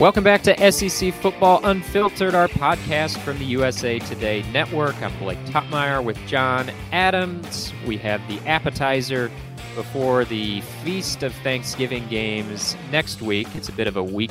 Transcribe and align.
Welcome 0.00 0.22
back 0.22 0.42
to 0.42 0.70
SEC 0.70 1.12
Football 1.12 1.60
Unfiltered, 1.64 2.32
our 2.32 2.46
podcast 2.46 3.18
from 3.18 3.36
the 3.40 3.44
USA 3.46 3.98
Today 3.98 4.44
Network. 4.52 4.94
I'm 5.02 5.18
Blake 5.18 5.44
Toppmeyer 5.46 6.04
with 6.04 6.16
John 6.28 6.70
Adams. 6.92 7.72
We 7.84 7.96
have 7.96 8.20
the 8.28 8.38
appetizer 8.48 9.28
before 9.74 10.24
the 10.24 10.60
Feast 10.84 11.24
of 11.24 11.34
Thanksgiving 11.34 12.06
games 12.06 12.76
next 12.92 13.22
week. 13.22 13.48
It's 13.56 13.68
a 13.68 13.72
bit 13.72 13.88
of 13.88 13.96
a 13.96 14.02
weak 14.02 14.30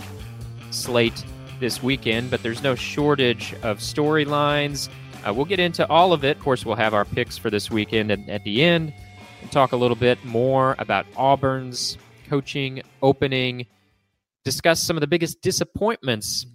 slate 0.71 1.25
this 1.59 1.84
weekend, 1.84 2.31
but 2.31 2.41
there's 2.43 2.63
no 2.63 2.73
shortage 2.73 3.54
of 3.55 3.79
storylines. 3.79 4.88
Uh, 5.27 5.34
we'll 5.34 5.43
get 5.43 5.59
into 5.59 5.86
all 5.89 6.13
of 6.13 6.23
it. 6.23 6.38
Of 6.38 6.43
course, 6.43 6.65
we'll 6.65 6.77
have 6.77 6.93
our 6.93 7.04
picks 7.04 7.38
for 7.38 7.49
this 7.49 7.70
weekend 7.70 8.09
at, 8.09 8.29
at 8.29 8.45
the 8.45 8.63
end. 8.63 8.93
We'll 9.41 9.52
talk 9.52 9.73
a 9.73 9.77
little 9.77 9.97
bit 9.97 10.23
more 10.23 10.77
about 10.79 11.05
Auburn's 11.18 11.97
coaching 12.29 12.84
opening 13.02 13.65
discuss 14.47 14.82
some 14.82 14.96
of 14.96 15.01
the 15.01 15.07
biggest 15.07 15.42
disappointments 15.42 16.46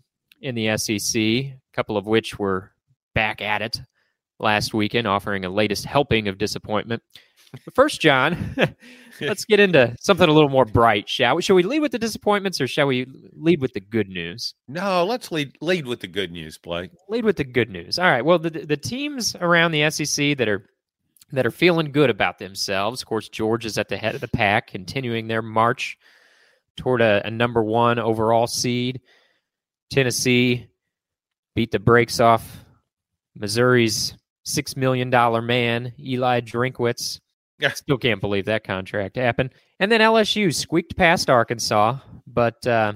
in 0.41 0.55
the 0.55 0.78
SEC, 0.78 1.14
a 1.20 1.55
couple 1.74 1.98
of 1.98 2.06
which 2.06 2.38
were 2.38 2.73
back 3.15 3.42
at 3.42 3.60
it 3.60 3.82
last 4.41 4.73
weekend, 4.73 5.06
offering 5.06 5.45
a 5.45 5.51
latest 5.51 5.84
helping 5.84 6.27
of 6.27 6.38
disappointment. 6.38 7.02
But 7.66 7.74
first, 7.74 8.01
John, 8.01 8.55
let's 9.20 9.45
get 9.45 9.60
into 9.60 9.95
something 10.01 10.27
a 10.27 10.32
little 10.32 10.48
more 10.48 10.65
bright, 10.65 11.06
shall 11.06 11.37
we? 11.37 11.42
Shall 11.42 11.55
we 11.55 11.65
lead 11.65 11.80
with 11.80 11.92
the 11.92 11.98
disappointments 11.98 12.62
or 12.62 12.66
shall 12.66 12.87
we 12.87 13.05
lead 13.34 13.60
with 13.60 13.74
the 13.74 13.80
good 13.80 14.09
news? 14.09 14.54
No, 14.68 15.04
let's 15.04 15.30
lead 15.30 15.59
lead 15.60 15.87
with 15.87 16.01
the 16.01 16.06
good 16.06 16.32
news, 16.32 16.56
Blake. 16.56 16.93
Lead 17.10 17.27
with 17.27 17.37
the 17.37 17.45
good 17.45 17.68
news. 17.68 17.98
All 17.98 18.06
right. 18.06 18.24
Well, 18.24 18.38
the 18.38 18.48
the 18.48 18.79
teams 18.79 19.37
around 19.37 19.73
the 19.73 19.90
SEC 19.90 20.38
that 20.38 20.48
are 20.48 20.65
that 21.30 21.45
are 21.45 21.51
feeling 21.51 21.93
good 21.93 22.09
about 22.09 22.38
themselves. 22.38 23.02
Of 23.02 23.09
course, 23.09 23.29
Georgia's 23.29 23.77
at 23.77 23.90
the 23.90 23.98
head 23.98 24.15
of 24.15 24.23
the 24.23 24.29
pack, 24.29 24.68
continuing 24.68 25.29
their 25.29 25.43
march 25.43 25.98
toward 26.76 27.00
a, 27.00 27.22
a 27.24 27.30
number 27.30 27.62
one 27.62 27.98
overall 27.98 28.46
seed. 28.46 29.01
Tennessee 29.90 30.68
beat 31.54 31.70
the 31.70 31.79
brakes 31.79 32.20
off 32.20 32.64
Missouri's 33.34 34.16
six 34.45 34.76
million 34.76 35.10
dollar 35.10 35.42
man, 35.42 35.92
Eli 35.98 36.40
Drinkwitz. 36.40 37.20
Yeah. 37.59 37.70
Still 37.73 37.98
can't 37.98 38.20
believe 38.20 38.46
that 38.46 38.64
contract 38.64 39.16
happened. 39.16 39.51
And 39.79 39.90
then 39.90 40.01
LSU 40.01 40.52
squeaked 40.54 40.96
past 40.96 41.30
Arkansas, 41.30 41.98
but 42.26 42.66
uh, 42.66 42.95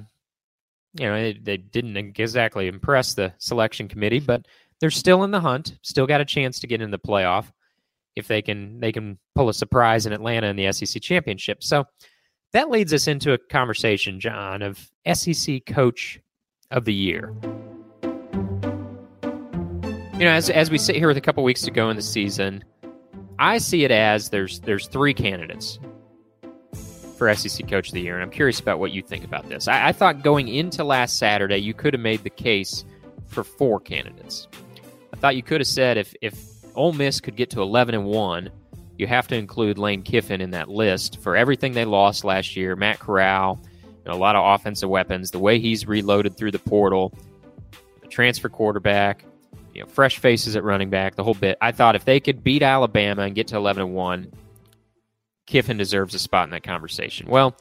you 0.94 1.06
know 1.06 1.14
they, 1.14 1.32
they 1.34 1.56
didn't 1.56 1.96
exactly 1.96 2.66
impress 2.66 3.14
the 3.14 3.32
selection 3.38 3.88
committee. 3.88 4.20
But 4.20 4.46
they're 4.80 4.90
still 4.90 5.24
in 5.24 5.30
the 5.30 5.40
hunt. 5.40 5.78
Still 5.82 6.06
got 6.06 6.20
a 6.20 6.24
chance 6.24 6.60
to 6.60 6.66
get 6.66 6.82
in 6.82 6.90
the 6.90 6.98
playoff 6.98 7.52
if 8.16 8.26
they 8.26 8.42
can. 8.42 8.80
They 8.80 8.92
can 8.92 9.18
pull 9.34 9.48
a 9.48 9.54
surprise 9.54 10.06
in 10.06 10.12
Atlanta 10.12 10.48
in 10.48 10.56
the 10.56 10.72
SEC 10.72 11.00
championship. 11.00 11.62
So 11.62 11.84
that 12.56 12.70
leads 12.70 12.94
us 12.94 13.06
into 13.06 13.34
a 13.34 13.38
conversation, 13.38 14.18
John, 14.18 14.62
of 14.62 14.90
SEC 15.12 15.66
Coach 15.66 16.18
of 16.70 16.86
the 16.86 16.94
Year. 16.94 17.34
You 20.14 20.24
know, 20.24 20.30
as 20.30 20.48
as 20.48 20.70
we 20.70 20.78
sit 20.78 20.96
here 20.96 21.06
with 21.06 21.18
a 21.18 21.20
couple 21.20 21.44
weeks 21.44 21.60
to 21.62 21.70
go 21.70 21.90
in 21.90 21.96
the 21.96 22.02
season, 22.02 22.64
I 23.38 23.58
see 23.58 23.84
it 23.84 23.90
as 23.90 24.30
there's 24.30 24.60
there's 24.60 24.88
three 24.88 25.12
candidates 25.12 25.78
for 27.18 27.34
SEC 27.34 27.68
Coach 27.68 27.88
of 27.88 27.94
the 27.94 28.00
Year, 28.00 28.14
and 28.14 28.22
I'm 28.22 28.30
curious 28.30 28.58
about 28.58 28.78
what 28.78 28.90
you 28.90 29.02
think 29.02 29.24
about 29.24 29.46
this. 29.50 29.68
I, 29.68 29.88
I 29.88 29.92
thought 29.92 30.22
going 30.22 30.48
into 30.48 30.82
last 30.82 31.18
Saturday, 31.18 31.58
you 31.58 31.74
could 31.74 31.92
have 31.92 32.00
made 32.00 32.24
the 32.24 32.30
case 32.30 32.86
for 33.26 33.44
four 33.44 33.80
candidates. 33.80 34.48
I 35.12 35.16
thought 35.16 35.36
you 35.36 35.42
could 35.42 35.60
have 35.60 35.68
said 35.68 35.98
if 35.98 36.14
if 36.22 36.42
Ole 36.74 36.94
Miss 36.94 37.20
could 37.20 37.36
get 37.36 37.50
to 37.50 37.60
11 37.60 37.94
and 37.94 38.06
one 38.06 38.50
you 38.98 39.06
have 39.06 39.28
to 39.28 39.36
include 39.36 39.78
Lane 39.78 40.02
Kiffin 40.02 40.40
in 40.40 40.50
that 40.52 40.68
list 40.68 41.20
for 41.20 41.36
everything 41.36 41.72
they 41.72 41.84
lost 41.84 42.24
last 42.24 42.56
year. 42.56 42.76
Matt 42.76 42.98
Corral, 42.98 43.60
you 43.84 44.10
know, 44.10 44.12
a 44.12 44.18
lot 44.18 44.36
of 44.36 44.44
offensive 44.44 44.88
weapons, 44.88 45.30
the 45.30 45.38
way 45.38 45.58
he's 45.58 45.86
reloaded 45.86 46.36
through 46.36 46.52
the 46.52 46.58
portal, 46.58 47.12
the 48.02 48.08
transfer 48.08 48.48
quarterback, 48.48 49.24
you 49.74 49.82
know, 49.82 49.86
fresh 49.88 50.18
faces 50.18 50.56
at 50.56 50.64
running 50.64 50.88
back, 50.88 51.16
the 51.16 51.24
whole 51.24 51.34
bit. 51.34 51.58
I 51.60 51.72
thought 51.72 51.96
if 51.96 52.04
they 52.04 52.20
could 52.20 52.42
beat 52.42 52.62
Alabama 52.62 53.22
and 53.22 53.34
get 53.34 53.48
to 53.48 53.56
11 53.56 53.82
and 53.82 53.94
1, 53.94 54.32
Kiffin 55.46 55.76
deserves 55.76 56.14
a 56.14 56.18
spot 56.18 56.44
in 56.44 56.50
that 56.50 56.62
conversation. 56.62 57.28
Well, 57.28 57.54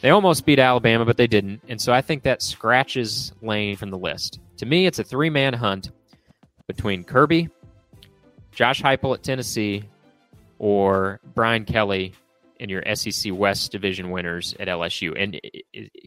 they 0.00 0.10
almost 0.10 0.46
beat 0.46 0.58
Alabama, 0.58 1.04
but 1.04 1.16
they 1.16 1.26
didn't. 1.26 1.62
And 1.68 1.80
so 1.80 1.92
I 1.92 2.00
think 2.00 2.22
that 2.22 2.42
scratches 2.42 3.32
Lane 3.42 3.76
from 3.76 3.90
the 3.90 3.98
list. 3.98 4.40
To 4.58 4.66
me, 4.66 4.86
it's 4.86 4.98
a 4.98 5.04
three 5.04 5.30
man 5.30 5.52
hunt 5.52 5.90
between 6.66 7.04
Kirby, 7.04 7.48
Josh 8.52 8.82
Heupel 8.82 9.14
at 9.14 9.22
Tennessee, 9.22 9.84
or 10.58 11.20
Brian 11.34 11.64
Kelly 11.64 12.14
in 12.58 12.68
your 12.68 12.82
SEC 12.94 13.32
West 13.32 13.72
division 13.72 14.10
winners 14.10 14.54
at 14.58 14.68
LSU. 14.68 15.14
And 15.20 15.40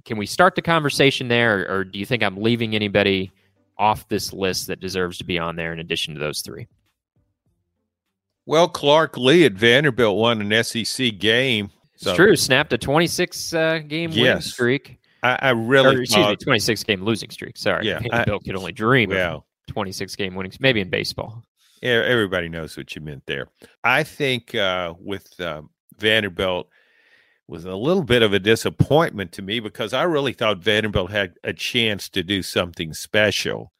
can 0.06 0.18
we 0.18 0.26
start 0.26 0.56
the 0.56 0.62
conversation 0.62 1.28
there, 1.28 1.70
or, 1.70 1.84
do 1.84 2.00
you 2.00 2.06
think 2.06 2.24
I'm 2.24 2.38
leaving 2.38 2.76
anybody 2.76 3.32
off 3.78 4.08
this 4.08 4.34
list 4.34 4.68
that 4.68 4.80
deserves 4.80 5.18
to 5.20 5.24
be 5.24 5.40
on 5.40 5.56
there 5.56 5.72
in 5.74 5.80
addition 5.80 6.14
to 6.16 6.20
those 6.20 6.42
three? 6.42 6.68
Well, 8.46 8.68
Clark 8.68 9.18
Lea 9.18 9.46
at 9.46 9.54
Vanderbilt 9.54 10.18
won 10.18 10.42
an 10.42 10.64
SEC 10.64 11.18
game. 11.20 11.70
So. 11.98 12.12
It's 12.12 12.18
true. 12.18 12.36
Snapped 12.36 12.74
a 12.74 12.78
26 12.78 13.54
uh, 13.54 13.80
game 13.88 14.12
yes. 14.12 14.18
winning 14.18 14.42
streak. 14.42 15.00
I, 15.22 15.38
I 15.42 15.50
really 15.52 15.98
or, 15.98 16.02
excuse 16.02 16.26
me, 16.26 16.36
26 16.38 16.84
game 16.84 17.04
losing 17.04 17.30
streak. 17.30 17.58
Sorry, 17.58 17.86
yeah, 17.86 18.00
Vanderbilt 18.00 18.42
I, 18.46 18.46
could 18.46 18.56
only 18.56 18.72
dream 18.72 19.12
of 19.12 19.44
26 19.68 20.16
game 20.16 20.34
winning. 20.34 20.52
Maybe 20.60 20.80
in 20.80 20.90
baseball 20.90 21.44
everybody 21.82 22.50
knows 22.50 22.76
what 22.78 22.96
you 22.96 23.02
meant 23.02 23.24
there. 23.26 23.48
I 23.84 24.04
think 24.04 24.56
uh, 24.56 24.94
with 25.00 25.40
uh, 25.40 25.64
Vanderbilt 25.98 26.70
was 27.48 27.66
a 27.66 27.76
little 27.76 28.04
bit 28.04 28.22
of 28.22 28.34
a 28.34 28.40
disappointment 28.40 29.32
to 29.34 29.42
me 29.42 29.60
because 29.60 29.94
I 29.94 30.04
really 30.04 30.34
thought 30.34 30.60
Vanderbilt 30.60 31.12
had 31.12 31.36
a 31.44 31.54
chance 31.54 32.10
to 32.10 32.24
do 32.24 32.44
something 32.44 32.94
special. 32.94 33.72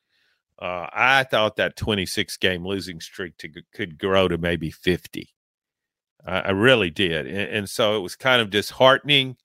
Uh, 0.58 0.88
I 0.92 1.24
thought 1.24 1.56
that 1.58 1.78
26 1.78 2.38
game 2.38 2.66
losing 2.66 3.00
streak 3.00 3.38
to, 3.38 3.50
could 3.74 3.98
grow 3.98 4.28
to 4.28 4.38
maybe 4.38 4.72
50. 4.72 5.30
I 6.26 6.52
really 6.52 6.90
did. 6.90 7.28
And, 7.28 7.38
and 7.38 7.70
so 7.70 7.96
it 7.96 8.02
was 8.02 8.16
kind 8.16 8.42
of 8.42 8.50
disheartening 8.50 9.38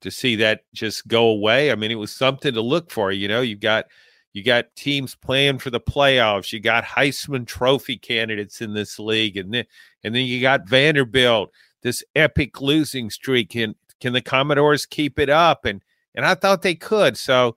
to 0.00 0.10
see 0.10 0.36
that 0.36 0.62
just 0.74 1.06
go 1.06 1.28
away. 1.28 1.70
I 1.70 1.76
mean, 1.76 1.92
it 1.92 1.96
was 1.96 2.10
something 2.10 2.52
to 2.52 2.60
look 2.60 2.90
for. 2.90 3.12
You 3.12 3.28
know, 3.28 3.42
you've 3.42 3.60
got– 3.60 3.86
you 4.34 4.42
got 4.42 4.74
teams 4.74 5.14
playing 5.14 5.60
for 5.60 5.70
the 5.70 5.80
playoffs. 5.80 6.52
You 6.52 6.58
got 6.58 6.84
Heisman 6.84 7.46
Trophy 7.46 7.96
candidates 7.96 8.60
in 8.60 8.74
this 8.74 8.98
league, 8.98 9.36
and 9.36 9.54
then 9.54 9.64
and 10.02 10.14
then 10.14 10.26
you 10.26 10.42
got 10.42 10.68
Vanderbilt, 10.68 11.52
this 11.82 12.02
epic 12.16 12.60
losing 12.60 13.10
streak. 13.10 13.50
Can 13.50 13.76
can 14.00 14.12
the 14.12 14.20
Commodores 14.20 14.86
keep 14.86 15.20
it 15.20 15.30
up? 15.30 15.64
And 15.64 15.80
and 16.16 16.26
I 16.26 16.34
thought 16.34 16.62
they 16.62 16.74
could. 16.74 17.16
So 17.16 17.56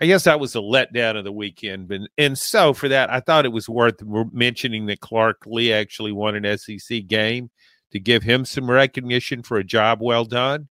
I 0.00 0.06
guess 0.06 0.24
that 0.24 0.40
was 0.40 0.56
a 0.56 0.60
letdown 0.60 1.18
of 1.18 1.24
the 1.24 1.32
weekend. 1.32 1.88
But 1.88 2.00
and 2.16 2.38
so 2.38 2.72
for 2.72 2.88
that, 2.88 3.12
I 3.12 3.20
thought 3.20 3.44
it 3.44 3.52
was 3.52 3.68
worth 3.68 4.02
mentioning 4.32 4.86
that 4.86 5.00
Clark 5.00 5.42
Lea 5.44 5.74
actually 5.74 6.12
won 6.12 6.34
an 6.34 6.56
SEC 6.56 7.06
game 7.08 7.50
to 7.92 8.00
give 8.00 8.22
him 8.22 8.46
some 8.46 8.70
recognition 8.70 9.42
for 9.42 9.58
a 9.58 9.64
job 9.64 9.98
well 10.00 10.24
done. 10.24 10.68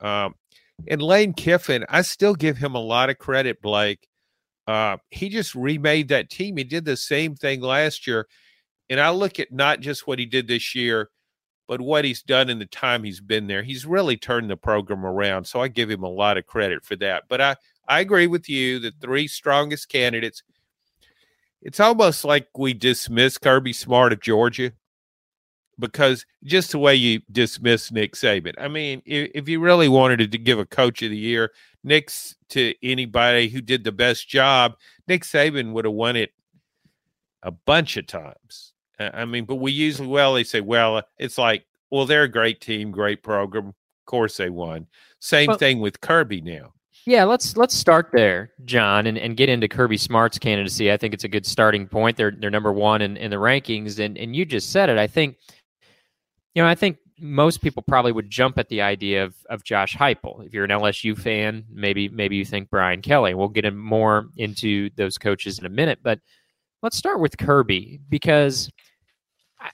Um, 0.00 0.34
and 0.88 1.00
Lane 1.00 1.34
Kiffin, 1.34 1.84
I 1.88 2.02
still 2.02 2.34
give 2.34 2.56
him 2.56 2.74
a 2.74 2.80
lot 2.80 3.10
of 3.10 3.18
credit, 3.18 3.62
Blake 3.62 4.08
uh, 4.66 4.96
he 5.10 5.28
just 5.28 5.54
remade 5.54 6.08
that 6.08 6.30
team. 6.30 6.56
He 6.56 6.64
did 6.64 6.84
the 6.84 6.96
same 6.96 7.34
thing 7.34 7.60
last 7.60 8.06
year. 8.06 8.26
And 8.88 9.00
I 9.00 9.10
look 9.10 9.38
at 9.38 9.52
not 9.52 9.80
just 9.80 10.06
what 10.06 10.18
he 10.18 10.26
did 10.26 10.48
this 10.48 10.74
year, 10.74 11.10
but 11.68 11.80
what 11.80 12.04
he's 12.04 12.22
done 12.22 12.50
in 12.50 12.58
the 12.58 12.66
time 12.66 13.04
he's 13.04 13.20
been 13.20 13.46
there. 13.46 13.62
He's 13.62 13.86
really 13.86 14.16
turned 14.16 14.50
the 14.50 14.56
program 14.56 15.06
around. 15.06 15.44
So 15.44 15.60
I 15.60 15.68
give 15.68 15.88
him 15.88 16.02
a 16.02 16.08
lot 16.08 16.36
of 16.36 16.46
credit 16.46 16.84
for 16.84 16.96
that. 16.96 17.24
But 17.28 17.40
I, 17.40 17.56
I 17.86 18.00
agree 18.00 18.26
with 18.26 18.48
you. 18.48 18.80
The 18.80 18.92
three 19.00 19.28
strongest 19.28 19.88
candidates, 19.88 20.42
it's 21.62 21.78
almost 21.78 22.24
like 22.24 22.48
we 22.58 22.74
dismiss 22.74 23.38
Kirby 23.38 23.72
Smart 23.72 24.12
of 24.12 24.20
Georgia 24.20 24.72
because 25.80 26.24
just 26.44 26.72
the 26.72 26.78
way 26.78 26.94
you 26.94 27.20
dismiss 27.32 27.90
Nick 27.90 28.14
Saban. 28.14 28.54
I 28.58 28.68
mean, 28.68 29.02
if, 29.04 29.30
if 29.34 29.48
you 29.48 29.60
really 29.60 29.88
wanted 29.88 30.30
to 30.30 30.38
give 30.38 30.58
a 30.58 30.66
coach 30.66 31.02
of 31.02 31.10
the 31.10 31.16
year, 31.16 31.52
next 31.82 32.36
to 32.50 32.74
anybody 32.82 33.48
who 33.48 33.60
did 33.60 33.84
the 33.84 33.92
best 33.92 34.28
job, 34.28 34.74
Nick 35.08 35.22
Saban 35.22 35.72
would 35.72 35.84
have 35.84 35.94
won 35.94 36.16
it 36.16 36.32
a 37.42 37.50
bunch 37.50 37.96
of 37.96 38.06
times. 38.06 38.72
I 38.98 39.24
mean, 39.24 39.46
but 39.46 39.56
we 39.56 39.72
usually, 39.72 40.08
well, 40.08 40.34
they 40.34 40.44
say, 40.44 40.60
well, 40.60 41.02
it's 41.18 41.38
like, 41.38 41.64
well, 41.90 42.04
they're 42.04 42.24
a 42.24 42.28
great 42.28 42.60
team, 42.60 42.90
great 42.90 43.22
program. 43.22 43.68
Of 43.68 43.74
course 44.06 44.36
they 44.36 44.50
won. 44.50 44.86
Same 45.20 45.48
well, 45.48 45.58
thing 45.58 45.80
with 45.80 46.00
Kirby 46.00 46.42
now. 46.42 46.74
Yeah, 47.06 47.24
let's 47.24 47.56
let's 47.56 47.74
start 47.74 48.10
there, 48.12 48.52
John, 48.66 49.06
and, 49.06 49.16
and 49.16 49.36
get 49.36 49.48
into 49.48 49.68
Kirby 49.68 49.96
Smart's 49.96 50.38
candidacy. 50.38 50.92
I 50.92 50.98
think 50.98 51.14
it's 51.14 51.24
a 51.24 51.28
good 51.28 51.46
starting 51.46 51.86
point. 51.86 52.16
They're 52.16 52.32
they're 52.38 52.50
number 52.50 52.72
one 52.72 53.00
in, 53.00 53.16
in 53.16 53.30
the 53.30 53.38
rankings, 53.38 53.98
and 53.98 54.18
and 54.18 54.36
you 54.36 54.44
just 54.44 54.70
said 54.70 54.90
it. 54.90 54.98
I 54.98 55.06
think, 55.06 55.36
you 56.54 56.62
know, 56.62 56.68
I 56.68 56.74
think 56.74 56.98
most 57.20 57.60
people 57.60 57.82
probably 57.86 58.12
would 58.12 58.30
jump 58.30 58.58
at 58.58 58.68
the 58.68 58.80
idea 58.80 59.24
of, 59.24 59.34
of 59.48 59.62
Josh 59.62 59.96
Heupel. 59.96 60.44
If 60.44 60.54
you're 60.54 60.64
an 60.64 60.70
LSU 60.70 61.16
fan, 61.16 61.64
maybe 61.70 62.08
maybe 62.08 62.36
you 62.36 62.44
think 62.44 62.70
Brian 62.70 63.02
Kelly. 63.02 63.34
We'll 63.34 63.48
get 63.48 63.72
more 63.74 64.28
into 64.36 64.90
those 64.96 65.18
coaches 65.18 65.58
in 65.58 65.66
a 65.66 65.70
minute, 65.70 66.00
but 66.02 66.20
let's 66.82 66.96
start 66.96 67.20
with 67.20 67.38
Kirby 67.38 68.00
because 68.08 68.70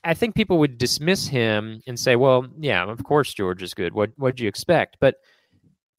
I 0.02 0.14
think 0.14 0.34
people 0.34 0.58
would 0.58 0.78
dismiss 0.78 1.28
him 1.28 1.80
and 1.86 1.98
say, 1.98 2.16
"Well, 2.16 2.48
yeah, 2.58 2.84
of 2.84 3.04
course 3.04 3.32
Georgia's 3.32 3.74
good. 3.74 3.94
What 3.94 4.10
what'd 4.16 4.40
you 4.40 4.48
expect?" 4.48 4.96
But 5.00 5.16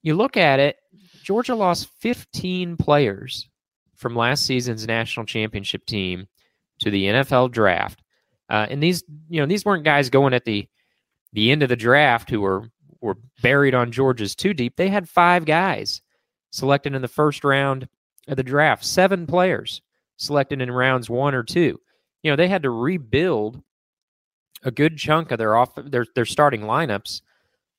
you 0.03 0.15
look 0.15 0.37
at 0.37 0.59
it, 0.59 0.77
Georgia 1.23 1.55
lost 1.55 1.89
15 1.99 2.77
players 2.77 3.49
from 3.95 4.15
last 4.15 4.45
season's 4.45 4.85
national 4.85 5.25
championship 5.25 5.85
team 5.85 6.27
to 6.79 6.91
the 6.91 7.05
NFL 7.05 7.51
draft. 7.51 8.01
Uh, 8.49 8.67
and 8.69 8.81
these, 8.81 9.03
you 9.29 9.39
know, 9.39 9.45
these 9.45 9.65
weren't 9.65 9.83
guys 9.83 10.09
going 10.09 10.33
at 10.33 10.45
the 10.45 10.67
the 11.33 11.51
end 11.51 11.63
of 11.63 11.69
the 11.69 11.75
draft 11.75 12.29
who 12.29 12.41
were 12.41 12.69
were 13.01 13.17
buried 13.41 13.75
on 13.75 13.91
Georgia's 13.91 14.35
too 14.35 14.53
deep. 14.53 14.75
They 14.75 14.89
had 14.89 15.09
five 15.09 15.45
guys 15.45 16.01
selected 16.51 16.95
in 16.95 17.01
the 17.01 17.07
first 17.07 17.43
round 17.43 17.87
of 18.27 18.37
the 18.37 18.43
draft, 18.43 18.83
seven 18.83 19.27
players 19.27 19.81
selected 20.17 20.61
in 20.61 20.71
rounds 20.71 21.09
one 21.09 21.35
or 21.35 21.43
two. 21.43 21.79
You 22.23 22.31
know, 22.31 22.35
they 22.35 22.47
had 22.47 22.63
to 22.63 22.69
rebuild 22.69 23.61
a 24.63 24.71
good 24.71 24.97
chunk 24.97 25.31
of 25.31 25.37
their 25.37 25.55
off 25.55 25.75
their 25.75 26.05
their 26.15 26.25
starting 26.25 26.61
lineups 26.61 27.21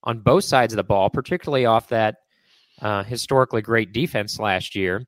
on 0.05 0.21
both 0.21 0.45
sides 0.45 0.73
of 0.73 0.77
the 0.77 0.85
ball, 0.85 1.11
particularly 1.11 1.67
off 1.67 1.89
that 1.89 2.17
uh, 2.81 3.03
historically 3.03 3.63
great 3.63 3.93
defense 3.93 4.39
last 4.39 4.75
year. 4.75 5.05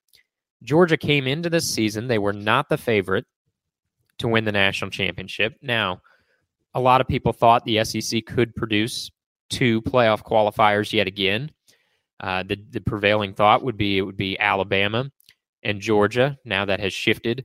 Georgia 0.62 0.96
came 0.96 1.26
into 1.26 1.48
this 1.48 1.72
season; 1.72 2.08
they 2.08 2.18
were 2.18 2.32
not 2.32 2.68
the 2.68 2.76
favorite 2.76 3.26
to 4.20 4.28
win 4.28 4.44
the 4.44 4.52
national 4.52 4.90
championship. 4.90 5.56
Now, 5.60 6.00
a 6.74 6.80
lot 6.80 7.00
of 7.00 7.08
people 7.08 7.32
thought 7.32 7.64
the 7.64 7.84
SEC 7.84 8.24
could 8.26 8.54
produce 8.54 9.10
two 9.48 9.82
playoff 9.82 10.22
qualifiers 10.22 10.92
yet 10.92 11.06
again. 11.06 11.50
Uh, 12.20 12.42
the 12.42 12.56
the 12.70 12.80
prevailing 12.80 13.34
thought 13.34 13.64
would 13.64 13.76
be 13.76 13.98
it 13.98 14.02
would 14.02 14.16
be 14.16 14.38
Alabama 14.38 15.10
and 15.62 15.80
Georgia. 15.80 16.38
Now 16.44 16.64
that 16.66 16.80
has 16.80 16.92
shifted 16.92 17.44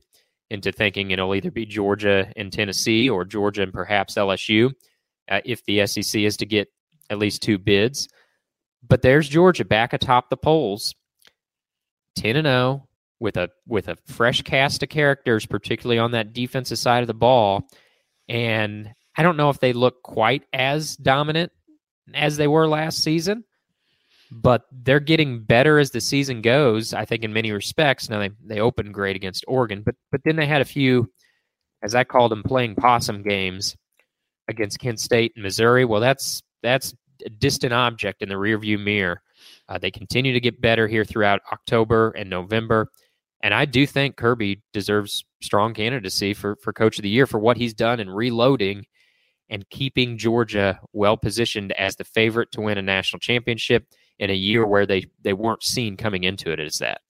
into 0.50 0.70
thinking 0.70 1.10
it'll 1.10 1.34
either 1.34 1.50
be 1.50 1.66
Georgia 1.66 2.30
and 2.36 2.52
Tennessee 2.52 3.08
or 3.08 3.24
Georgia 3.24 3.62
and 3.62 3.72
perhaps 3.72 4.14
LSU 4.14 4.70
uh, 5.28 5.40
if 5.44 5.64
the 5.64 5.86
SEC 5.86 6.22
is 6.22 6.36
to 6.36 6.46
get 6.46 6.68
at 7.10 7.18
least 7.18 7.42
two 7.42 7.58
bids. 7.58 8.08
But 8.86 9.02
there's 9.02 9.28
Georgia 9.28 9.64
back 9.64 9.92
atop 9.92 10.30
the 10.30 10.36
polls, 10.36 10.94
ten 12.14 12.36
and 12.36 12.46
zero 12.46 12.56
oh, 12.56 12.85
with 13.20 13.36
a 13.36 13.48
with 13.66 13.88
a 13.88 13.96
fresh 14.06 14.42
cast 14.42 14.82
of 14.82 14.88
characters, 14.88 15.46
particularly 15.46 15.98
on 15.98 16.12
that 16.12 16.32
defensive 16.32 16.78
side 16.78 17.02
of 17.02 17.06
the 17.06 17.14
ball. 17.14 17.68
And 18.28 18.92
I 19.16 19.22
don't 19.22 19.36
know 19.36 19.50
if 19.50 19.60
they 19.60 19.72
look 19.72 20.02
quite 20.02 20.44
as 20.52 20.96
dominant 20.96 21.52
as 22.14 22.36
they 22.36 22.46
were 22.46 22.68
last 22.68 23.02
season, 23.02 23.44
but 24.30 24.64
they're 24.70 25.00
getting 25.00 25.42
better 25.42 25.78
as 25.78 25.90
the 25.90 26.00
season 26.00 26.42
goes. 26.42 26.92
I 26.92 27.04
think 27.04 27.24
in 27.24 27.32
many 27.32 27.52
respects. 27.52 28.10
Now 28.10 28.18
they 28.18 28.30
they 28.44 28.60
opened 28.60 28.94
great 28.94 29.16
against 29.16 29.44
Oregon, 29.48 29.82
but 29.84 29.94
but 30.10 30.20
then 30.24 30.36
they 30.36 30.46
had 30.46 30.60
a 30.60 30.66
few, 30.66 31.10
as 31.82 31.94
I 31.94 32.04
called 32.04 32.32
them, 32.32 32.42
playing 32.42 32.74
possum 32.74 33.22
games 33.22 33.76
against 34.48 34.78
Kent 34.78 35.00
State 35.00 35.32
and 35.36 35.42
Missouri. 35.42 35.84
Well, 35.84 36.00
that's 36.00 36.42
that's 36.62 36.94
a 37.24 37.30
distant 37.30 37.72
object 37.72 38.22
in 38.22 38.28
the 38.28 38.34
rearview 38.34 38.78
mirror. 38.82 39.22
Uh, 39.68 39.78
they 39.78 39.90
continue 39.90 40.32
to 40.32 40.40
get 40.40 40.60
better 40.60 40.86
here 40.86 41.04
throughout 41.04 41.40
October 41.52 42.10
and 42.10 42.28
November. 42.28 42.90
And 43.42 43.52
I 43.52 43.64
do 43.64 43.86
think 43.86 44.16
Kirby 44.16 44.62
deserves 44.72 45.24
strong 45.42 45.74
candidacy 45.74 46.34
for, 46.34 46.56
for 46.56 46.72
coach 46.72 46.98
of 46.98 47.02
the 47.02 47.08
year 47.08 47.26
for 47.26 47.38
what 47.38 47.56
he's 47.56 47.74
done 47.74 48.00
in 48.00 48.08
reloading 48.08 48.86
and 49.48 49.68
keeping 49.70 50.18
Georgia 50.18 50.80
well 50.92 51.16
positioned 51.16 51.72
as 51.72 51.96
the 51.96 52.04
favorite 52.04 52.50
to 52.52 52.60
win 52.60 52.78
a 52.78 52.82
national 52.82 53.20
championship 53.20 53.86
in 54.18 54.30
a 54.30 54.34
year 54.34 54.66
where 54.66 54.86
they, 54.86 55.06
they 55.22 55.32
weren't 55.32 55.62
seen 55.62 55.96
coming 55.96 56.24
into 56.24 56.50
it 56.50 56.58
as 56.58 56.78
that. 56.78 57.00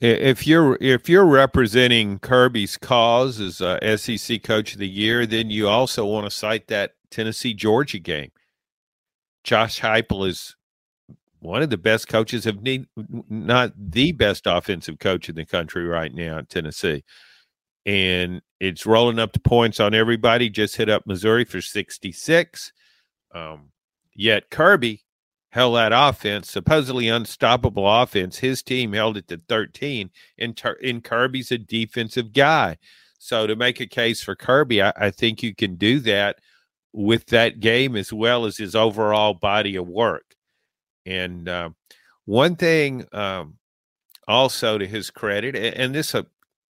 If 0.00 0.46
you're 0.46 0.78
if 0.80 1.08
you're 1.08 1.26
representing 1.26 2.20
Kirby's 2.20 2.76
cause 2.76 3.40
as 3.40 3.60
uh, 3.60 3.96
SEC 3.96 4.44
Coach 4.44 4.74
of 4.74 4.78
the 4.78 4.88
Year, 4.88 5.26
then 5.26 5.50
you 5.50 5.66
also 5.66 6.06
want 6.06 6.24
to 6.24 6.30
cite 6.30 6.68
that 6.68 6.92
Tennessee 7.10 7.52
Georgia 7.52 7.98
game. 7.98 8.30
Josh 9.42 9.80
Heupel 9.80 10.28
is 10.28 10.54
one 11.40 11.62
of 11.62 11.70
the 11.70 11.76
best 11.76 12.08
coaches 12.08 12.46
of 12.46 12.62
need, 12.62 12.86
not 13.28 13.72
the 13.76 14.12
best 14.12 14.46
offensive 14.46 14.98
coach 14.98 15.28
in 15.28 15.36
the 15.36 15.46
country 15.46 15.86
right 15.86 16.12
now 16.12 16.38
at 16.38 16.48
Tennessee 16.48 17.04
and 17.88 18.42
it's 18.60 18.84
rolling 18.84 19.18
up 19.18 19.32
the 19.32 19.40
points 19.40 19.80
on 19.80 19.94
everybody. 19.94 20.50
Just 20.50 20.76
hit 20.76 20.90
up 20.90 21.06
Missouri 21.06 21.46
for 21.46 21.62
66. 21.62 22.72
Um, 23.34 23.70
yet 24.14 24.50
Kirby 24.50 25.04
held 25.52 25.76
that 25.76 25.92
offense, 25.94 26.50
supposedly 26.50 27.08
unstoppable 27.08 27.88
offense. 27.88 28.36
His 28.36 28.62
team 28.62 28.92
held 28.92 29.16
it 29.16 29.26
to 29.28 29.38
13, 29.48 30.10
and, 30.38 30.54
Ter- 30.54 30.78
and 30.84 31.02
Kirby's 31.02 31.50
a 31.50 31.56
defensive 31.56 32.34
guy. 32.34 32.76
So 33.18 33.46
to 33.46 33.56
make 33.56 33.80
a 33.80 33.86
case 33.86 34.22
for 34.22 34.36
Kirby, 34.36 34.82
I, 34.82 34.92
I 34.94 35.10
think 35.10 35.42
you 35.42 35.54
can 35.54 35.76
do 35.76 35.98
that 36.00 36.40
with 36.92 37.24
that 37.28 37.58
game 37.58 37.96
as 37.96 38.12
well 38.12 38.44
as 38.44 38.58
his 38.58 38.74
overall 38.76 39.32
body 39.32 39.76
of 39.76 39.88
work. 39.88 40.34
And 41.08 41.48
uh, 41.48 41.70
one 42.26 42.56
thing, 42.56 43.06
um, 43.12 43.54
also 44.28 44.76
to 44.76 44.86
his 44.86 45.10
credit, 45.10 45.56
and 45.56 45.94
this 45.94 46.14
uh, 46.14 46.24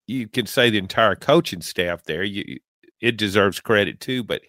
you 0.07 0.29
can 0.29 0.45
say 0.45 0.69
the 0.69 0.79
entire 0.79 1.17
coaching 1.17 1.63
staff 1.63 2.05
there. 2.05 2.23
You, 2.23 2.59
it 3.01 3.17
deserves 3.17 3.61
credit 3.61 3.99
too, 3.99 4.23
but 4.23 4.43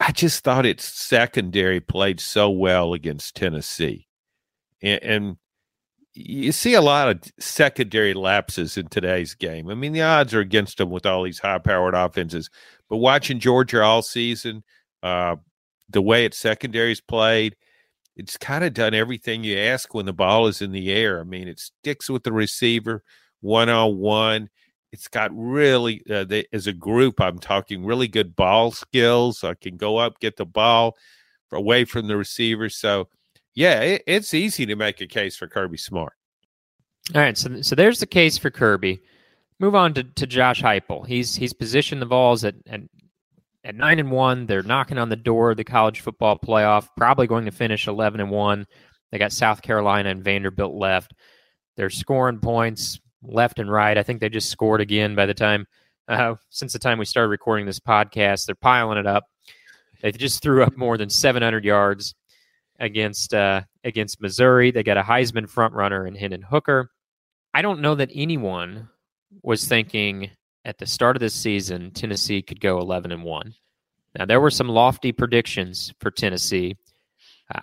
I 0.00 0.12
just 0.12 0.44
thought 0.44 0.66
its 0.66 0.84
secondary 0.84 1.80
played 1.80 2.20
so 2.20 2.50
well 2.50 2.92
against 2.92 3.36
Tennessee, 3.36 4.06
and, 4.82 5.02
and 5.02 5.36
you 6.12 6.52
see 6.52 6.74
a 6.74 6.82
lot 6.82 7.08
of 7.08 7.22
secondary 7.40 8.12
lapses 8.12 8.76
in 8.76 8.88
today's 8.88 9.34
game. 9.34 9.70
I 9.70 9.74
mean, 9.74 9.92
the 9.92 10.02
odds 10.02 10.34
are 10.34 10.40
against 10.40 10.76
them 10.76 10.90
with 10.90 11.06
all 11.06 11.22
these 11.22 11.38
high-powered 11.38 11.94
offenses, 11.94 12.50
but 12.90 12.98
watching 12.98 13.40
Georgia 13.40 13.82
all 13.82 14.02
season, 14.02 14.62
uh, 15.02 15.36
the 15.88 16.02
way 16.02 16.26
its 16.26 16.36
secondaries 16.36 17.00
played, 17.00 17.56
it's 18.16 18.36
kind 18.36 18.64
of 18.64 18.74
done 18.74 18.94
everything 18.94 19.44
you 19.44 19.58
ask 19.58 19.94
when 19.94 20.06
the 20.06 20.12
ball 20.12 20.46
is 20.46 20.62
in 20.62 20.72
the 20.72 20.92
air. 20.92 21.20
I 21.20 21.24
mean, 21.24 21.48
it 21.48 21.58
sticks 21.58 22.08
with 22.08 22.22
the 22.22 22.32
receiver 22.32 23.02
one 23.40 23.68
on 23.68 23.98
one. 23.98 24.50
It's 24.92 25.08
got 25.08 25.32
really, 25.34 26.02
uh, 26.08 26.24
as 26.52 26.68
a 26.68 26.72
group, 26.72 27.20
I'm 27.20 27.40
talking 27.40 27.84
really 27.84 28.06
good 28.06 28.36
ball 28.36 28.70
skills. 28.70 29.42
I 29.42 29.54
can 29.54 29.76
go 29.76 29.96
up, 29.96 30.20
get 30.20 30.36
the 30.36 30.46
ball 30.46 30.96
away 31.50 31.84
from 31.84 32.06
the 32.06 32.16
receiver. 32.16 32.68
So, 32.68 33.08
yeah, 33.54 33.80
it, 33.80 34.04
it's 34.06 34.34
easy 34.34 34.66
to 34.66 34.76
make 34.76 35.00
a 35.00 35.06
case 35.06 35.36
for 35.36 35.48
Kirby 35.48 35.78
Smart. 35.78 36.12
All 37.14 37.20
right, 37.20 37.36
so 37.36 37.60
so 37.60 37.74
there's 37.74 38.00
the 38.00 38.06
case 38.06 38.38
for 38.38 38.50
Kirby. 38.50 39.02
Move 39.58 39.74
on 39.74 39.94
to, 39.94 40.04
to 40.04 40.26
Josh 40.26 40.62
Heupel. 40.62 41.06
He's 41.06 41.34
he's 41.34 41.52
positioned 41.52 42.00
the 42.00 42.06
balls 42.06 42.44
at, 42.44 42.54
at 42.66 42.80
at 43.64 43.74
nine 43.74 43.98
and 43.98 44.10
one. 44.10 44.46
They're 44.46 44.62
knocking 44.62 44.98
on 44.98 45.08
the 45.08 45.16
door 45.16 45.52
of 45.52 45.56
the 45.56 45.64
college 45.64 46.00
football 46.00 46.38
playoff. 46.38 46.88
Probably 46.96 47.26
going 47.26 47.46
to 47.46 47.50
finish 47.50 47.88
eleven 47.88 48.20
and 48.20 48.30
one. 48.30 48.66
They 49.10 49.18
got 49.18 49.32
South 49.32 49.62
Carolina 49.62 50.10
and 50.10 50.22
Vanderbilt 50.22 50.74
left. 50.74 51.14
They're 51.76 51.90
scoring 51.90 52.38
points 52.38 53.00
left 53.22 53.58
and 53.58 53.70
right. 53.70 53.96
I 53.96 54.02
think 54.02 54.20
they 54.20 54.28
just 54.28 54.50
scored 54.50 54.80
again 54.80 55.14
by 55.14 55.26
the 55.26 55.34
time 55.34 55.66
uh, 56.08 56.34
since 56.50 56.72
the 56.72 56.78
time 56.78 56.98
we 56.98 57.04
started 57.04 57.28
recording 57.28 57.66
this 57.66 57.80
podcast. 57.80 58.46
They're 58.46 58.54
piling 58.54 58.98
it 58.98 59.06
up. 59.06 59.24
They 60.02 60.12
just 60.12 60.42
threw 60.42 60.62
up 60.62 60.76
more 60.76 60.98
than 60.98 61.08
700 61.08 61.64
yards 61.64 62.14
against 62.78 63.32
uh, 63.32 63.62
against 63.84 64.20
Missouri. 64.20 64.70
They 64.70 64.82
got 64.82 64.98
a 64.98 65.02
Heisman 65.02 65.48
front 65.48 65.74
runner 65.74 66.06
in 66.06 66.14
Hendon 66.14 66.42
Hooker. 66.42 66.90
I 67.54 67.62
don't 67.62 67.80
know 67.80 67.94
that 67.94 68.10
anyone 68.14 68.88
was 69.42 69.66
thinking 69.66 70.30
at 70.64 70.78
the 70.78 70.86
start 70.86 71.16
of 71.16 71.20
this 71.20 71.34
season 71.34 71.90
Tennessee 71.90 72.42
could 72.42 72.60
go 72.60 72.78
11 72.78 73.12
and 73.12 73.22
one. 73.22 73.54
Now 74.16 74.24
there 74.24 74.40
were 74.40 74.50
some 74.50 74.68
lofty 74.68 75.12
predictions 75.12 75.92
for 76.00 76.10
Tennessee. 76.10 76.76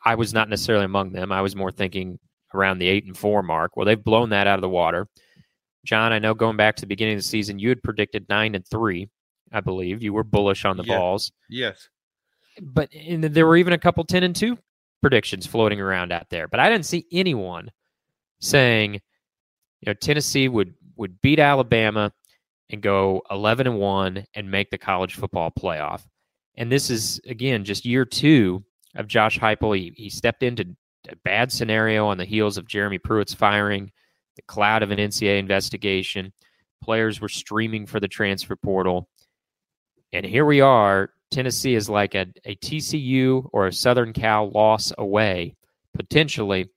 I 0.05 0.15
was 0.15 0.33
not 0.33 0.49
necessarily 0.49 0.85
among 0.85 1.11
them. 1.11 1.31
I 1.31 1.41
was 1.41 1.55
more 1.55 1.71
thinking 1.71 2.19
around 2.53 2.77
the 2.77 2.87
eight 2.87 3.05
and 3.05 3.17
four 3.17 3.41
mark. 3.41 3.75
Well, 3.75 3.85
they've 3.85 4.03
blown 4.03 4.29
that 4.29 4.47
out 4.47 4.59
of 4.59 4.61
the 4.61 4.69
water. 4.69 5.07
John, 5.85 6.13
I 6.13 6.19
know 6.19 6.33
going 6.33 6.57
back 6.57 6.75
to 6.75 6.81
the 6.81 6.87
beginning 6.87 7.15
of 7.15 7.19
the 7.19 7.27
season, 7.27 7.57
you 7.57 7.69
had 7.69 7.81
predicted 7.81 8.27
nine 8.29 8.53
and 8.53 8.67
three, 8.67 9.09
I 9.51 9.61
believe. 9.61 10.03
You 10.03 10.13
were 10.13 10.23
bullish 10.23 10.63
on 10.65 10.77
the. 10.77 10.83
Vols. 10.83 11.31
Yes. 11.49 11.89
But 12.61 12.89
there 12.93 13.47
were 13.47 13.57
even 13.57 13.73
a 13.73 13.79
couple 13.79 14.03
10 14.03 14.23
and 14.23 14.35
2 14.35 14.57
predictions 15.01 15.47
floating 15.47 15.81
around 15.81 16.11
out 16.11 16.29
there. 16.29 16.47
But 16.47 16.59
I 16.59 16.69
didn't 16.69 16.85
see 16.85 17.05
anyone 17.11 17.71
saying, 18.39 18.95
you 18.95 19.87
know, 19.87 19.93
Tennessee 19.93 20.47
would 20.47 20.75
would 20.97 21.19
beat 21.21 21.39
Alabama 21.39 22.11
and 22.71 22.81
go 22.81 23.21
11 23.29 23.67
and 23.67 23.77
1 23.77 24.25
and 24.33 24.49
make 24.49 24.69
the 24.69 24.77
college 24.77 25.15
football 25.15 25.51
playoff. 25.51 26.01
And 26.55 26.71
this 26.71 26.89
is 26.89 27.19
again 27.27 27.63
just 27.65 27.85
year 27.85 28.05
2 28.05 28.63
of 28.95 29.07
Josh 29.07 29.37
Heupel. 29.37 29.77
He, 29.77 29.93
he 29.95 30.09
stepped 30.09 30.43
into 30.43 30.75
a 31.09 31.15
bad 31.17 31.51
scenario 31.51 32.07
on 32.07 32.17
the 32.17 32.25
heels 32.25 32.57
of 32.57 32.67
Jeremy 32.67 32.97
Pruitt's 32.97 33.33
firing 33.33 33.91
the 34.35 34.41
cloud 34.43 34.83
of 34.83 34.91
an 34.91 34.99
NCAA 34.99 35.39
investigation. 35.39 36.33
Players 36.83 37.19
were 37.19 37.29
streaming 37.29 37.85
for 37.85 37.99
the 37.99 38.07
transfer 38.07 38.55
portal. 38.55 39.09
And 40.13 40.25
here 40.25 40.45
we 40.45 40.61
are. 40.61 41.11
Tennessee 41.31 41.75
is 41.75 41.89
like 41.89 42.15
a, 42.15 42.27
a 42.45 42.55
TCU 42.55 43.47
or 43.53 43.67
a 43.67 43.73
Southern 43.73 44.13
Cal 44.13 44.49
loss 44.49 44.91
away, 44.97 45.55
potentially, 45.93 46.69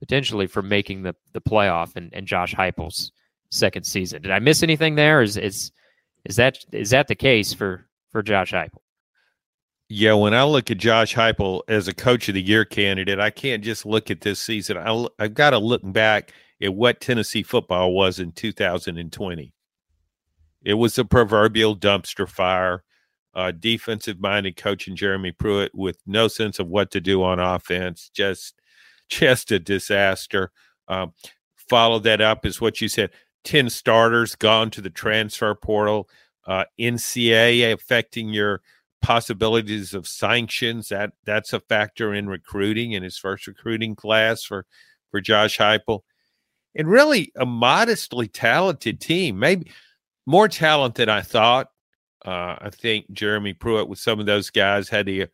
potentially 0.00 0.46
for 0.46 0.62
making 0.62 1.02
the, 1.02 1.14
the 1.32 1.40
playoff 1.40 1.94
and, 1.96 2.10
and 2.12 2.26
Josh 2.26 2.54
Heupel's 2.54 3.12
second 3.50 3.84
season. 3.84 4.22
Did 4.22 4.30
I 4.30 4.38
miss 4.38 4.62
anything 4.62 4.94
there? 4.94 5.22
Is 5.22 5.36
is 5.36 5.72
is 6.24 6.36
that 6.36 6.58
is 6.72 6.90
that 6.90 7.08
the 7.08 7.14
case 7.14 7.52
for 7.52 7.86
for 8.10 8.22
Josh 8.22 8.52
Heupel? 8.52 8.80
Yeah, 9.88 10.14
when 10.14 10.32
I 10.32 10.44
look 10.44 10.70
at 10.70 10.78
Josh 10.78 11.14
Heupel 11.14 11.62
as 11.68 11.88
a 11.88 11.94
coach 11.94 12.28
of 12.28 12.34
the 12.34 12.42
year 12.42 12.64
candidate, 12.64 13.20
I 13.20 13.30
can't 13.30 13.62
just 13.62 13.84
look 13.84 14.10
at 14.10 14.22
this 14.22 14.40
season. 14.40 14.78
I, 14.78 15.06
I've 15.18 15.34
got 15.34 15.50
to 15.50 15.58
look 15.58 15.82
back 15.84 16.32
at 16.62 16.74
what 16.74 17.00
Tennessee 17.00 17.42
football 17.42 17.92
was 17.92 18.18
in 18.18 18.32
2020. 18.32 19.52
It 20.64 20.74
was 20.74 20.98
a 20.98 21.04
proverbial 21.04 21.76
dumpster 21.76 22.28
fire. 22.28 22.82
Uh, 23.34 23.50
defensive 23.50 24.20
minded 24.20 24.56
coach 24.56 24.86
and 24.86 24.96
Jeremy 24.96 25.32
Pruitt 25.32 25.74
with 25.74 25.98
no 26.06 26.28
sense 26.28 26.60
of 26.60 26.68
what 26.68 26.92
to 26.92 27.00
do 27.00 27.22
on 27.22 27.40
offense. 27.40 28.08
Just, 28.14 28.54
just 29.08 29.50
a 29.50 29.58
disaster. 29.58 30.50
Um, 30.88 31.12
followed 31.68 32.04
that 32.04 32.20
up 32.20 32.46
is 32.46 32.60
what 32.60 32.80
you 32.80 32.88
said 32.88 33.10
10 33.44 33.70
starters 33.70 34.34
gone 34.34 34.70
to 34.70 34.80
the 34.80 34.90
transfer 34.90 35.54
portal, 35.54 36.08
uh, 36.46 36.64
NCAA 36.78 37.72
affecting 37.72 38.28
your 38.30 38.60
possibilities 39.02 39.92
of 39.92 40.08
sanctions. 40.08 40.88
That 40.88 41.12
that's 41.24 41.52
a 41.52 41.60
factor 41.60 42.14
in 42.14 42.28
recruiting 42.28 42.92
in 42.92 43.02
his 43.02 43.18
first 43.18 43.46
recruiting 43.46 43.94
class 43.94 44.42
for 44.42 44.66
for 45.10 45.20
Josh 45.20 45.58
Heupel. 45.58 46.00
And 46.74 46.88
really 46.88 47.30
a 47.36 47.46
modestly 47.46 48.26
talented 48.26 49.00
team, 49.00 49.38
maybe 49.38 49.70
more 50.26 50.48
talent 50.48 50.96
than 50.96 51.08
I 51.08 51.20
thought. 51.20 51.68
Uh, 52.24 52.56
I 52.58 52.70
think 52.70 53.12
Jeremy 53.12 53.52
Pruitt 53.52 53.88
with 53.88 53.98
some 53.98 54.18
of 54.18 54.26
those 54.26 54.50
guys 54.50 54.88
had 54.88 55.06
the 55.06 55.28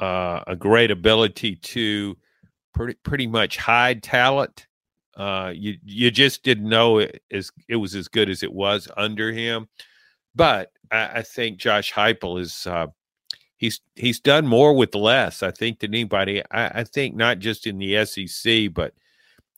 uh, 0.00 0.40
a 0.46 0.56
great 0.56 0.90
ability 0.90 1.56
to 1.56 2.16
pretty 2.72 2.94
pretty 3.02 3.26
much 3.26 3.56
hide 3.56 4.02
talent. 4.02 4.67
Uh, 5.18 5.52
you 5.54 5.76
you 5.84 6.10
just 6.12 6.44
didn't 6.44 6.68
know 6.68 6.98
it 6.98 7.22
as 7.32 7.50
it 7.68 7.76
was 7.76 7.96
as 7.96 8.06
good 8.06 8.30
as 8.30 8.44
it 8.44 8.52
was 8.52 8.88
under 8.96 9.32
him. 9.32 9.68
But 10.34 10.70
I, 10.92 11.18
I 11.18 11.22
think 11.22 11.58
Josh 11.58 11.92
Heupel 11.92 12.40
is 12.40 12.66
uh, 12.66 12.86
he's 13.56 13.80
he's 13.96 14.20
done 14.20 14.46
more 14.46 14.74
with 14.74 14.94
less. 14.94 15.42
I 15.42 15.50
think 15.50 15.80
than 15.80 15.92
anybody. 15.92 16.42
I, 16.52 16.80
I 16.80 16.84
think 16.84 17.16
not 17.16 17.40
just 17.40 17.66
in 17.66 17.78
the 17.78 18.06
SEC, 18.06 18.72
but 18.72 18.94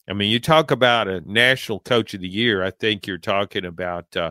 I 0.08 0.14
mean, 0.14 0.30
you 0.30 0.40
talk 0.40 0.70
about 0.70 1.08
a 1.08 1.20
national 1.30 1.80
coach 1.80 2.14
of 2.14 2.20
the 2.20 2.28
year. 2.28 2.64
I 2.64 2.70
think 2.70 3.06
you're 3.06 3.18
talking 3.18 3.66
about 3.66 4.16
uh, 4.16 4.30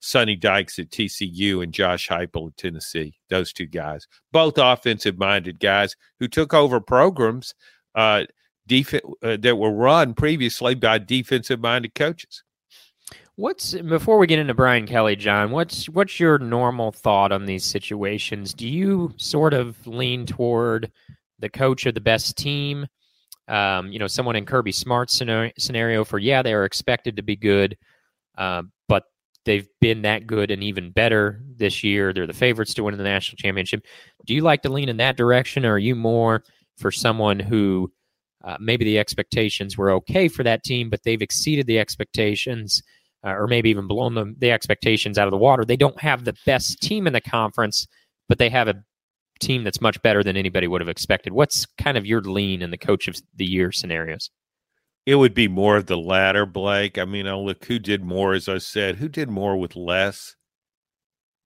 Sonny 0.00 0.36
Dykes 0.36 0.78
at 0.80 0.90
TCU 0.90 1.62
and 1.62 1.72
Josh 1.72 2.08
Heupel 2.08 2.48
at 2.48 2.56
Tennessee. 2.56 3.14
Those 3.30 3.52
two 3.52 3.66
guys, 3.66 4.06
both 4.32 4.58
offensive 4.58 5.18
minded 5.18 5.60
guys 5.60 5.94
who 6.18 6.26
took 6.26 6.52
over 6.52 6.80
programs 6.80 7.54
uh, 7.94 8.24
def- 8.66 8.94
uh, 9.22 9.36
that 9.40 9.56
were 9.56 9.72
run 9.72 10.14
previously 10.14 10.74
by 10.74 10.98
defensive 10.98 11.60
minded 11.60 11.94
coaches. 11.94 12.42
What's 13.36 13.74
before 13.74 14.18
we 14.18 14.28
get 14.28 14.38
into 14.38 14.54
Brian 14.54 14.86
Kelly, 14.86 15.16
John? 15.16 15.50
What's 15.50 15.88
what's 15.88 16.20
your 16.20 16.38
normal 16.38 16.92
thought 16.92 17.32
on 17.32 17.46
these 17.46 17.64
situations? 17.64 18.54
Do 18.54 18.68
you 18.68 19.12
sort 19.16 19.54
of 19.54 19.84
lean 19.88 20.24
toward 20.24 20.92
the 21.40 21.48
coach 21.48 21.84
of 21.86 21.94
the 21.94 22.00
best 22.00 22.36
team? 22.36 22.86
Um, 23.48 23.90
you 23.90 23.98
know, 23.98 24.06
someone 24.06 24.36
in 24.36 24.46
Kirby 24.46 24.70
Smart's 24.70 25.20
scenario 25.58 26.04
for 26.04 26.18
yeah, 26.20 26.42
they 26.42 26.54
are 26.54 26.64
expected 26.64 27.16
to 27.16 27.22
be 27.22 27.34
good, 27.34 27.76
uh, 28.38 28.62
but 28.88 29.02
they've 29.44 29.68
been 29.80 30.02
that 30.02 30.28
good 30.28 30.52
and 30.52 30.62
even 30.62 30.92
better 30.92 31.42
this 31.56 31.82
year. 31.82 32.12
They're 32.12 32.28
the 32.28 32.32
favorites 32.32 32.72
to 32.74 32.84
win 32.84 32.96
the 32.96 33.02
national 33.02 33.36
championship. 33.38 33.84
Do 34.26 34.32
you 34.32 34.42
like 34.42 34.62
to 34.62 34.72
lean 34.72 34.88
in 34.88 34.98
that 34.98 35.16
direction, 35.16 35.66
or 35.66 35.72
are 35.72 35.78
you 35.78 35.96
more 35.96 36.44
for 36.78 36.92
someone 36.92 37.40
who 37.40 37.92
uh, 38.46 38.56
maybe 38.60 38.84
the 38.84 38.98
expectations 38.98 39.76
were 39.76 39.90
okay 39.90 40.28
for 40.28 40.42
that 40.42 40.64
team, 40.64 40.90
but 40.90 41.02
they've 41.02 41.22
exceeded 41.22 41.66
the 41.66 41.78
expectations? 41.78 42.82
uh, 43.24 43.30
or 43.30 43.46
maybe 43.46 43.70
even 43.70 43.86
blown 43.86 44.36
the, 44.38 44.50
expectations 44.50 45.18
out 45.18 45.26
of 45.26 45.32
the 45.32 45.38
water. 45.38 45.64
They 45.64 45.76
don't 45.76 45.98
have 46.00 46.24
the 46.24 46.36
best 46.44 46.80
team 46.80 47.06
in 47.06 47.12
the 47.12 47.20
conference, 47.20 47.86
but 48.28 48.38
they 48.38 48.50
have 48.50 48.68
a 48.68 48.82
team 49.40 49.64
that's 49.64 49.80
much 49.80 50.00
better 50.02 50.22
than 50.22 50.36
anybody 50.36 50.68
would 50.68 50.80
have 50.80 50.88
expected. 50.88 51.32
What's 51.32 51.66
kind 51.78 51.96
of 51.96 52.06
your 52.06 52.20
lean 52.20 52.60
in 52.62 52.70
the 52.70 52.78
coach 52.78 53.08
of 53.08 53.16
the 53.34 53.46
year 53.46 53.72
scenarios? 53.72 54.30
It 55.06 55.16
would 55.16 55.34
be 55.34 55.48
more 55.48 55.76
of 55.76 55.86
the 55.86 55.98
latter, 55.98 56.46
Blake. 56.46 56.98
I 56.98 57.04
mean, 57.04 57.26
I'll 57.26 57.44
look 57.44 57.64
who 57.64 57.78
did 57.78 58.04
more, 58.04 58.34
as 58.34 58.48
I 58.48 58.58
said, 58.58 58.96
who 58.96 59.08
did 59.08 59.28
more 59.28 59.56
with 59.56 59.76
less. 59.76 60.36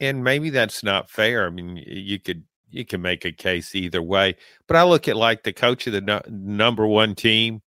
And 0.01 0.23
maybe 0.23 0.51
that's 0.51 0.85
not 0.85 1.11
fair. 1.11 1.47
I 1.47 1.51
mean, 1.51 1.83
you 1.85 2.21
could 2.21 2.45
you 2.71 2.85
can 2.85 3.03
make 3.03 3.25
a 3.25 3.33
case 3.33 3.75
either 3.75 4.03
way. 4.03 4.37
But 4.67 4.77
I 4.77 4.85
look 4.85 5.09
at 5.09 5.17
like 5.17 5.43
the 5.43 5.53
coach 5.53 5.87
of 5.87 5.93
the 5.93 6.01
no, 6.01 6.21
number 6.29 6.87
one 6.87 7.15
team 7.15 7.63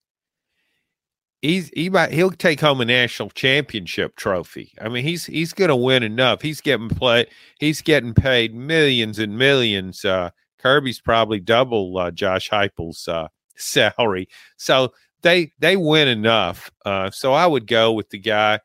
he's 1.41 1.69
he 1.69 1.89
might 1.89 2.11
he'll 2.11 2.31
take 2.31 2.59
home 2.59 2.81
a 2.81 2.85
national 2.85 3.29
championship 3.31 4.15
trophy. 4.15 4.73
I 4.79 4.89
mean, 4.89 5.03
he's 5.03 5.25
he's 5.25 5.53
going 5.53 5.69
to 5.69 5.75
win 5.75 6.03
enough. 6.03 6.41
He's 6.41 6.61
getting 6.61 6.89
play. 6.89 7.25
He's 7.59 7.81
getting 7.81 8.13
paid 8.13 8.55
millions 8.55 9.19
and 9.19 9.37
millions. 9.37 10.05
Uh, 10.05 10.29
Kirby's 10.59 11.01
probably 11.01 11.39
double 11.39 11.97
uh, 11.97 12.11
Josh 12.11 12.49
Heupel's 12.49 13.07
uh, 13.07 13.27
salary. 13.57 14.27
So 14.57 14.93
they 15.21 15.51
they 15.59 15.75
win 15.77 16.07
enough. 16.07 16.71
Uh, 16.85 17.11
so 17.11 17.33
I 17.33 17.47
would 17.47 17.67
go 17.67 17.91
with 17.91 18.09
the 18.09 18.19
guy. 18.19 18.59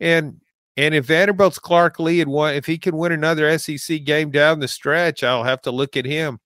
And 0.00 0.40
and 0.80 0.94
if 0.94 1.04
Vanderbilt's 1.04 1.58
Clark 1.58 2.00
Lea 2.00 2.20
had 2.20 2.28
won, 2.28 2.54
if 2.54 2.64
he 2.64 2.78
can 2.78 2.96
win 2.96 3.12
another 3.12 3.58
SEC 3.58 4.02
game 4.04 4.30
down 4.30 4.60
the 4.60 4.68
stretch, 4.68 5.22
I'll 5.22 5.44
have 5.44 5.60
to 5.62 5.70
look 5.70 5.94
at 5.94 6.06
him. 6.06 6.40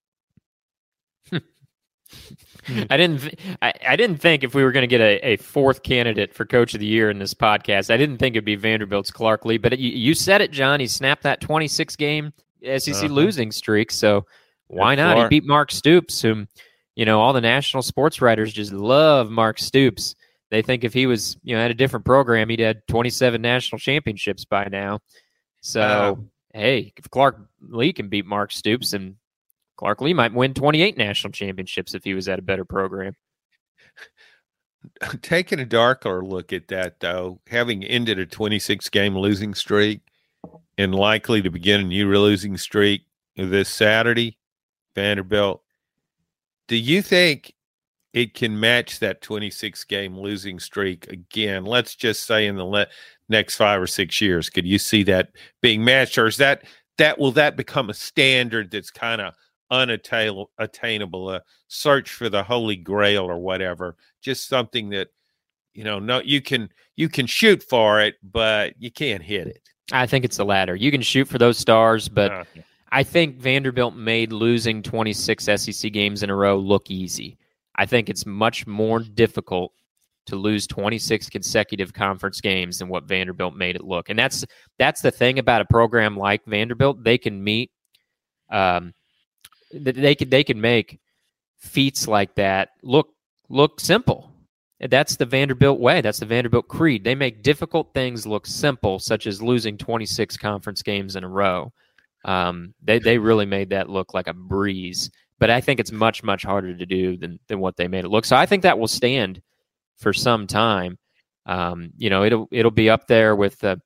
I 1.31 2.97
didn't. 2.97 3.39
I, 3.61 3.73
I, 3.87 3.95
didn't 3.95 4.17
think 4.17 4.43
if 4.43 4.53
we 4.53 4.63
were 4.63 4.73
going 4.73 4.83
to 4.83 4.87
get 4.87 4.99
a, 4.99 5.25
a, 5.25 5.37
fourth 5.37 5.83
candidate 5.83 6.33
for 6.33 6.45
Coach 6.45 6.73
of 6.73 6.81
the 6.81 6.85
Year 6.85 7.09
in 7.09 7.17
this 7.17 7.33
podcast, 7.33 7.89
I 7.89 7.95
didn't 7.95 8.17
think 8.17 8.35
it'd 8.35 8.43
be 8.43 8.57
Vanderbilt's 8.57 9.09
Clark 9.09 9.45
Lea. 9.45 9.57
But 9.57 9.79
you, 9.79 9.91
you, 9.91 10.13
said 10.13 10.41
it, 10.41 10.51
John. 10.51 10.81
He 10.81 10.87
snapped 10.87 11.23
that 11.23 11.39
26 11.39 11.95
game 11.95 12.33
SEC 12.61 12.93
uh-huh. 12.93 13.07
losing 13.07 13.53
streak. 13.53 13.89
So 13.89 14.25
why 14.67 14.95
not? 14.95 15.17
He 15.17 15.39
beat 15.39 15.47
Mark 15.47 15.71
Stoops, 15.71 16.21
whom 16.21 16.49
you 16.95 17.05
know 17.05 17.21
all 17.21 17.31
the 17.31 17.41
national 17.41 17.83
sports 17.83 18.21
writers 18.21 18.51
just 18.51 18.73
love. 18.73 19.29
Mark 19.29 19.59
Stoops. 19.59 20.15
They 20.55 20.61
think 20.61 20.85
if 20.85 20.93
he 20.93 21.05
was 21.05 21.35
you 21.43 21.53
know 21.53 21.61
had 21.61 21.71
a 21.71 21.75
different 21.75 22.05
program, 22.05 22.47
he'd 22.47 22.61
had 22.61 22.87
27 22.87 23.41
national 23.41 23.79
championships 23.79 24.45
by 24.45 24.69
now. 24.71 24.99
So. 25.61 25.81
Uh, 25.81 26.15
hey, 26.55 26.93
if 26.95 27.09
Clark 27.09 27.49
Lea 27.61 27.91
can 27.91 28.07
beat 28.07 28.25
Mark 28.25 28.51
Stoops, 28.51 28.93
and 28.93 29.17
Clark 29.75 29.99
Lea 30.01 30.13
might 30.13 30.33
win 30.33 30.53
28 30.53 30.97
national 30.97 31.33
championships 31.33 31.93
if 31.93 32.05
he 32.05 32.13
was 32.13 32.29
at 32.29 32.39
a 32.39 32.41
better 32.41 32.63
program. 32.63 33.15
Taking 35.21 35.59
a 35.59 35.65
darker 35.65 36.23
look 36.23 36.53
at 36.53 36.69
that, 36.69 37.01
though, 37.01 37.41
having 37.47 37.83
ended 37.83 38.19
a 38.19 38.25
26 38.25 38.87
game 38.89 39.17
losing 39.17 39.53
streak 39.53 39.99
and 40.77 40.95
likely 40.95 41.41
to 41.41 41.49
begin 41.49 41.81
a 41.81 41.83
new 41.83 42.07
losing 42.17 42.55
streak 42.55 43.01
this 43.35 43.67
Saturday, 43.67 44.37
Vanderbilt, 44.93 45.61
do 46.69 46.77
you 46.77 47.01
think 47.01 47.54
it 48.15 48.33
can 48.33 48.57
match 48.57 48.99
that 48.99 49.21
26 49.21 49.83
game 49.83 50.17
losing 50.17 50.57
streak 50.57 51.05
again? 51.09 51.65
Let's 51.65 51.95
just 51.95 52.25
say 52.25 52.47
in 52.47 52.55
the 52.55 52.65
le- 52.65 52.87
next 53.27 53.57
five 53.57 53.81
or 53.81 53.87
six 53.87 54.21
years, 54.21 54.49
could 54.49 54.65
you 54.65 54.79
see 54.79 55.03
that 55.03 55.29
being 55.61 55.83
matched, 55.83 56.17
or 56.17 56.25
is 56.25 56.37
that 56.37 56.63
that 56.97 57.19
will 57.19 57.33
that 57.33 57.57
become 57.57 57.89
a 57.89 57.93
standard 57.93 58.71
that's 58.71 58.89
kind 58.89 59.19
of 59.19 59.33
unattainable, 59.69 61.29
a 61.29 61.41
search 61.67 62.09
for 62.11 62.29
the 62.29 62.41
holy 62.41 62.77
grail 62.77 63.25
or 63.25 63.37
whatever. 63.37 63.97
Just 64.21 64.47
something 64.47 64.89
that 64.91 65.09
you 65.73 65.83
know, 65.83 65.99
no, 65.99 66.21
you 66.21 66.41
can 66.41 66.69
you 66.95 67.09
can 67.09 67.25
shoot 67.25 67.61
for 67.61 67.99
it, 67.99 68.15
but 68.23 68.75
you 68.79 68.91
can't 68.91 69.21
hit 69.21 69.47
it. 69.47 69.61
I 69.91 70.07
think 70.07 70.23
it's 70.23 70.37
the 70.37 70.45
latter. 70.45 70.73
You 70.73 70.89
can 70.89 71.01
shoot 71.01 71.27
for 71.27 71.37
those 71.37 71.57
stars, 71.57 72.07
but 72.07 72.47
I 72.93 73.03
think 73.03 73.37
Vanderbilt 73.41 73.93
made 73.93 74.31
losing 74.31 74.81
26 74.81 75.43
SEC 75.43 75.91
games 75.91 76.23
in 76.23 76.29
a 76.29 76.35
row 76.35 76.57
look 76.57 76.89
easy. 76.89 77.37
I 77.75 77.85
think 77.85 78.09
it's 78.09 78.25
much 78.25 78.65
more 78.65 78.99
difficult 78.99 79.71
to 80.27 80.35
lose 80.35 80.65
26 80.67 81.29
consecutive 81.29 81.93
conference 81.93 82.41
games 82.41 82.79
than 82.79 82.87
what 82.87 83.03
Vanderbilt 83.03 83.55
made 83.55 83.75
it 83.75 83.83
look. 83.83 84.09
And 84.09 84.17
that's 84.17 84.45
that's 84.79 85.01
the 85.01 85.11
thing 85.11 85.39
about 85.39 85.61
a 85.61 85.65
program 85.65 86.17
like 86.17 86.45
Vanderbilt. 86.45 87.03
They 87.03 87.17
can 87.17 87.43
meet 87.43 87.71
um, 88.49 88.93
they 89.73 90.15
could 90.15 90.31
they 90.31 90.43
could 90.43 90.57
make 90.57 90.99
feats 91.57 92.07
like 92.07 92.35
that 92.35 92.69
look 92.83 93.09
look 93.49 93.79
simple. 93.79 94.31
That's 94.79 95.15
the 95.15 95.25
Vanderbilt 95.25 95.79
way. 95.79 96.01
That's 96.01 96.19
the 96.19 96.25
Vanderbilt 96.25 96.67
creed. 96.67 97.03
They 97.03 97.15
make 97.15 97.43
difficult 97.43 97.93
things 97.93 98.27
look 98.27 98.45
simple, 98.45 98.99
such 98.99 99.25
as 99.25 99.41
losing 99.41 99.77
26 99.77 100.35
conference 100.37 100.81
games 100.81 101.15
in 101.15 101.23
a 101.23 101.29
row. 101.29 101.71
Um, 102.25 102.73
they 102.83 102.99
they 102.99 103.17
really 103.17 103.45
made 103.45 103.69
that 103.69 103.89
look 103.89 104.13
like 104.13 104.27
a 104.27 104.33
breeze. 104.33 105.09
But 105.39 105.49
I 105.49 105.61
think 105.61 105.79
it's 105.79 105.91
much 105.91 106.23
much 106.23 106.43
harder 106.43 106.75
to 106.75 106.85
do 106.85 107.17
than 107.17 107.39
than 107.47 107.59
what 107.59 107.75
they 107.75 107.87
made 107.87 108.05
it 108.05 108.09
look. 108.09 108.25
So 108.25 108.35
I 108.35 108.45
think 108.45 108.63
that 108.63 108.79
will 108.79 108.87
stand 108.87 109.41
for 109.97 110.13
some 110.13 110.47
time. 110.47 110.97
Um, 111.45 111.91
you 111.97 112.09
know, 112.09 112.23
it'll 112.23 112.47
it'll 112.51 112.71
be 112.71 112.89
up 112.89 113.07
there 113.07 113.35
with 113.35 113.59
the 113.59 113.79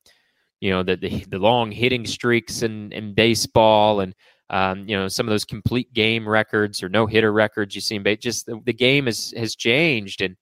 you 0.60 0.70
know 0.70 0.84
the 0.84 0.96
the, 0.96 1.26
the 1.30 1.40
long 1.40 1.72
hitting 1.72 2.06
streaks 2.06 2.62
in 2.62 2.92
in 2.92 3.14
baseball 3.14 4.00
and 4.00 4.14
um, 4.52 4.88
you 4.88 4.98
know, 4.98 5.08
some 5.08 5.28
of 5.28 5.30
those 5.30 5.46
complete 5.46 5.94
game 5.94 6.28
records 6.28 6.82
or 6.82 6.90
no 6.90 7.06
hitter 7.06 7.32
records 7.32 7.76
you 7.76 7.82
see 7.82 7.96
in 7.96 8.18
just 8.20 8.48
the, 8.48 8.60
the, 8.66 8.74
game 8.74 9.06
has 9.06 9.32
has 9.38 9.56
changed 9.56 10.22
and 10.22 10.36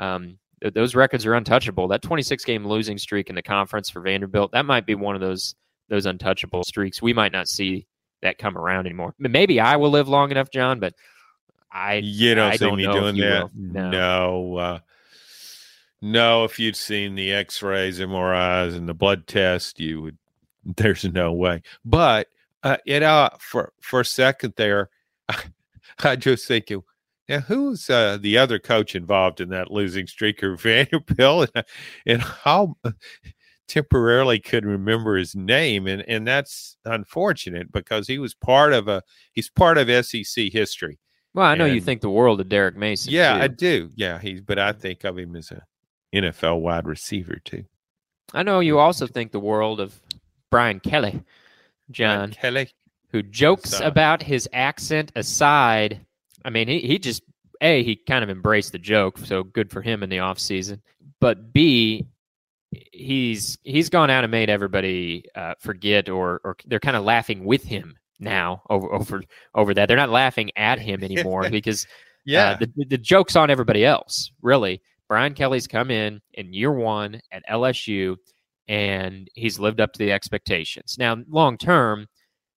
um, 0.00 0.38
th- 0.60 0.74
those 0.74 0.96
records 0.96 1.24
are 1.26 1.34
untouchable. 1.34 1.86
That 1.86 2.02
26 2.02 2.44
game 2.44 2.66
losing 2.66 2.98
streak 2.98 3.28
in 3.28 3.36
the 3.36 3.42
conference 3.42 3.88
for 3.88 4.00
Vanderbilt 4.00 4.52
that 4.52 4.66
might 4.66 4.86
be 4.86 4.96
one 4.96 5.14
of 5.14 5.20
those 5.20 5.54
those 5.88 6.06
untouchable 6.06 6.64
streaks. 6.64 7.00
We 7.00 7.12
might 7.12 7.32
not 7.32 7.48
see 7.48 7.86
that 8.22 8.38
come 8.38 8.56
around 8.56 8.86
anymore. 8.86 9.14
Maybe 9.18 9.60
I 9.60 9.76
will 9.76 9.90
live 9.90 10.08
long 10.08 10.30
enough, 10.30 10.50
John, 10.50 10.80
but 10.80 10.94
I 11.70 11.96
you 11.96 12.34
don't 12.34 12.52
I 12.52 12.56
see 12.56 12.64
don't 12.64 12.78
me 12.78 12.86
know 12.86 12.92
doing 12.92 13.16
that. 13.18 13.54
No. 13.54 13.90
No, 13.90 14.56
uh, 14.56 14.78
no. 16.00 16.44
If 16.44 16.58
you'd 16.58 16.76
seen 16.76 17.14
the 17.14 17.32
X-rays, 17.32 17.98
MRIs, 17.98 18.76
and 18.76 18.88
the 18.88 18.94
blood 18.94 19.26
test, 19.26 19.80
you 19.80 20.02
would. 20.02 20.18
There's 20.76 21.04
no 21.04 21.32
way. 21.32 21.62
But 21.84 22.28
uh, 22.62 22.76
you 22.86 23.00
know, 23.00 23.30
for 23.38 23.72
for 23.80 24.00
a 24.00 24.04
second 24.04 24.54
there, 24.56 24.90
I 26.04 26.16
just 26.16 26.46
thinking, 26.46 26.82
now 27.28 27.40
who's 27.40 27.90
uh, 27.90 28.18
the 28.20 28.38
other 28.38 28.58
coach 28.58 28.94
involved 28.94 29.40
in 29.40 29.48
that 29.48 29.70
losing 29.70 30.06
streak 30.06 30.42
or 30.42 30.56
Vanderbilt, 30.56 31.50
and, 31.54 31.64
and 32.06 32.22
how 32.22 32.76
temporarily 33.68 34.38
could 34.38 34.64
remember 34.64 35.16
his 35.16 35.34
name, 35.34 35.86
and 35.86 36.02
and 36.08 36.26
that's 36.26 36.76
unfortunate 36.84 37.72
because 37.72 38.06
he 38.06 38.18
was 38.18 38.34
part 38.34 38.72
of 38.72 38.88
a 38.88 39.02
he's 39.32 39.48
part 39.48 39.78
of 39.78 40.04
SEC 40.04 40.52
history. 40.52 40.98
Well, 41.34 41.46
I 41.46 41.54
know 41.54 41.64
you 41.64 41.80
think 41.80 42.02
the 42.02 42.10
world 42.10 42.40
of 42.40 42.48
Derek 42.48 42.76
Mason. 42.76 43.12
Yeah, 43.12 43.36
too. 43.36 43.42
I 43.42 43.46
do. 43.48 43.90
Yeah, 43.96 44.18
he's 44.18 44.40
but 44.40 44.58
I 44.58 44.72
think 44.72 45.04
of 45.04 45.18
him 45.18 45.34
as 45.36 45.50
a 45.50 45.62
NFL 46.14 46.60
wide 46.60 46.86
receiver 46.86 47.36
too. 47.44 47.64
I 48.34 48.42
know 48.42 48.60
you 48.60 48.78
also 48.78 49.06
think 49.06 49.32
the 49.32 49.40
world 49.40 49.80
of 49.80 49.98
Brian 50.50 50.80
Kelly, 50.80 51.10
Brian 51.10 51.24
John, 51.90 52.30
Kelly. 52.32 52.68
who 53.10 53.22
jokes 53.22 53.72
aside. 53.72 53.86
about 53.86 54.22
his 54.22 54.48
accent 54.52 55.12
aside. 55.16 56.04
I 56.44 56.50
mean, 56.50 56.68
he, 56.68 56.80
he 56.80 56.98
just 56.98 57.22
a 57.62 57.82
he 57.82 57.96
kind 57.96 58.22
of 58.22 58.30
embraced 58.30 58.72
the 58.72 58.78
joke, 58.78 59.18
so 59.18 59.42
good 59.42 59.70
for 59.70 59.80
him 59.80 60.02
in 60.02 60.10
the 60.10 60.18
off 60.18 60.38
season. 60.38 60.82
But 61.20 61.52
b 61.52 62.06
he's 62.92 63.58
he's 63.62 63.88
gone 63.88 64.10
out 64.10 64.24
and 64.24 64.30
made 64.30 64.50
everybody 64.50 65.24
uh, 65.34 65.54
forget, 65.60 66.08
or 66.08 66.40
or 66.44 66.56
they're 66.66 66.80
kind 66.80 66.96
of 66.96 67.04
laughing 67.04 67.44
with 67.44 67.62
him 67.62 67.96
now 68.18 68.62
over 68.70 68.92
over 68.92 69.22
over 69.54 69.74
that. 69.74 69.86
They're 69.86 69.96
not 69.96 70.10
laughing 70.10 70.50
at 70.56 70.78
him 70.78 71.02
anymore 71.02 71.48
because 71.50 71.86
Yeah, 72.24 72.50
uh, 72.50 72.58
the, 72.76 72.84
the 72.86 72.98
joke's 72.98 73.36
on 73.36 73.50
everybody 73.50 73.84
else, 73.84 74.30
really. 74.42 74.80
Brian 75.08 75.34
Kelly's 75.34 75.66
come 75.66 75.90
in 75.90 76.20
in 76.34 76.54
year 76.54 76.72
one 76.72 77.20
at 77.32 77.42
LSU, 77.50 78.16
and 78.68 79.28
he's 79.34 79.58
lived 79.58 79.80
up 79.80 79.92
to 79.92 79.98
the 79.98 80.12
expectations. 80.12 80.96
Now, 80.98 81.18
long 81.28 81.58
term, 81.58 82.06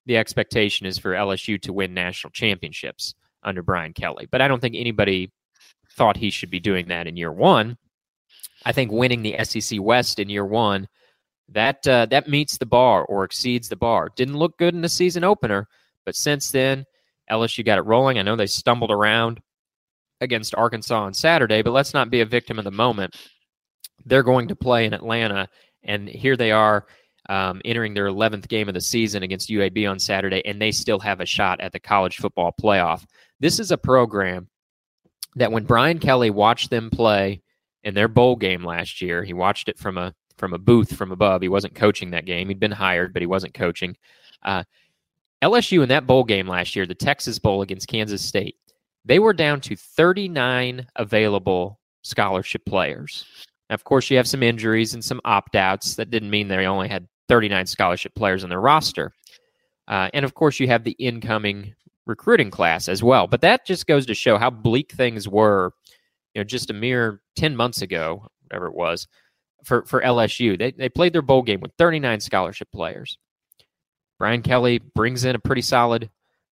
the 0.05 0.17
expectation 0.17 0.85
is 0.85 0.97
for 0.97 1.13
LSU 1.13 1.61
to 1.63 1.73
win 1.73 1.93
national 1.93 2.31
championships 2.31 3.13
under 3.43 3.61
Brian 3.61 3.93
Kelly. 3.93 4.27
But 4.31 4.41
I 4.41 4.47
don't 4.47 4.61
think 4.61 4.75
anybody 4.77 5.31
thought 5.95 6.17
he 6.17 6.29
should 6.29 6.49
be 6.49 6.59
doing 6.59 6.87
that 6.87 7.07
in 7.07 7.17
year 7.17 7.31
one. 7.31 7.77
I 8.65 8.71
think 8.71 8.91
winning 8.91 9.21
the 9.21 9.37
SEC 9.43 9.79
West 9.81 10.19
in 10.19 10.29
year 10.29 10.45
one 10.45 10.87
that 11.49 11.87
uh, 11.87 12.07
that 12.07 12.27
meets 12.27 12.57
the 12.57 12.65
bar 12.65 13.05
or 13.05 13.23
exceeds 13.23 13.69
the 13.69 13.75
bar. 13.75 14.09
Didn't 14.15 14.37
look 14.37 14.57
good 14.57 14.73
in 14.73 14.81
the 14.81 14.89
season 14.89 15.23
opener, 15.23 15.67
but 16.03 16.15
since 16.15 16.51
then 16.51 16.85
LSU 17.29 17.65
got 17.65 17.77
it 17.77 17.83
rolling. 17.83 18.17
I 18.17 18.23
know 18.23 18.35
they 18.35 18.47
stumbled 18.47 18.91
around 18.91 19.41
against 20.21 20.55
Arkansas 20.55 21.03
on 21.03 21.13
Saturday, 21.13 21.61
but 21.61 21.71
let's 21.71 21.93
not 21.93 22.09
be 22.09 22.21
a 22.21 22.25
victim 22.25 22.57
of 22.57 22.65
the 22.65 22.71
moment. 22.71 23.15
They're 24.05 24.23
going 24.23 24.47
to 24.47 24.55
play 24.55 24.85
in 24.85 24.93
Atlanta, 24.93 25.49
and 25.83 26.07
here 26.07 26.37
they 26.37 26.51
are 26.51 26.85
um, 27.29 27.61
entering 27.65 27.93
their 27.93 28.07
11th 28.07 28.47
game 28.47 28.67
of 28.67 28.73
the 28.73 28.81
season 28.81 29.23
against 29.23 29.49
UAB 29.49 29.89
on 29.89 29.99
Saturday, 29.99 30.45
and 30.45 30.61
they 30.61 30.71
still 30.71 30.99
have 30.99 31.21
a 31.21 31.25
shot 31.25 31.59
at 31.59 31.71
the 31.71 31.79
college 31.79 32.17
football 32.17 32.53
playoff. 32.59 33.03
This 33.39 33.59
is 33.59 33.71
a 33.71 33.77
program 33.77 34.47
that 35.35 35.51
when 35.51 35.65
Brian 35.65 35.99
Kelly 35.99 36.29
watched 36.29 36.69
them 36.69 36.89
play 36.89 37.41
in 37.85 37.93
their 37.93 38.07
bowl 38.07 38.35
game 38.35 38.65
last 38.65 39.01
year, 39.01 39.23
he 39.23 39.33
watched 39.33 39.69
it 39.69 39.79
from 39.79 39.97
a 39.97 40.13
from 40.37 40.53
a 40.53 40.57
booth 40.57 40.93
from 40.93 41.13
above. 41.13 41.41
He 41.41 41.47
wasn't 41.47 41.75
coaching 41.75 42.11
that 42.11 42.25
game. 42.25 42.49
He'd 42.49 42.59
been 42.59 42.71
hired, 42.71 43.13
but 43.13 43.21
he 43.21 43.25
wasn't 43.25 43.53
coaching. 43.53 43.95
Uh, 44.43 44.63
LSU 45.41 45.81
in 45.81 45.89
that 45.89 46.05
bowl 46.05 46.25
game 46.25 46.47
last 46.47 46.75
year, 46.75 46.85
the 46.85 46.93
Texas 46.93 47.39
Bowl 47.39 47.61
against 47.61 47.87
Kansas 47.87 48.21
State, 48.21 48.57
they 49.05 49.19
were 49.19 49.31
down 49.31 49.61
to 49.61 49.77
39 49.77 50.85
available 50.97 51.79
scholarship 52.01 52.65
players. 52.65 53.25
Now, 53.69 53.75
of 53.75 53.83
course, 53.85 54.09
you 54.09 54.17
have 54.17 54.27
some 54.27 54.43
injuries 54.43 54.93
and 54.93 55.03
some 55.03 55.21
opt 55.23 55.55
outs. 55.55 55.95
That 55.95 56.09
didn't 56.09 56.29
mean 56.31 56.47
they 56.47 56.65
only 56.65 56.89
had 56.89 57.07
39 57.29 57.65
scholarship 57.67 58.13
players 58.15 58.43
on 58.43 58.49
their 58.49 58.59
roster. 58.61 59.13
Uh, 59.87 60.09
and 60.13 60.25
of 60.25 60.33
course, 60.33 60.59
you 60.59 60.67
have 60.67 60.83
the 60.83 60.95
incoming 60.99 61.73
recruiting 62.05 62.51
class 62.51 62.89
as 62.89 63.01
well. 63.03 63.27
But 63.27 63.41
that 63.41 63.65
just 63.65 63.87
goes 63.87 64.05
to 64.07 64.13
show 64.13 64.37
how 64.37 64.49
bleak 64.49 64.91
things 64.91 65.27
were, 65.27 65.73
you 66.35 66.41
know, 66.41 66.43
just 66.43 66.69
a 66.69 66.73
mere 66.73 67.21
10 67.37 67.55
months 67.55 67.81
ago, 67.81 68.27
whatever 68.43 68.67
it 68.67 68.75
was, 68.75 69.07
for, 69.63 69.85
for 69.85 70.01
LSU. 70.01 70.59
They, 70.59 70.71
they 70.71 70.89
played 70.89 71.13
their 71.13 71.21
bowl 71.21 71.41
game 71.41 71.61
with 71.61 71.71
39 71.77 72.19
scholarship 72.19 72.67
players. 72.73 73.17
Brian 74.19 74.41
Kelly 74.41 74.79
brings 74.79 75.25
in 75.25 75.35
a 75.35 75.39
pretty 75.39 75.61
solid 75.61 76.09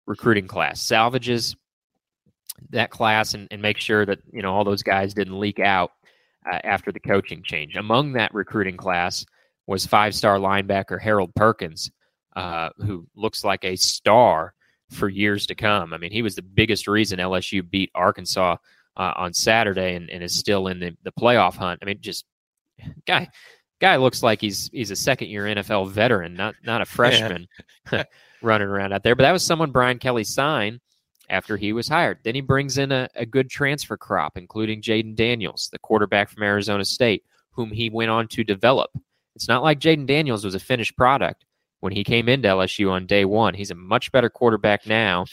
recruiting 0.06 0.46
class, 0.46 0.80
salvages 0.80 1.56
that 2.70 2.90
class 2.90 3.34
and, 3.34 3.48
and 3.50 3.62
makes 3.62 3.82
sure 3.82 4.04
that, 4.04 4.18
you 4.32 4.42
know, 4.42 4.52
all 4.52 4.64
those 4.64 4.82
guys 4.82 5.14
didn't 5.14 5.38
leak 5.38 5.58
out 5.58 5.92
uh, 6.50 6.58
after 6.62 6.92
the 6.92 7.00
coaching 7.00 7.42
change. 7.42 7.76
Among 7.76 8.12
that 8.12 8.34
recruiting 8.34 8.76
class 8.76 9.24
was 9.66 9.86
five 9.86 10.14
star 10.14 10.38
linebacker 10.38 11.00
Harold 11.00 11.34
Perkins, 11.34 11.90
uh, 12.36 12.70
who 12.78 13.06
looks 13.14 13.44
like 13.44 13.64
a 13.64 13.76
star 13.76 14.54
for 14.90 15.08
years 15.08 15.46
to 15.46 15.54
come. 15.54 15.94
I 15.94 15.98
mean, 15.98 16.12
he 16.12 16.22
was 16.22 16.34
the 16.34 16.42
biggest 16.42 16.86
reason 16.86 17.18
LSU 17.18 17.68
beat 17.68 17.90
Arkansas 17.94 18.56
uh, 18.96 19.12
on 19.16 19.32
Saturday 19.32 19.94
and, 19.94 20.10
and 20.10 20.22
is 20.22 20.38
still 20.38 20.66
in 20.68 20.80
the, 20.80 20.96
the 21.04 21.12
playoff 21.12 21.56
hunt. 21.56 21.80
I 21.82 21.86
mean, 21.86 21.98
just 22.00 22.24
guy 23.06 23.28
guy 23.80 23.96
looks 23.96 24.22
like 24.22 24.40
he's 24.40 24.68
he's 24.72 24.90
a 24.90 24.96
second 24.96 25.28
year 25.28 25.44
NFL 25.44 25.90
veteran, 25.90 26.34
not 26.34 26.54
not 26.64 26.82
a 26.82 26.84
freshman 26.86 27.46
running 28.42 28.68
around 28.68 28.92
out 28.92 29.02
there. 29.02 29.14
But 29.14 29.24
that 29.24 29.32
was 29.32 29.44
someone 29.44 29.70
Brian 29.70 29.98
Kelly 29.98 30.24
signed 30.24 30.80
after 31.28 31.56
he 31.56 31.72
was 31.72 31.88
hired. 31.88 32.18
Then 32.24 32.34
he 32.34 32.40
brings 32.40 32.78
in 32.78 32.92
a, 32.92 33.08
a 33.14 33.24
good 33.24 33.48
transfer 33.48 33.96
crop, 33.96 34.36
including 34.36 34.82
Jayden 34.82 35.14
Daniels, 35.14 35.68
the 35.72 35.78
quarterback 35.78 36.28
from 36.28 36.42
Arizona 36.42 36.84
State, 36.84 37.24
whom 37.52 37.70
he 37.70 37.88
went 37.88 38.10
on 38.10 38.28
to 38.28 38.44
develop. 38.44 38.90
It's 39.36 39.48
not 39.48 39.62
like 39.62 39.78
Jayden 39.78 40.06
Daniels 40.06 40.44
was 40.44 40.56
a 40.56 40.60
finished 40.60 40.96
product 40.96 41.44
when 41.80 41.92
he 41.92 42.04
came 42.04 42.28
into 42.28 42.48
LSU 42.48 42.90
on 42.90 43.06
day 43.06 43.24
one. 43.24 43.54
He's 43.54 43.70
a 43.70 43.76
much 43.76 44.10
better 44.12 44.28
quarterback 44.28 44.86
now 44.86 45.24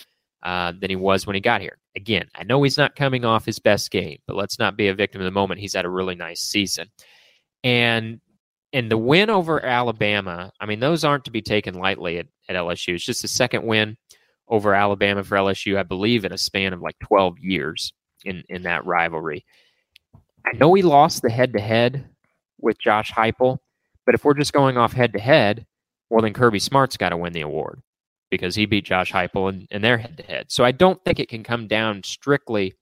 uh, 0.44 0.74
than 0.80 0.90
he 0.90 0.96
was 0.96 1.26
when 1.26 1.36
he 1.36 1.42
got 1.42 1.62
here. 1.62 1.78
Again, 1.96 2.28
I 2.36 2.44
know 2.44 2.62
he's 2.62 2.78
not 2.78 2.96
coming 2.96 3.26
off 3.26 3.46
his 3.46 3.60
best 3.60 3.90
game, 3.92 4.20
but 4.28 4.36
let's 4.36 4.60
not 4.60 4.78
be 4.78 4.88
a 4.88 4.94
victim 4.94 5.22
of 5.22 5.26
the 5.26 5.32
moment. 5.32 5.60
He's 5.60 5.74
had 5.74 5.86
a 5.86 5.90
really 5.90 6.16
nice 6.16 6.42
season. 6.42 6.90
And 7.64 8.22
and 8.74 8.92
the 8.92 8.98
win 8.98 9.30
over 9.30 9.64
Alabama, 9.64 10.52
I 10.60 10.66
mean, 10.66 10.80
those 10.80 11.04
aren't 11.04 11.26
to 11.26 11.32
be 11.32 11.42
taken 11.42 11.76
lightly 11.76 12.20
at, 12.20 12.28
at 12.50 12.56
LSU. 12.56 12.94
It's 12.96 13.06
just 13.06 13.22
the 13.22 13.28
second 13.28 13.66
win 13.66 13.98
over 14.50 14.74
Alabama 14.74 15.24
for 15.24 15.38
LSU, 15.38 15.78
I 15.78 15.84
believe, 15.84 16.26
in 16.26 16.34
a 16.34 16.38
span 16.38 16.74
of 16.74 16.82
like 16.82 17.00
12 17.00 17.40
years 17.40 17.94
in, 18.26 18.44
in 18.50 18.64
that 18.64 18.86
rivalry. 18.86 19.46
I 20.46 20.56
know 20.58 20.74
he 20.74 20.82
lost 20.82 21.22
the 21.22 21.30
head 21.30 21.54
to 21.54 21.60
head 21.60 22.10
with 22.60 22.78
Josh 22.78 23.12
Heupel, 23.12 23.58
but 24.06 24.16
if 24.16 24.26
we're 24.26 24.34
just 24.34 24.54
going 24.54 24.78
off 24.78 24.94
head 24.94 25.14
to 25.14 25.20
head, 25.20 25.66
well, 26.10 26.22
then 26.22 26.34
Kirby 26.34 26.60
Smart's 26.60 26.98
got 26.98 27.10
to 27.10 27.18
win 27.18 27.34
the 27.34 27.42
award 27.42 27.82
because 28.30 28.56
he 28.56 28.66
beat 28.66 28.86
Josh 28.86 29.12
Heupel 29.12 29.52
in, 29.52 29.68
in 29.72 29.82
their 29.82 29.98
head 29.98 30.18
to 30.18 30.24
head. 30.24 30.52
So 30.52 30.64
I 30.64 30.72
don't 30.72 31.04
think 31.04 31.20
it 31.20 31.30
can 31.30 31.44
come 31.44 31.68
down 31.68 32.04
strictly 32.04 32.74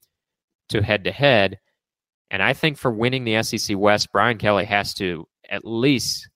to 0.69 0.81
head 0.81 1.03
to 1.03 1.11
head. 1.11 1.59
And 2.31 2.41
I 2.41 2.53
think 2.53 2.77
for 2.77 2.91
winning 2.91 3.23
the 3.23 3.41
SEC 3.43 3.77
West, 3.77 4.11
Brian 4.11 4.37
Kelly 4.37 4.65
has 4.65 4.93
to 4.95 5.27
at 5.49 5.65
least 5.65 6.27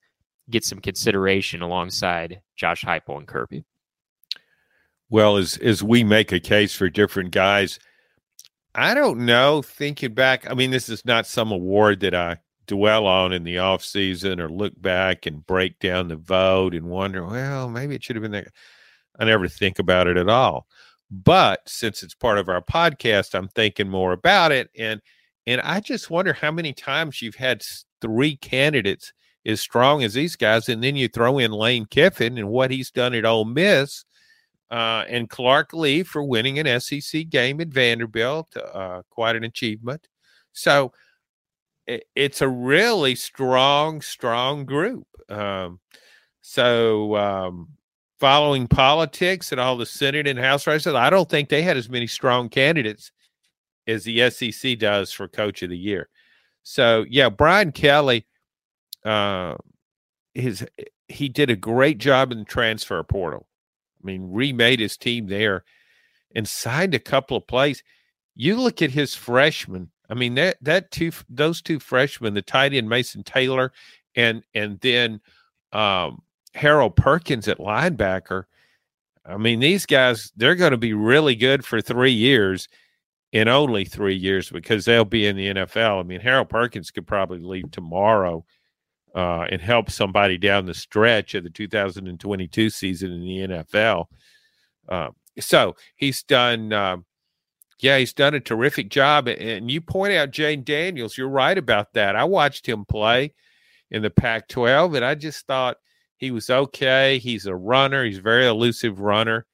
get 0.50 0.64
some 0.64 0.80
consideration 0.80 1.62
alongside 1.62 2.42
Josh 2.56 2.84
Heupel 2.84 3.18
and 3.18 3.28
Kirby. 3.28 3.64
Well, 5.10 5.38
as 5.38 5.58
as 5.58 5.82
we 5.82 6.04
make 6.04 6.32
a 6.32 6.40
case 6.40 6.76
for 6.76 6.88
different 6.88 7.32
guys, 7.32 7.80
I 8.76 8.94
don't 8.94 9.26
know. 9.26 9.64
Thinking 9.64 10.14
back, 10.14 10.50
I 10.50 10.54
mean, 10.54 10.70
this 10.70 10.88
is 10.88 11.04
not 11.04 11.26
some 11.26 11.52
award 11.52 12.02
that 12.02 12.14
I 12.14 12.38
dwell 12.68 13.08
on 13.08 13.34
in 13.34 13.44
the 13.44 13.58
off 13.58 13.84
season 13.84 14.40
or 14.40 14.48
look 14.48 14.80
back 14.80 15.26
and 15.26 15.46
break 15.46 15.80
down 15.80 16.08
the 16.08 16.16
vote 16.16 16.76
and 16.76 16.86
wonder, 16.86 17.26
well, 17.26 17.68
maybe 17.68 17.96
it 17.96 18.04
should 18.04 18.16
have 18.16 18.22
been 18.22 18.32
there. 18.32 18.52
I 19.20 19.26
never 19.26 19.48
think 19.48 19.80
about 19.80 20.08
it 20.08 20.18
at 20.18 20.30
all. 20.30 20.66
But 21.12 21.62
since 21.68 22.04
it's 22.04 22.16
part 22.16 22.38
of 22.38 22.50
our 22.50 22.62
podcast, 22.62 23.36
I'm 23.36 23.48
thinking 23.50 23.90
more 23.90 24.14
about 24.14 24.52
it, 24.52 24.70
and 24.78 25.02
and 25.48 25.62
I 25.62 25.80
just 25.80 26.10
wonder 26.10 26.34
how 26.34 26.52
many 26.52 26.74
times 26.74 27.22
you've 27.22 27.36
had 27.36 27.64
three 28.02 28.38
candidates 28.38 29.14
as 29.46 29.62
strong 29.62 30.04
as 30.04 30.14
these 30.14 30.36
guys, 30.36 30.70
and 30.70 30.84
then 30.84 30.96
you 30.96 31.08
throw 31.08 31.40
in 31.40 31.52
Lane 31.52 31.86
Kiffin 31.86 32.38
and 32.38 32.50
what 32.50 32.72
he's 32.72 32.92
done 32.92 33.14
at 33.14 33.26
Ole 33.26 33.46
Miss 33.46 34.06
uh, 34.70 35.06
and 35.08 35.30
Clark 35.30 35.74
Lea 35.74 36.04
for 36.04 36.24
winning 36.24 36.60
an 36.60 36.80
SEC 36.80 37.30
game 37.30 37.60
at 37.62 37.70
Vanderbilt. 37.70 38.56
Uh, 38.56 39.02
quite 39.10 39.36
an 39.36 39.44
achievement. 39.44 40.08
So 40.54 40.94
it, 41.88 42.04
it's 42.16 42.42
a 42.42 42.48
really 42.48 43.16
strong, 43.16 44.02
strong 44.02 44.66
group. 44.66 45.08
Um, 45.30 45.80
so 46.42 47.16
um, 47.16 47.70
following 48.20 48.68
politics 48.68 49.52
and 49.52 49.62
all 49.62 49.78
the 49.78 49.86
Senate 49.86 50.28
and 50.28 50.40
House 50.40 50.68
races, 50.68 50.94
I 50.94 51.10
don't 51.10 51.30
think 51.30 51.50
they 51.50 51.62
had 51.62 51.78
as 51.78 51.90
many 51.90 52.08
strong 52.08 52.50
candidates 52.50 53.12
as 53.88 54.04
the 54.04 54.30
SEC 54.30 54.78
does 54.78 55.12
for 55.12 55.28
Coach 55.28 55.64
of 55.64 55.70
the 55.70 55.78
Year. 55.78 56.10
So 56.64 57.06
yeah, 57.10 57.30
Brian 57.30 57.72
Kelly, 57.72 58.28
uh, 59.06 59.56
his 60.34 60.66
he 61.08 61.30
did 61.30 61.50
a 61.50 61.56
great 61.56 61.98
job 61.98 62.32
in 62.32 62.40
the 62.40 62.46
transfer 62.46 63.02
portal. 63.04 63.48
I 64.02 64.06
mean, 64.06 64.32
remade 64.32 64.80
his 64.80 64.98
team 64.98 65.28
there 65.28 65.64
and 66.36 66.48
signed 66.48 66.94
a 66.94 67.00
couple 67.00 67.38
of 67.38 67.48
plays. 67.48 67.84
You 68.36 68.56
look 68.56 68.82
at 68.82 68.92
his 68.92 69.16
freshmen. 69.16 69.90
I 70.10 70.14
mean, 70.14 70.36
that 70.36 70.58
that 70.62 70.92
two 70.92 71.12
those 71.30 71.62
two 71.62 71.80
freshmen, 71.80 72.34
the 72.34 72.42
tight 72.42 72.74
end 72.74 72.90
Mason 72.90 73.24
Taylor 73.24 73.72
and 74.16 74.44
and 74.54 74.80
then 74.82 75.22
um, 75.72 76.22
Harold 76.54 76.96
Perkins 76.96 77.48
at 77.48 77.60
linebacker. 77.60 78.44
I 79.26 79.38
mean, 79.38 79.60
these 79.60 79.86
guys, 79.86 80.32
they're 80.36 80.56
going 80.56 80.72
to 80.72 80.78
be 80.78 80.94
really 80.94 81.36
good 81.36 81.66
for 81.66 81.82
three 81.82 82.12
years 82.12 82.68
in 83.32 83.48
only 83.48 83.86
three 83.86 84.16
years 84.16 84.50
because 84.50 84.86
they'll 84.86 85.06
be 85.06 85.28
in 85.28 85.36
the 85.36 85.48
NFL. 85.48 86.00
I 86.00 86.04
mean, 86.04 86.20
Harold 86.20 86.50
Perkins 86.50 86.92
could 86.92 87.06
probably 87.06 87.40
leave 87.40 87.70
tomorrow 87.72 88.44
uh, 89.14 89.46
and 89.50 89.62
help 89.62 89.92
somebody 89.92 90.38
down 90.38 90.66
the 90.66 90.74
stretch 90.74 91.36
of 91.36 91.44
the 91.44 91.50
2022 91.50 92.70
season 92.70 93.12
in 93.12 93.22
the 93.22 93.56
NFL. 93.56 94.06
Uh, 94.88 95.10
so 95.40 95.76
he's 95.96 96.24
done, 96.24 96.74
uh, 96.74 96.98
yeah, 97.80 97.98
he's 98.00 98.14
done 98.14 98.34
a 98.34 98.40
terrific 98.40 98.90
job. 98.90 99.28
And 99.28 99.70
you 99.70 99.80
point 99.82 100.14
out 100.14 100.32
Jayden 100.32 100.66
Daniels. 100.66 101.18
You're 101.18 101.30
right 101.30 101.58
about 101.58 101.94
that. 101.94 102.16
I 102.16 102.24
watched 102.24 102.68
him 102.68 102.86
play 102.86 103.34
in 103.92 104.02
the 104.02 104.10
Pac 104.10 104.48
12, 104.48 104.96
and 104.96 105.06
I 105.06 105.16
just 105.16 105.46
thought 105.46 105.78
he 106.20 106.32
was 106.32 106.50
okay. 106.50 107.18
He's 107.18 107.48
a 107.48 107.56
runner, 107.56 108.06
he's 108.06 108.20
a 108.20 108.22
very 108.22 108.46
elusive 108.46 109.00
runner 109.00 109.48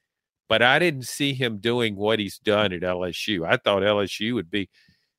but 0.47 0.61
I 0.61 0.79
didn't 0.79 1.07
see 1.07 1.33
him 1.33 1.57
doing 1.57 1.95
what 1.95 2.19
he's 2.19 2.37
done 2.37 2.71
at 2.73 2.81
LSU. 2.81 3.47
I 3.47 3.57
thought 3.57 3.81
LSU 3.81 4.35
would 4.35 4.51
be 4.51 4.69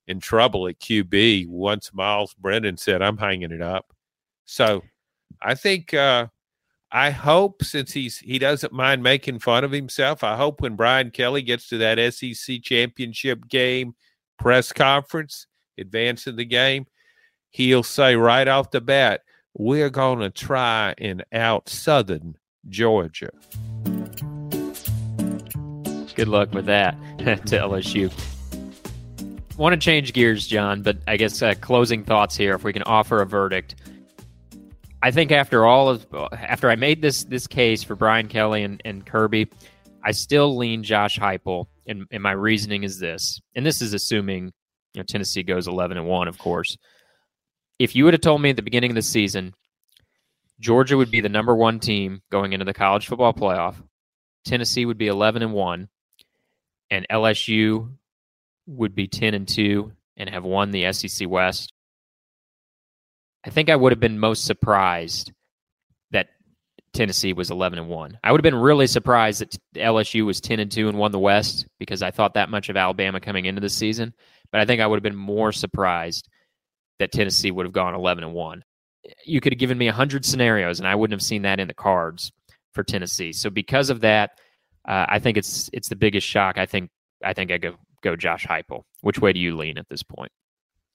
in 0.07 0.21
trouble 0.21 0.69
at 0.69 0.79
QB 0.79 1.49
once 1.49 1.93
Myles 1.93 2.35
Brennan 2.35 2.77
said, 2.77 3.03
I'm 3.03 3.17
hanging 3.17 3.51
it 3.51 3.63
up. 3.63 3.93
So 4.45 4.83
I 5.43 5.55
think 5.55 5.93
uh, 5.95 6.29
I 6.93 7.11
hope 7.11 7.65
since 7.65 7.93
he's 7.93 8.19
he 8.19 8.39
doesn't 8.39 8.73
mind 8.73 9.03
making 9.03 9.41
fun 9.41 9.65
of 9.65 9.73
himself, 9.73 10.23
I 10.23 10.37
hope 10.37 10.61
when 10.61 10.77
Brian 10.77 11.11
Kelly 11.11 11.43
gets 11.43 11.69
to 11.69 11.79
that 11.79 12.15
SEC 12.15 12.63
championship 12.63 13.49
game 13.49 13.95
press 14.39 14.73
conference, 14.73 15.49
advancing 15.77 16.37
the 16.37 16.45
game, 16.45 16.87
he'll 17.51 17.83
say 17.83 18.15
right 18.15 18.47
off 18.47 18.71
the 18.71 18.81
bat, 18.81 19.23
we're 19.59 19.91
gonna 19.91 20.31
try 20.31 20.95
and 20.99 21.25
out 21.33 21.69
southern 21.69 22.37
Georgia. 22.69 23.31
Good 26.15 26.29
luck 26.29 26.53
with 26.53 26.67
that 26.67 26.97
to 27.19 27.59
LSU. 27.59 28.13
Want 29.57 29.73
to 29.73 29.79
change 29.79 30.13
gears, 30.13 30.47
John, 30.47 30.83
but 30.83 30.99
I 31.07 31.17
guess 31.17 31.41
uh, 31.41 31.55
closing 31.61 32.05
thoughts 32.05 32.37
here. 32.37 32.55
If 32.55 32.65
we 32.65 32.73
can 32.75 32.83
offer 32.83 33.23
a 33.23 33.27
verdict, 33.27 33.77
I 35.03 35.11
think 35.11 35.33
after 35.33 35.65
all 35.65 35.89
of 35.89 36.07
after 36.33 36.71
I 36.71 36.77
made 36.77 37.01
this 37.01 37.25
this 37.25 37.47
case 37.47 37.83
for 37.83 37.97
Brian 37.97 38.29
Kelly 38.29 38.63
and, 38.63 38.83
and 38.85 39.07
Kirby, 39.07 39.49
I 40.05 40.13
still 40.13 40.57
lean 40.57 40.83
Josh 40.83 41.19
Heupel, 41.19 41.67
and, 41.87 42.07
and 42.11 42.23
my 42.23 42.33
reasoning 42.33 42.83
is 42.83 42.99
this, 42.99 43.41
and 43.55 43.65
this 43.65 43.81
is 43.81 43.95
assuming 43.95 44.53
you 44.93 45.01
know 45.01 45.05
Tennessee 45.05 45.43
goes 45.43 45.67
eleven 45.67 45.97
and 45.97 46.07
one, 46.07 46.29
of 46.29 46.37
course. 46.37 46.77
If 47.79 47.95
you 47.95 48.05
would 48.05 48.15
have 48.15 48.21
told 48.21 48.41
me 48.41 48.51
at 48.51 48.57
the 48.57 48.63
beginning 48.63 48.91
of 48.91 48.95
the 48.97 49.03
season, 49.03 49.55
Georgia 50.61 50.97
would 50.97 51.11
be 51.11 51.21
the 51.21 51.29
number 51.29 51.55
one 51.55 51.81
team 51.81 52.23
going 52.31 52.53
into 52.53 52.65
the 52.65 52.73
college 52.73 53.07
football 53.07 53.35
playoff, 53.35 53.77
Tennessee 54.45 54.87
would 54.87 54.99
be 54.99 55.09
eleven 55.09 55.43
and 55.43 55.53
one, 55.53 55.89
and 56.91 57.07
LSU 57.11 57.91
would 58.67 58.95
be 58.95 59.07
10 59.07 59.35
and 59.35 59.47
2 59.47 59.93
and 60.17 60.31
have 60.31 60.45
won 60.45 60.71
the 60.71 60.91
SEC 60.93 61.29
West, 61.29 61.73
I 63.45 63.51
think 63.51 63.69
I 63.69 63.77
would 63.77 63.93
have 63.93 64.01
been 64.01 64.19
most 64.19 64.45
surprised 64.45 65.33
that 66.11 66.29
Tennessee 66.93 67.33
was 67.33 67.51
11 67.51 67.79
and 67.79 67.89
1. 67.89 68.19
I 68.25 68.33
would 68.33 68.41
have 68.41 68.51
been 68.51 68.61
really 68.61 68.87
surprised 68.87 69.41
that 69.41 69.57
LSU 69.75 70.25
was 70.27 70.41
10 70.41 70.59
and 70.59 70.71
2 70.71 70.89
and 70.89 70.99
won 70.99 71.13
the 71.13 71.19
West 71.19 71.67
because 71.79 72.03
I 72.03 72.11
thought 72.11 72.35
that 72.35 72.51
much 72.51 72.69
of 72.69 72.77
Alabama 72.77 73.21
coming 73.21 73.45
into 73.45 73.61
the 73.61 73.69
season, 73.69 74.15
but 74.51 74.61
I 74.61 74.65
think 74.65 74.81
I 74.81 74.87
would 74.87 74.97
have 74.97 75.03
been 75.03 75.15
more 75.15 75.53
surprised 75.53 76.29
that 76.99 77.13
Tennessee 77.13 77.51
would 77.51 77.67
have 77.67 77.73
gone 77.73 77.95
11 77.95 78.25
and 78.25 78.33
1. 78.33 78.65
You 79.25 79.41
could 79.41 79.53
have 79.53 79.59
given 79.59 79.79
me 79.79 79.87
100 79.87 80.25
scenarios 80.25 80.79
and 80.79 80.89
I 80.89 80.95
wouldn't 80.95 81.19
have 81.19 81.27
seen 81.27 81.43
that 81.43 81.61
in 81.61 81.69
the 81.69 81.75
cards 81.75 82.33
for 82.73 82.83
Tennessee. 82.83 83.33
So 83.33 83.51
because 83.51 83.91
of 83.91 84.01
that, 84.01 84.39
uh, 84.87 85.07
I 85.09 85.19
think 85.19 85.37
it's 85.37 85.69
it's 85.73 85.89
the 85.89 85.97
biggest 85.97 86.27
shock. 86.27 86.59
I 86.59 86.67
think 86.67 86.91
I 87.25 87.33
think 87.33 87.51
I 87.51 87.59
go 87.59 87.75
go 88.03 88.17
Josh 88.17 88.47
Heupel. 88.47 88.83
Which 89.01 89.21
way 89.21 89.33
do 89.33 89.41
you 89.41 89.57
lean 89.57 89.79
at 89.79 89.89
this 89.89 90.03
point? 90.03 90.31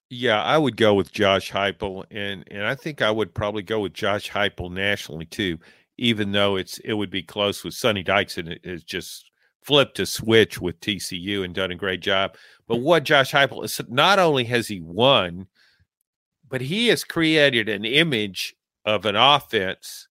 Yeah, 0.09 0.41
I 0.41 0.57
would 0.57 0.77
go 0.77 0.93
with 0.93 1.11
Josh 1.11 1.51
Heupel, 1.51 2.05
and 2.11 2.45
and 2.49 2.65
I 2.65 2.75
think 2.75 3.01
I 3.01 3.11
would 3.11 3.33
probably 3.33 3.63
go 3.63 3.81
with 3.81 3.93
Josh 3.93 4.29
Heupel 4.29 4.71
nationally 4.71 5.25
too. 5.25 5.57
Even 5.97 6.31
though 6.31 6.55
it's 6.55 6.79
it 6.79 6.93
would 6.93 7.09
be 7.09 7.23
close 7.23 7.63
with 7.63 7.73
Sonny 7.73 8.03
Dykes, 8.03 8.37
and 8.37 8.49
it 8.49 8.65
has 8.65 8.83
just 8.83 9.29
flipped 9.63 9.99
a 9.99 10.05
switch 10.05 10.59
with 10.59 10.79
TCU 10.79 11.43
and 11.43 11.53
done 11.53 11.71
a 11.71 11.75
great 11.75 12.01
job. 12.01 12.35
But 12.67 12.77
what 12.77 13.03
Josh 13.03 13.31
Heupel 13.31 13.63
is 13.63 13.79
not 13.89 14.19
only 14.19 14.43
has 14.45 14.67
he 14.67 14.81
won, 14.81 15.47
but 16.51 16.61
he 16.61 16.89
has 16.89 17.05
created 17.05 17.69
an 17.69 17.85
image 17.85 18.55
of 18.85 19.05
an 19.05 19.15
offense 19.15 20.09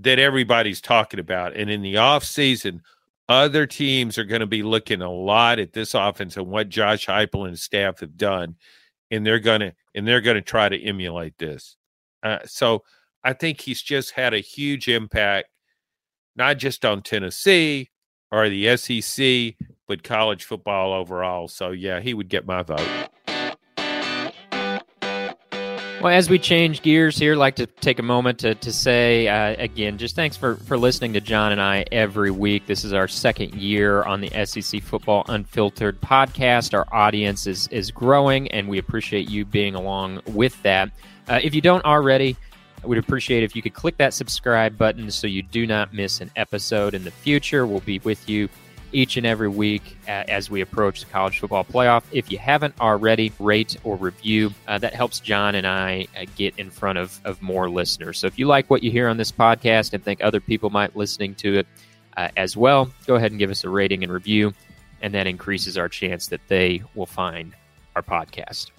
that 0.00 0.18
everybody's 0.18 0.82
talking 0.82 1.18
about. 1.18 1.56
And 1.56 1.70
in 1.70 1.80
the 1.80 1.94
offseason, 1.94 2.82
other 3.30 3.66
teams 3.66 4.18
are 4.18 4.24
going 4.24 4.42
to 4.42 4.46
be 4.46 4.62
looking 4.62 5.00
a 5.00 5.10
lot 5.10 5.58
at 5.58 5.72
this 5.72 5.94
offense 5.94 6.36
and 6.36 6.46
what 6.46 6.68
Josh 6.68 7.06
Heupel 7.06 7.42
and 7.42 7.50
his 7.50 7.62
staff 7.62 8.00
have 8.00 8.16
done, 8.16 8.56
and 9.10 9.26
they're 9.26 9.40
going 9.40 9.60
to 9.60 9.74
and 9.94 10.06
they're 10.06 10.20
going 10.20 10.36
to 10.36 10.42
try 10.42 10.68
to 10.68 10.80
emulate 10.80 11.36
this. 11.38 11.76
Uh, 12.22 12.38
so 12.44 12.84
I 13.24 13.32
think 13.32 13.60
he's 13.60 13.82
just 13.82 14.12
had 14.12 14.34
a 14.34 14.38
huge 14.38 14.86
impact, 14.86 15.48
not 16.36 16.58
just 16.58 16.84
on 16.84 17.02
Tennessee 17.02 17.90
or 18.30 18.48
the 18.50 18.76
SEC, 18.76 19.54
but 19.86 20.02
college 20.02 20.44
football 20.44 20.92
overall. 20.92 21.48
So 21.48 21.70
yeah, 21.70 22.00
he 22.00 22.12
would 22.12 22.28
get 22.28 22.46
my 22.46 22.62
vote. 22.62 23.08
Well, 26.00 26.14
as 26.14 26.30
we 26.30 26.38
change 26.38 26.82
gears 26.82 27.18
here, 27.18 27.32
I'd 27.32 27.38
like 27.38 27.56
to 27.56 27.66
take 27.66 27.98
a 27.98 28.04
moment 28.04 28.38
to, 28.40 28.54
to 28.54 28.72
say 28.72 29.26
uh, 29.26 29.60
again, 29.60 29.98
just 29.98 30.14
thanks 30.14 30.36
for, 30.36 30.54
for 30.54 30.78
listening 30.78 31.12
to 31.14 31.20
John 31.20 31.50
and 31.50 31.60
I 31.60 31.86
every 31.90 32.30
week. 32.30 32.66
This 32.66 32.84
is 32.84 32.92
our 32.92 33.08
second 33.08 33.56
year 33.56 34.04
on 34.04 34.20
the 34.20 34.46
SEC 34.46 34.80
Football 34.80 35.24
Unfiltered 35.28 36.00
podcast. 36.00 36.72
Our 36.72 36.86
audience 36.92 37.48
is, 37.48 37.66
is 37.68 37.90
growing, 37.90 38.46
and 38.52 38.68
we 38.68 38.78
appreciate 38.78 39.28
you 39.28 39.44
being 39.44 39.74
along 39.74 40.22
with 40.26 40.62
that. 40.62 40.92
Uh, 41.26 41.40
if 41.42 41.52
you 41.52 41.60
don't 41.60 41.84
already, 41.84 42.36
I 42.84 42.86
would 42.86 42.98
appreciate 42.98 43.42
if 43.42 43.56
you 43.56 43.62
could 43.62 43.74
click 43.74 43.96
that 43.96 44.14
subscribe 44.14 44.78
button 44.78 45.10
so 45.10 45.26
you 45.26 45.42
do 45.42 45.66
not 45.66 45.92
miss 45.92 46.20
an 46.20 46.30
episode 46.36 46.94
in 46.94 47.02
the 47.02 47.10
future. 47.10 47.66
We'll 47.66 47.80
be 47.80 47.98
with 47.98 48.28
you 48.28 48.48
each 48.92 49.16
and 49.16 49.26
every 49.26 49.48
week 49.48 49.96
as 50.06 50.50
we 50.50 50.60
approach 50.60 51.00
the 51.00 51.06
college 51.06 51.38
football 51.38 51.64
playoff. 51.64 52.02
If 52.12 52.30
you 52.30 52.38
haven't 52.38 52.74
already, 52.80 53.32
rate 53.38 53.76
or 53.84 53.96
review. 53.96 54.52
Uh, 54.66 54.78
that 54.78 54.94
helps 54.94 55.20
John 55.20 55.54
and 55.54 55.66
I 55.66 56.06
uh, 56.16 56.26
get 56.36 56.58
in 56.58 56.70
front 56.70 56.98
of, 56.98 57.18
of 57.24 57.40
more 57.42 57.68
listeners. 57.68 58.18
So 58.18 58.26
if 58.26 58.38
you 58.38 58.46
like 58.46 58.68
what 58.70 58.82
you 58.82 58.90
hear 58.90 59.08
on 59.08 59.16
this 59.16 59.32
podcast 59.32 59.92
and 59.92 60.02
think 60.02 60.22
other 60.22 60.40
people 60.40 60.70
might 60.70 60.96
listening 60.96 61.34
to 61.36 61.58
it 61.58 61.66
uh, 62.16 62.28
as 62.36 62.56
well, 62.56 62.90
go 63.06 63.16
ahead 63.16 63.30
and 63.30 63.38
give 63.38 63.50
us 63.50 63.64
a 63.64 63.68
rating 63.68 64.02
and 64.02 64.12
review, 64.12 64.52
and 65.02 65.14
that 65.14 65.26
increases 65.26 65.78
our 65.78 65.88
chance 65.88 66.28
that 66.28 66.40
they 66.48 66.82
will 66.94 67.06
find 67.06 67.54
our 67.96 68.02
podcast. 68.02 68.70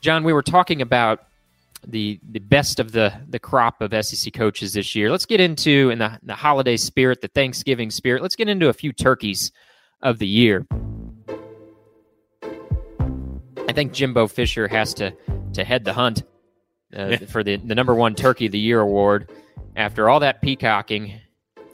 John, 0.00 0.24
we 0.24 0.32
were 0.32 0.42
talking 0.42 0.82
about 0.82 1.24
the 1.86 2.20
the 2.30 2.38
best 2.38 2.80
of 2.80 2.92
the 2.92 3.12
the 3.28 3.38
crop 3.38 3.80
of 3.80 3.92
SEC 4.04 4.32
coaches 4.32 4.72
this 4.72 4.94
year. 4.94 5.10
Let's 5.10 5.26
get 5.26 5.40
into 5.40 5.90
in 5.90 5.98
the 5.98 6.18
the 6.22 6.34
holiday 6.34 6.76
spirit, 6.76 7.20
the 7.20 7.28
Thanksgiving 7.28 7.90
spirit. 7.90 8.22
Let's 8.22 8.36
get 8.36 8.48
into 8.48 8.68
a 8.68 8.72
few 8.72 8.92
turkeys 8.92 9.52
of 10.00 10.18
the 10.18 10.26
year. 10.26 10.66
I 13.68 13.72
think 13.72 13.92
Jimbo 13.92 14.26
Fisher 14.28 14.68
has 14.68 14.94
to 14.94 15.12
to 15.54 15.64
head 15.64 15.84
the 15.84 15.92
hunt 15.92 16.22
uh, 16.96 17.16
for 17.28 17.42
the 17.42 17.56
the 17.56 17.74
number 17.74 17.94
one 17.94 18.14
turkey 18.14 18.46
of 18.46 18.52
the 18.52 18.58
year 18.58 18.80
award. 18.80 19.30
After 19.74 20.10
all 20.10 20.20
that 20.20 20.42
peacocking 20.42 21.20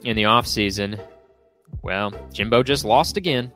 in 0.03 0.15
the 0.15 0.25
off 0.25 0.47
season, 0.47 0.99
well, 1.81 2.13
Jimbo 2.31 2.63
just 2.63 2.85
lost 2.85 3.17
again. 3.17 3.51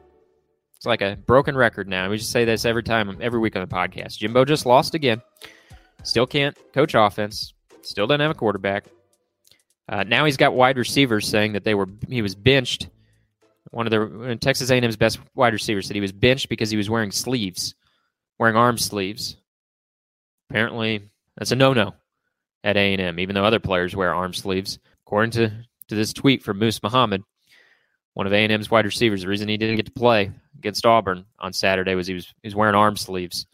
It's 0.76 0.86
like 0.86 1.02
a 1.02 1.16
broken 1.16 1.56
record 1.56 1.88
now. 1.88 2.10
We 2.10 2.18
just 2.18 2.32
say 2.32 2.44
this 2.44 2.66
every 2.66 2.84
time, 2.84 3.18
every 3.22 3.40
week 3.40 3.56
on 3.56 3.62
the 3.62 3.74
podcast. 3.74 4.18
Jimbo 4.18 4.44
just 4.44 4.66
lost 4.66 4.96
again. 4.96 5.22
Still 6.04 6.28
can't 6.28 6.56
coach 6.74 6.94
offense. 6.96 7.54
Still 7.82 8.08
doesn't 8.08 8.22
have 8.22 8.32
a 8.32 8.36
quarterback. 8.36 8.86
Uh, 9.90 10.04
now 10.04 10.26
he's 10.26 10.38
got 10.38 10.54
wide 10.54 10.78
receivers 10.78 11.28
saying 11.28 11.54
that 11.54 11.64
they 11.64 11.74
were 11.74 11.88
he 12.08 12.22
was 12.22 12.36
benched. 12.36 12.90
One 13.72 13.88
of 13.88 13.92
the 13.92 14.32
uh, 14.32 14.36
Texas 14.36 14.70
A&M's 14.70 14.98
best 14.98 15.20
wide 15.36 15.54
receivers 15.54 15.88
said 15.88 15.96
he 15.96 16.02
was 16.02 16.12
benched 16.12 16.50
because 16.50 16.70
he 16.70 16.78
was 16.78 16.90
wearing 16.90 17.12
sleeves, 17.12 17.74
wearing 18.38 18.56
arm 18.56 18.78
sleeves. 18.78 19.38
Apparently, 20.50 21.10
that's 21.38 21.52
a 21.52 21.56
no-no 21.56 21.96
at 22.64 22.78
A&M, 22.78 23.20
even 23.20 23.34
though 23.34 23.46
other 23.46 23.60
players 23.60 23.96
wear 23.96 24.14
arm 24.14 24.34
sleeves. 24.34 24.80
According 25.06 25.32
to, 25.32 25.52
to 25.88 25.96
this 25.96 26.14
tweet 26.14 26.44
from 26.44 26.60
Moose 26.60 26.84
Muhammad, 26.84 27.24
one 28.14 28.28
of 28.28 28.34
A&M's 28.34 28.70
wide 28.70 28.86
receivers, 28.86 29.22
the 29.22 29.28
reason 29.28 29.50
he 29.50 29.58
didn't 29.58 29.78
get 29.78 29.88
to 29.88 29.92
play 29.92 30.32
against 30.58 30.86
Auburn 30.86 31.26
on 31.40 31.52
Saturday 31.52 31.96
was 31.96 32.08
he 32.08 32.14
was 32.14 32.28
he 32.42 32.48
was 32.48 32.56
wearing 32.56 32.76
arm 32.76 32.96
sleeves 32.96 33.48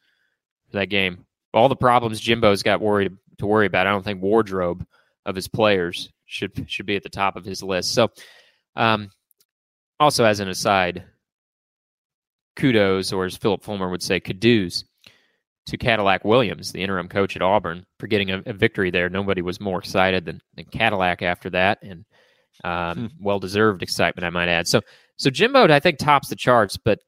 for 0.70 0.78
that 0.78 0.88
game 0.88 1.26
all 1.54 1.70
the 1.70 1.76
problems 1.76 2.20
Jimbo's 2.20 2.64
got 2.64 2.82
worried 2.82 3.16
to 3.40 3.48
worry 3.48 3.66
about. 3.66 3.88
I 3.88 3.92
don't 3.92 4.04
think 4.04 4.22
wardrobe 4.22 4.86
of 5.26 5.36
his 5.36 5.48
players 5.48 6.12
should 6.26 6.66
should 6.70 6.86
be 6.86 6.96
at 6.96 7.04
the 7.04 7.10
top 7.10 7.36
of 7.36 7.46
his 7.46 7.64
list. 7.64 7.94
So, 7.94 8.10
um, 8.76 9.10
also 10.00 10.26
as 10.26 10.40
an 10.40 10.50
aside, 10.50 11.06
kudos, 12.56 13.12
or 13.12 13.26
as 13.26 13.38
Phillip 13.38 13.64
Fulmer 13.64 13.90
would 13.90 14.04
say, 14.04 14.20
kudos 14.20 14.84
to 15.68 15.78
Cadillac 15.78 16.26
Williams, 16.26 16.72
the 16.72 16.82
interim 16.82 17.08
coach 17.08 17.36
at 17.36 17.42
Auburn, 17.42 17.86
for 18.00 18.08
getting 18.08 18.32
a, 18.32 18.42
a 18.46 18.54
victory 18.54 18.92
there. 18.92 19.10
Nobody 19.10 19.42
was 19.42 19.60
more 19.60 19.80
excited 19.80 20.26
than, 20.26 20.42
than 20.56 20.66
Cadillac 20.66 21.22
after 21.22 21.50
that, 21.52 21.80
and 21.82 22.06
um, 22.64 22.98
hmm. 22.98 23.06
well 23.20 23.40
deserved 23.40 23.84
excitement, 23.84 24.26
I 24.26 24.30
might 24.30 24.50
add. 24.50 24.68
So, 24.68 24.82
so 25.18 25.30
Jimbo, 25.30 25.72
I 25.72 25.80
think 25.80 25.98
tops 25.98 26.30
the 26.30 26.36
charts. 26.36 26.78
But 26.78 27.00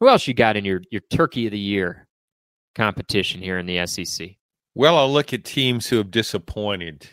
who 0.00 0.08
else 0.08 0.26
you 0.26 0.34
got 0.34 0.56
in 0.56 0.64
your 0.64 0.82
your 0.90 1.02
Turkey 1.10 1.46
of 1.46 1.52
the 1.52 1.58
Year 1.58 2.08
competition 2.74 3.40
here 3.40 3.58
in 3.58 3.66
the 3.66 3.86
SEC? 3.86 4.30
Well, 4.74 4.96
I'll 4.96 5.12
look 5.12 5.32
at 5.32 5.44
teams 5.44 5.86
who 5.86 5.96
have 5.98 6.10
disappointed. 6.10 7.06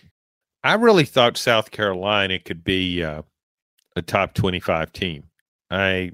I 0.64 0.74
really 0.76 1.06
thought 1.06 1.38
South 1.38 1.72
Carolina 1.72 2.40
could 2.40 2.64
be 2.64 3.04
uh, 3.04 3.24
a 3.96 4.02
top 4.02 4.34
twenty-five 4.34 4.94
team. 4.94 5.24
I 5.70 6.12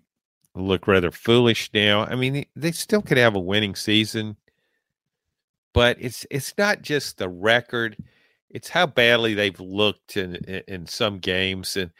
look 0.55 0.87
rather 0.87 1.11
foolish 1.11 1.69
now. 1.73 2.05
I 2.05 2.15
mean, 2.15 2.45
they 2.55 2.71
still 2.71 3.01
could 3.01 3.17
have 3.17 3.35
a 3.35 3.39
winning 3.39 3.75
season, 3.75 4.37
but 5.73 5.97
it's 5.99 6.25
it's 6.31 6.53
not 6.57 6.81
just 6.81 7.17
the 7.17 7.29
record; 7.29 7.97
it's 8.49 8.69
how 8.69 8.87
badly 8.87 9.33
they've 9.33 9.59
looked 9.59 10.17
in 10.17 10.35
in 10.67 10.87
some 10.87 11.19
games. 11.19 11.77
And 11.77 11.91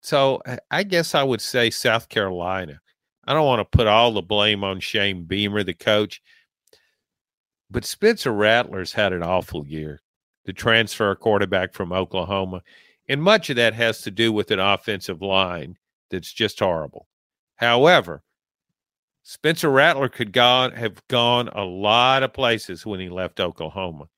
so, 0.00 0.42
I 0.70 0.82
guess 0.82 1.14
I 1.14 1.22
would 1.22 1.40
say 1.40 1.70
South 1.70 2.08
Carolina. 2.08 2.80
I 3.26 3.34
don't 3.34 3.46
want 3.46 3.60
to 3.60 3.76
put 3.76 3.86
all 3.86 4.12
the 4.12 4.22
blame 4.22 4.64
on 4.64 4.80
Shane 4.80 5.24
Beamer, 5.24 5.62
the 5.62 5.74
coach, 5.74 6.22
but 7.70 7.84
Spencer 7.84 8.32
Rattler's 8.32 8.92
had 8.92 9.12
an 9.12 9.22
awful 9.22 9.66
year. 9.66 10.00
The 10.44 10.52
transfer 10.52 11.10
a 11.10 11.16
quarterback 11.16 11.72
from 11.72 11.92
Oklahoma, 11.92 12.62
and 13.08 13.22
much 13.22 13.50
of 13.50 13.56
that 13.56 13.74
has 13.74 14.02
to 14.02 14.10
do 14.10 14.32
with 14.32 14.50
an 14.50 14.58
offensive 14.58 15.22
line 15.22 15.76
that's 16.10 16.32
just 16.32 16.58
horrible. 16.58 17.06
However, 17.56 18.22
Spencer 19.22 19.70
Rattler 19.70 20.08
could 20.08 20.32
gone 20.32 20.72
have 20.72 21.06
gone 21.08 21.48
a 21.48 21.62
lot 21.62 22.22
of 22.22 22.32
places 22.32 22.86
when 22.86 23.00
he 23.00 23.08
left 23.08 23.38
Oklahoma. 23.38 24.08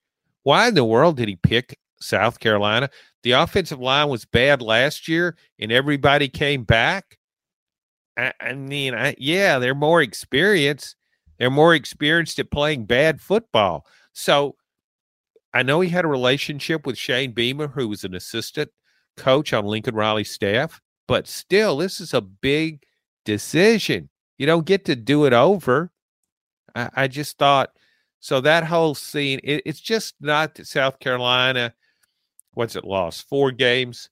Why 0.44 0.68
in 0.68 0.74
the 0.74 0.84
world 0.84 1.16
did 1.16 1.28
he 1.28 1.36
pick 1.36 1.78
South 2.00 2.40
Carolina? 2.40 2.88
The 3.22 3.32
offensive 3.32 3.80
line 3.80 4.08
was 4.08 4.24
bad 4.24 4.62
last 4.62 5.08
year, 5.08 5.36
and 5.58 5.70
everybody 5.70 6.28
came 6.28 6.64
back. 6.64 7.18
I, 8.16 8.32
I 8.40 8.52
mean, 8.54 8.94
I, 8.94 9.14
yeah, 9.18 9.58
they're 9.58 9.74
more 9.74 10.02
experienced. 10.02 10.96
They're 11.42 11.50
more 11.50 11.74
experienced 11.74 12.38
at 12.38 12.52
playing 12.52 12.84
bad 12.84 13.20
football. 13.20 13.84
So 14.12 14.54
I 15.52 15.64
know 15.64 15.80
he 15.80 15.88
had 15.88 16.04
a 16.04 16.08
relationship 16.08 16.86
with 16.86 16.96
Shane 16.96 17.32
Beamer, 17.32 17.66
who 17.66 17.88
was 17.88 18.04
an 18.04 18.14
assistant 18.14 18.70
coach 19.16 19.52
on 19.52 19.64
Lincoln 19.64 19.96
Riley's 19.96 20.30
staff, 20.30 20.80
but 21.08 21.26
still, 21.26 21.78
this 21.78 21.98
is 21.98 22.14
a 22.14 22.20
big 22.20 22.84
decision. 23.24 24.08
You 24.38 24.46
don't 24.46 24.64
get 24.64 24.84
to 24.84 24.94
do 24.94 25.24
it 25.24 25.32
over. 25.32 25.90
I, 26.76 26.90
I 26.94 27.08
just 27.08 27.38
thought 27.38 27.70
so 28.20 28.40
that 28.40 28.62
whole 28.62 28.94
scene, 28.94 29.40
it, 29.42 29.62
it's 29.66 29.80
just 29.80 30.14
not 30.20 30.64
South 30.64 31.00
Carolina, 31.00 31.74
what's 32.54 32.76
it 32.76 32.84
lost? 32.84 33.28
Four 33.28 33.50
games. 33.50 34.10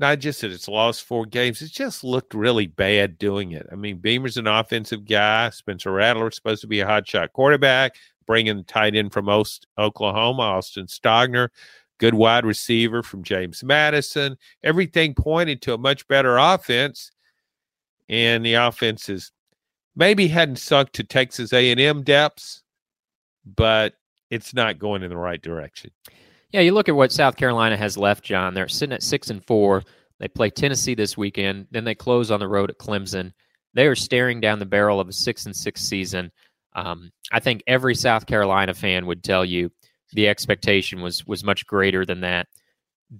Not 0.00 0.18
just 0.18 0.40
that 0.40 0.50
it's 0.50 0.66
lost 0.66 1.04
four 1.04 1.26
games, 1.26 1.60
it 1.60 1.70
just 1.70 2.02
looked 2.02 2.32
really 2.32 2.66
bad 2.66 3.18
doing 3.18 3.52
it. 3.52 3.66
I 3.70 3.74
mean, 3.74 3.98
Beamer's 3.98 4.38
an 4.38 4.46
offensive 4.46 5.04
guy. 5.04 5.50
Spencer 5.50 5.92
Rattler's 5.92 6.36
supposed 6.36 6.62
to 6.62 6.66
be 6.66 6.80
a 6.80 6.86
hotshot 6.86 7.32
quarterback, 7.34 7.96
bringing 8.26 8.64
tight 8.64 8.96
end 8.96 9.12
from 9.12 9.28
Ost- 9.28 9.66
Oklahoma, 9.76 10.42
Austin 10.42 10.86
Stogner, 10.86 11.50
good 11.98 12.14
wide 12.14 12.46
receiver 12.46 13.02
from 13.02 13.22
James 13.22 13.62
Madison. 13.62 14.38
Everything 14.64 15.12
pointed 15.14 15.60
to 15.62 15.74
a 15.74 15.78
much 15.78 16.08
better 16.08 16.38
offense 16.38 17.12
and 18.08 18.44
the 18.44 18.54
offense 18.54 19.08
is 19.10 19.32
maybe 19.94 20.28
hadn't 20.28 20.56
sunk 20.56 20.92
to 20.92 21.04
Texas 21.04 21.52
A&M 21.52 22.02
depths, 22.02 22.62
but 23.44 23.94
it's 24.30 24.54
not 24.54 24.78
going 24.78 25.02
in 25.02 25.10
the 25.10 25.16
right 25.16 25.42
direction. 25.42 25.90
Yeah, 26.52 26.60
you 26.60 26.72
look 26.72 26.88
at 26.88 26.96
what 26.96 27.12
South 27.12 27.36
Carolina 27.36 27.76
has 27.76 27.96
left, 27.96 28.24
John. 28.24 28.54
They're 28.54 28.68
sitting 28.68 28.94
at 28.94 29.02
six 29.02 29.30
and 29.30 29.44
four. 29.46 29.84
They 30.18 30.28
play 30.28 30.50
Tennessee 30.50 30.94
this 30.94 31.16
weekend. 31.16 31.68
Then 31.70 31.84
they 31.84 31.94
close 31.94 32.30
on 32.30 32.40
the 32.40 32.48
road 32.48 32.70
at 32.70 32.78
Clemson. 32.78 33.32
They 33.74 33.86
are 33.86 33.94
staring 33.94 34.40
down 34.40 34.58
the 34.58 34.66
barrel 34.66 35.00
of 35.00 35.08
a 35.08 35.12
six 35.12 35.46
and 35.46 35.54
six 35.54 35.82
season. 35.82 36.32
Um, 36.74 37.10
I 37.32 37.40
think 37.40 37.62
every 37.66 37.94
South 37.94 38.26
Carolina 38.26 38.74
fan 38.74 39.06
would 39.06 39.22
tell 39.22 39.44
you 39.44 39.70
the 40.12 40.28
expectation 40.28 41.00
was 41.02 41.24
was 41.26 41.44
much 41.44 41.66
greater 41.66 42.04
than 42.04 42.20
that 42.22 42.48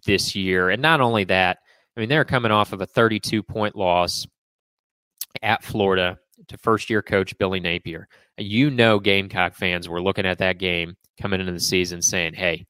this 0.06 0.34
year. 0.34 0.70
And 0.70 0.82
not 0.82 1.00
only 1.00 1.24
that, 1.24 1.58
I 1.96 2.00
mean 2.00 2.08
they're 2.08 2.24
coming 2.24 2.52
off 2.52 2.72
of 2.72 2.80
a 2.80 2.86
32 2.86 3.42
point 3.42 3.76
loss 3.76 4.26
at 5.42 5.62
Florida 5.62 6.18
to 6.48 6.58
first 6.58 6.90
year 6.90 7.02
coach 7.02 7.36
Billy 7.38 7.60
Napier. 7.60 8.08
You 8.36 8.70
know, 8.70 8.98
Gamecock 8.98 9.54
fans 9.54 9.88
were 9.88 10.02
looking 10.02 10.26
at 10.26 10.38
that 10.38 10.58
game 10.58 10.96
coming 11.20 11.40
into 11.40 11.52
the 11.52 11.60
season 11.60 12.02
saying, 12.02 12.34
hey, 12.34 12.66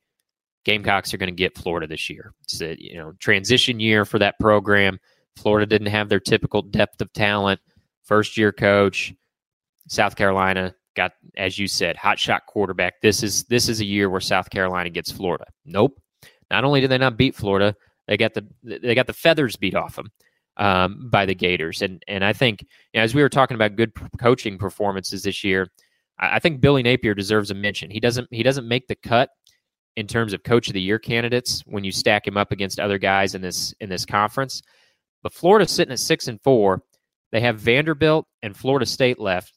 Gamecocks 0.65 1.15
are 1.15 1.19
going 1.19 1.33
to 1.33 1.37
get 1.37 1.57
Florida 1.57 1.87
this 1.87 2.11
year. 2.11 2.33
It's 2.43 2.61
a 2.61 2.77
you 2.79 2.97
know 2.97 3.13
transition 3.19 3.81
year 3.81 4.05
for 4.05 4.19
that 4.19 4.39
program. 4.39 4.99
Florida 5.37 5.67
didn't 5.67 5.89
have 5.89 6.09
their 6.09 6.21
typical 6.21 6.63
depth 6.63 7.01
of 7.01 7.13
talent. 7.13 7.61
First 8.03 8.37
year 8.37 8.53
coach, 8.53 9.15
South 9.89 10.17
Carolina 10.17 10.75
got, 10.95 11.13
as 11.37 11.59
you 11.59 11.67
said, 11.67 11.97
hot 11.97 12.19
shot 12.19 12.47
quarterback. 12.47 13.01
This 13.01 13.23
is 13.23 13.45
this 13.45 13.69
is 13.69 13.81
a 13.81 13.85
year 13.85 14.11
where 14.11 14.21
South 14.21 14.51
Carolina 14.51 14.91
gets 14.91 15.11
Florida. 15.11 15.47
Nope. 15.65 16.01
Not 16.51 16.65
only 16.65 16.81
did 16.81 16.91
they 16.91 16.99
not 16.99 17.17
beat 17.17 17.35
Florida, 17.35 17.75
they 18.07 18.17
got 18.17 18.35
the 18.35 18.47
they 18.63 18.95
got 18.95 19.07
the 19.07 19.13
feathers 19.13 19.57
beat 19.57 19.75
off 19.75 19.97
them 19.97 20.11
um, 20.57 21.09
by 21.11 21.27
the 21.27 21.35
Gators. 21.35 21.83
And 21.83 22.03
and 22.09 22.25
I 22.25 22.33
think 22.33 22.63
you 22.93 23.01
know, 23.01 23.03
as 23.05 23.15
we 23.15 23.23
were 23.23 23.29
talking 23.29 23.55
about 23.55 23.77
good 23.77 23.93
coaching 24.19 24.59
performances 24.59 25.23
this 25.23 25.45
year, 25.45 25.69
I, 26.19 26.37
I 26.37 26.39
think 26.39 26.61
Billy 26.61 26.83
Napier 26.83 27.15
deserves 27.15 27.51
a 27.51 27.55
mention. 27.55 27.91
He 27.91 28.01
doesn't 28.01 28.29
he 28.31 28.43
doesn't 28.43 28.69
make 28.69 28.89
the 28.89 28.97
cut 28.97 29.31
in 30.01 30.07
terms 30.07 30.33
of 30.33 30.43
coach 30.43 30.69
of 30.69 30.75
the 30.75 30.81
year 30.81 30.99
candidates 30.99 31.63
when 31.67 31.85
you 31.85 31.93
stack 31.93 32.27
him 32.27 32.37
up 32.37 32.51
against 32.51 32.81
other 32.81 32.99
guys 32.99 33.35
in 33.35 33.43
this 33.43 33.75
in 33.81 33.89
this 33.89 34.07
conference. 34.07 34.63
But 35.23 35.35
Florida's 35.35 35.71
sitting 35.71 35.93
at 35.93 36.01
six 36.01 36.27
and 36.27 36.41
four. 36.43 36.83
They 37.31 37.41
have 37.41 37.61
Vanderbilt 37.61 38.27
and 38.43 38.57
Florida 38.57 38.87
State 38.87 39.21
left. 39.21 39.53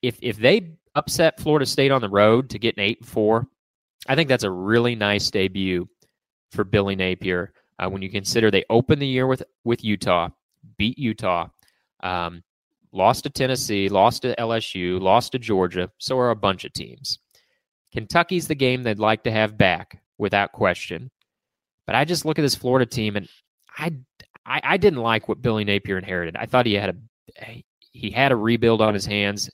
If 0.00 0.18
if 0.22 0.38
they 0.38 0.76
upset 0.94 1.40
Florida 1.40 1.66
State 1.66 1.90
on 1.90 2.00
the 2.00 2.08
road 2.08 2.50
to 2.50 2.58
get 2.58 2.76
an 2.76 2.84
eight 2.84 3.00
and 3.00 3.08
four, 3.08 3.48
I 4.06 4.14
think 4.14 4.28
that's 4.28 4.44
a 4.44 4.50
really 4.50 4.94
nice 4.94 5.30
debut 5.30 5.88
for 6.52 6.64
Billy 6.64 6.94
Napier. 6.96 7.52
Uh, 7.78 7.90
when 7.90 8.02
you 8.02 8.08
consider 8.08 8.50
they 8.50 8.64
opened 8.70 9.02
the 9.02 9.06
year 9.06 9.26
with 9.26 9.42
with 9.64 9.84
Utah, 9.84 10.28
beat 10.78 10.96
Utah, 10.96 11.48
um, 12.04 12.42
lost 12.92 13.24
to 13.24 13.30
Tennessee, 13.30 13.88
lost 13.88 14.22
to 14.22 14.36
LSU, 14.36 15.00
lost 15.00 15.32
to 15.32 15.38
Georgia, 15.40 15.90
so 15.98 16.16
are 16.18 16.30
a 16.30 16.36
bunch 16.36 16.64
of 16.64 16.72
teams. 16.72 17.18
Kentucky's 17.94 18.48
the 18.48 18.54
game 18.54 18.82
they'd 18.82 18.98
like 18.98 19.22
to 19.22 19.30
have 19.30 19.56
back 19.56 20.02
without 20.18 20.52
question. 20.52 21.10
But 21.86 21.94
I 21.94 22.04
just 22.04 22.24
look 22.24 22.38
at 22.38 22.42
this 22.42 22.54
Florida 22.54 22.86
team 22.86 23.16
and 23.16 23.28
I, 23.76 23.92
I, 24.44 24.60
I 24.64 24.76
didn't 24.76 25.00
like 25.00 25.28
what 25.28 25.40
Billy 25.40 25.64
Napier 25.64 25.96
inherited. 25.96 26.36
I 26.36 26.46
thought 26.46 26.66
he 26.66 26.74
had 26.74 26.96
a 27.40 27.64
he 27.92 28.10
had 28.10 28.32
a 28.32 28.36
rebuild 28.36 28.82
on 28.82 28.92
his 28.92 29.06
hands. 29.06 29.48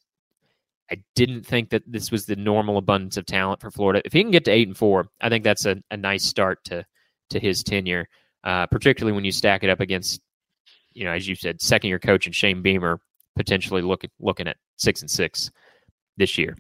I 0.90 1.03
didn't 1.14 1.44
think 1.44 1.70
that 1.70 1.83
this 1.87 2.11
was 2.11 2.26
the 2.26 2.37
normal 2.37 2.79
abundance 2.79 3.16
of 3.16 3.26
talent 3.26 3.61
for 3.61 3.70
Florida. 3.70 4.03
If 4.05 4.12
he 4.12 4.22
can 4.22 4.33
get 4.33 4.44
to 4.46 4.50
eight 4.50 4.66
and 4.66 4.76
four, 4.76 5.09
I 5.20 5.29
think 5.29 5.44
that's 5.44 5.66
a, 5.66 5.76
a 5.90 5.96
nice 5.96 6.24
start 6.24 6.64
to 6.64 6.85
to 7.31 7.38
his 7.38 7.62
tenure, 7.62 8.09
uh, 8.42 8.66
particularly 8.66 9.14
when 9.14 9.24
you 9.24 9.31
stack 9.31 9.62
it 9.62 9.70
up 9.70 9.81
against, 9.81 10.20
you 10.92 11.05
know, 11.05 11.12
as 11.12 11.29
you 11.29 11.37
said, 11.37 11.61
second 11.61 11.88
year 11.88 12.00
coach 12.00 12.26
and 12.26 12.35
Shane 12.35 12.62
Beamer 12.62 13.00
potentially 13.37 13.83
looking 13.83 14.11
looking 14.18 14.48
at 14.48 14.57
six 14.76 15.03
and 15.03 15.11
six 15.11 15.50
this 16.16 16.37
year. 16.38 16.57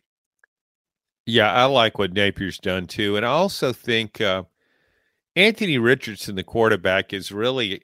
Yeah, 1.30 1.52
I 1.52 1.66
like 1.66 1.96
what 1.96 2.12
Napier's 2.12 2.58
done 2.58 2.88
too, 2.88 3.16
and 3.16 3.24
I 3.24 3.28
also 3.28 3.72
think 3.72 4.20
uh, 4.20 4.42
Anthony 5.36 5.78
Richardson, 5.78 6.34
the 6.34 6.42
quarterback, 6.42 7.12
is 7.12 7.30
really. 7.30 7.80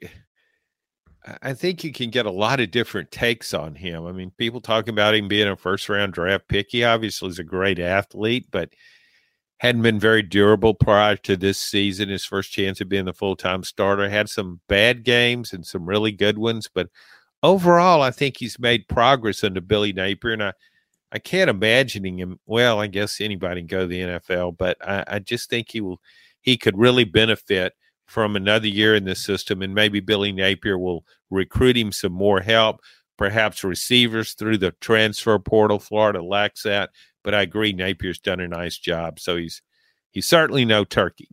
I 1.41 1.53
think 1.53 1.83
you 1.83 1.91
can 1.91 2.09
get 2.09 2.25
a 2.25 2.31
lot 2.31 2.61
of 2.61 2.71
different 2.71 3.11
takes 3.11 3.53
on 3.53 3.75
him. 3.75 4.05
I 4.05 4.13
mean, 4.13 4.31
people 4.37 4.61
talking 4.61 4.93
about 4.93 5.13
him 5.13 5.27
being 5.27 5.47
a 5.47 5.57
first 5.57 5.87
round 5.89 6.13
draft 6.13 6.47
pick. 6.47 6.67
He 6.69 6.83
obviously 6.83 7.29
is 7.29 7.39
a 7.39 7.43
great 7.43 7.79
athlete, 7.79 8.47
but 8.51 8.69
hadn't 9.57 9.81
been 9.81 9.99
very 9.99 10.21
durable 10.23 10.73
prior 10.73 11.15
to 11.17 11.35
this 11.35 11.57
season. 11.57 12.09
His 12.09 12.25
first 12.25 12.51
chance 12.51 12.79
of 12.81 12.89
being 12.89 13.05
the 13.05 13.13
full 13.13 13.35
time 13.35 13.63
starter 13.63 14.09
had 14.09 14.29
some 14.29 14.61
bad 14.67 15.03
games 15.03 15.53
and 15.53 15.65
some 15.65 15.85
really 15.85 16.11
good 16.11 16.37
ones, 16.37 16.69
but 16.73 16.89
overall, 17.43 18.01
I 18.01 18.11
think 18.11 18.37
he's 18.37 18.59
made 18.59 18.87
progress 18.89 19.43
under 19.43 19.61
Billy 19.61 19.93
Napier, 19.93 20.33
and 20.33 20.43
I. 20.43 20.53
I 21.11 21.19
can't 21.19 21.49
imagine 21.49 22.03
him. 22.03 22.39
Well, 22.45 22.79
I 22.79 22.87
guess 22.87 23.21
anybody 23.21 23.61
can 23.61 23.67
go 23.67 23.81
to 23.81 23.87
the 23.87 23.99
NFL, 24.01 24.57
but 24.57 24.77
I, 24.85 25.03
I 25.07 25.19
just 25.19 25.49
think 25.49 25.71
he 25.71 25.81
will. 25.81 26.01
He 26.41 26.57
could 26.57 26.77
really 26.77 27.03
benefit 27.03 27.73
from 28.05 28.35
another 28.35 28.67
year 28.67 28.95
in 28.95 29.05
the 29.05 29.15
system, 29.15 29.61
and 29.61 29.75
maybe 29.75 29.99
Billy 29.99 30.31
Napier 30.31 30.77
will 30.77 31.03
recruit 31.29 31.77
him 31.77 31.91
some 31.91 32.13
more 32.13 32.39
help, 32.39 32.79
perhaps 33.17 33.63
receivers 33.63 34.33
through 34.33 34.57
the 34.57 34.71
transfer 34.79 35.37
portal. 35.39 35.79
Florida 35.79 36.21
lacks 36.21 36.63
that. 36.63 36.91
But 37.23 37.33
I 37.33 37.41
agree, 37.41 37.73
Napier's 37.73 38.19
done 38.19 38.39
a 38.39 38.47
nice 38.47 38.77
job. 38.77 39.19
So 39.19 39.35
he's 39.35 39.61
he's 40.11 40.27
certainly 40.27 40.65
no 40.65 40.83
turkey. 40.83 41.27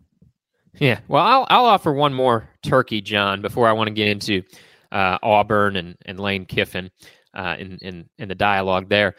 Yeah. 0.78 1.00
Well, 1.08 1.22
I'll 1.22 1.46
I'll 1.50 1.66
offer 1.66 1.92
one 1.92 2.14
more 2.14 2.48
turkey, 2.62 3.00
John, 3.00 3.40
before 3.42 3.68
I 3.68 3.72
want 3.72 3.88
to 3.88 3.94
get 3.94 4.08
into 4.08 4.42
uh, 4.90 5.18
Auburn 5.22 5.76
and, 5.76 5.96
and 6.04 6.18
Lane 6.18 6.46
Kiffin 6.46 6.90
uh, 7.34 7.56
in, 7.58 7.78
in 7.82 8.08
in 8.18 8.28
the 8.28 8.34
dialogue 8.34 8.88
there. 8.88 9.14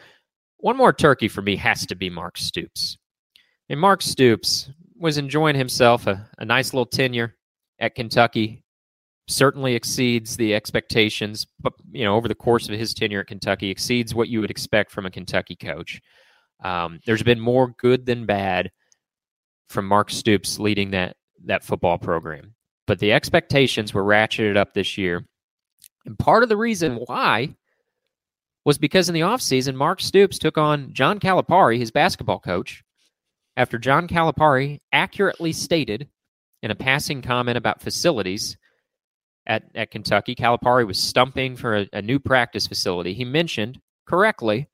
One 0.58 0.76
more 0.76 0.92
turkey 0.92 1.28
for 1.28 1.42
me 1.42 1.56
has 1.56 1.86
to 1.86 1.94
be 1.94 2.10
Mark 2.10 2.38
Stoops. 2.38 2.98
And 3.68 3.80
Mark 3.80 4.02
Stoops 4.02 4.70
was 4.98 5.18
enjoying 5.18 5.56
himself 5.56 6.06
a, 6.06 6.28
a 6.38 6.44
nice 6.44 6.72
little 6.72 6.86
tenure 6.86 7.36
at 7.78 7.94
Kentucky. 7.94 8.62
Certainly 9.28 9.74
exceeds 9.74 10.36
the 10.36 10.54
expectations, 10.54 11.46
but 11.60 11.72
you 11.90 12.04
know, 12.04 12.14
over 12.14 12.28
the 12.28 12.34
course 12.34 12.68
of 12.68 12.78
his 12.78 12.94
tenure 12.94 13.20
at 13.20 13.26
Kentucky, 13.26 13.70
exceeds 13.70 14.14
what 14.14 14.28
you 14.28 14.40
would 14.40 14.50
expect 14.50 14.92
from 14.92 15.04
a 15.04 15.10
Kentucky 15.10 15.56
coach. 15.56 16.00
Um, 16.62 17.00
there's 17.06 17.24
been 17.24 17.40
more 17.40 17.74
good 17.78 18.06
than 18.06 18.24
bad 18.24 18.70
from 19.68 19.86
Mark 19.86 20.10
Stoops 20.10 20.58
leading 20.58 20.92
that 20.92 21.16
that 21.44 21.64
football 21.64 21.98
program. 21.98 22.54
But 22.86 22.98
the 22.98 23.12
expectations 23.12 23.92
were 23.92 24.04
ratcheted 24.04 24.56
up 24.56 24.72
this 24.72 24.96
year. 24.96 25.26
And 26.06 26.18
part 26.18 26.42
of 26.44 26.48
the 26.48 26.56
reason 26.56 27.00
why 27.06 27.56
was 28.66 28.78
because 28.78 29.08
in 29.08 29.14
the 29.14 29.20
offseason, 29.20 29.76
Mark 29.76 30.00
Stoops 30.00 30.40
took 30.40 30.58
on 30.58 30.92
John 30.92 31.20
Calipari, 31.20 31.78
his 31.78 31.92
basketball 31.92 32.40
coach, 32.40 32.82
after 33.56 33.78
John 33.78 34.08
Calipari 34.08 34.80
accurately 34.92 35.52
stated 35.52 36.08
in 36.64 36.72
a 36.72 36.74
passing 36.74 37.22
comment 37.22 37.56
about 37.56 37.80
facilities 37.80 38.56
at, 39.46 39.62
at 39.76 39.92
Kentucky, 39.92 40.34
Calipari 40.34 40.84
was 40.84 40.98
stumping 40.98 41.54
for 41.54 41.76
a, 41.76 41.88
a 41.92 42.02
new 42.02 42.18
practice 42.18 42.66
facility. 42.66 43.14
He 43.14 43.24
mentioned 43.24 43.80
correctly 44.04 44.68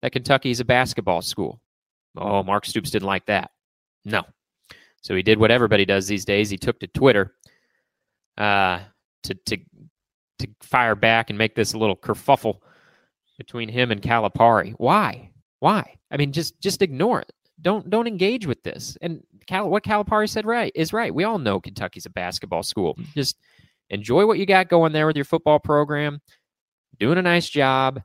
that 0.00 0.12
Kentucky 0.12 0.50
is 0.50 0.60
a 0.60 0.64
basketball 0.64 1.20
school. 1.20 1.60
Oh, 2.16 2.42
Mark 2.42 2.64
Stoops 2.64 2.90
didn't 2.90 3.06
like 3.06 3.26
that. 3.26 3.50
No. 4.06 4.24
So 5.02 5.14
he 5.14 5.22
did 5.22 5.38
what 5.38 5.50
everybody 5.50 5.84
does 5.84 6.06
these 6.06 6.24
days. 6.24 6.48
He 6.48 6.56
took 6.56 6.80
to 6.80 6.86
Twitter 6.86 7.34
uh, 8.38 8.80
to 9.24 9.34
to 9.34 9.58
to 10.38 10.48
fire 10.62 10.94
back 10.94 11.28
and 11.28 11.38
make 11.38 11.54
this 11.54 11.74
a 11.74 11.78
little 11.78 11.96
kerfuffle 11.96 12.60
between 13.38 13.68
him 13.68 13.90
and 13.90 14.02
Calipari. 14.02 14.74
Why? 14.76 15.30
Why? 15.60 15.96
I 16.10 16.16
mean, 16.16 16.32
just 16.32 16.60
just 16.60 16.82
ignore 16.82 17.20
it. 17.20 17.32
Don't 17.62 17.88
don't 17.88 18.06
engage 18.06 18.46
with 18.46 18.62
this. 18.62 18.98
And 19.00 19.22
Cal, 19.46 19.70
what 19.70 19.84
Calipari 19.84 20.28
said 20.28 20.44
right 20.44 20.72
is 20.74 20.92
right. 20.92 21.14
We 21.14 21.24
all 21.24 21.38
know 21.38 21.60
Kentucky's 21.60 22.06
a 22.06 22.10
basketball 22.10 22.62
school. 22.62 22.98
Just 23.14 23.38
enjoy 23.90 24.26
what 24.26 24.38
you 24.38 24.46
got 24.46 24.68
going 24.68 24.92
there 24.92 25.06
with 25.06 25.16
your 25.16 25.24
football 25.24 25.58
program. 25.58 26.20
Doing 26.98 27.18
a 27.18 27.22
nice 27.22 27.48
job. 27.48 28.02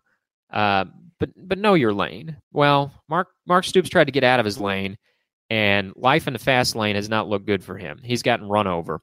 Uh, 0.51 0.85
but 1.19 1.29
but 1.47 1.57
know 1.57 1.73
your 1.73 1.93
lane. 1.93 2.37
Well, 2.51 2.91
Mark 3.09 3.29
Mark 3.47 3.65
Stoops 3.65 3.89
tried 3.89 4.05
to 4.05 4.11
get 4.11 4.23
out 4.23 4.39
of 4.39 4.45
his 4.45 4.59
lane, 4.59 4.97
and 5.49 5.93
life 5.95 6.27
in 6.27 6.33
the 6.33 6.39
fast 6.39 6.75
lane 6.75 6.95
has 6.95 7.09
not 7.09 7.27
looked 7.27 7.45
good 7.45 7.63
for 7.63 7.77
him. 7.77 7.99
He's 8.03 8.23
gotten 8.23 8.47
run 8.47 8.67
over, 8.67 9.01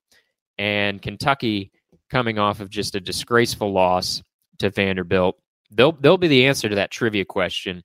and 0.59 1.01
Kentucky 1.01 1.73
coming 2.11 2.39
off 2.39 2.61
of 2.61 2.71
just 2.71 2.95
a 2.95 3.01
disgraceful 3.01 3.73
loss 3.73 4.23
to 4.59 4.71
Vanderbilt. 4.71 5.37
They'll 5.71 5.93
they'll 5.93 6.19
be 6.19 6.29
the 6.29 6.47
answer 6.47 6.69
to 6.69 6.77
that 6.77 6.91
trivia 6.91 7.25
question. 7.25 7.83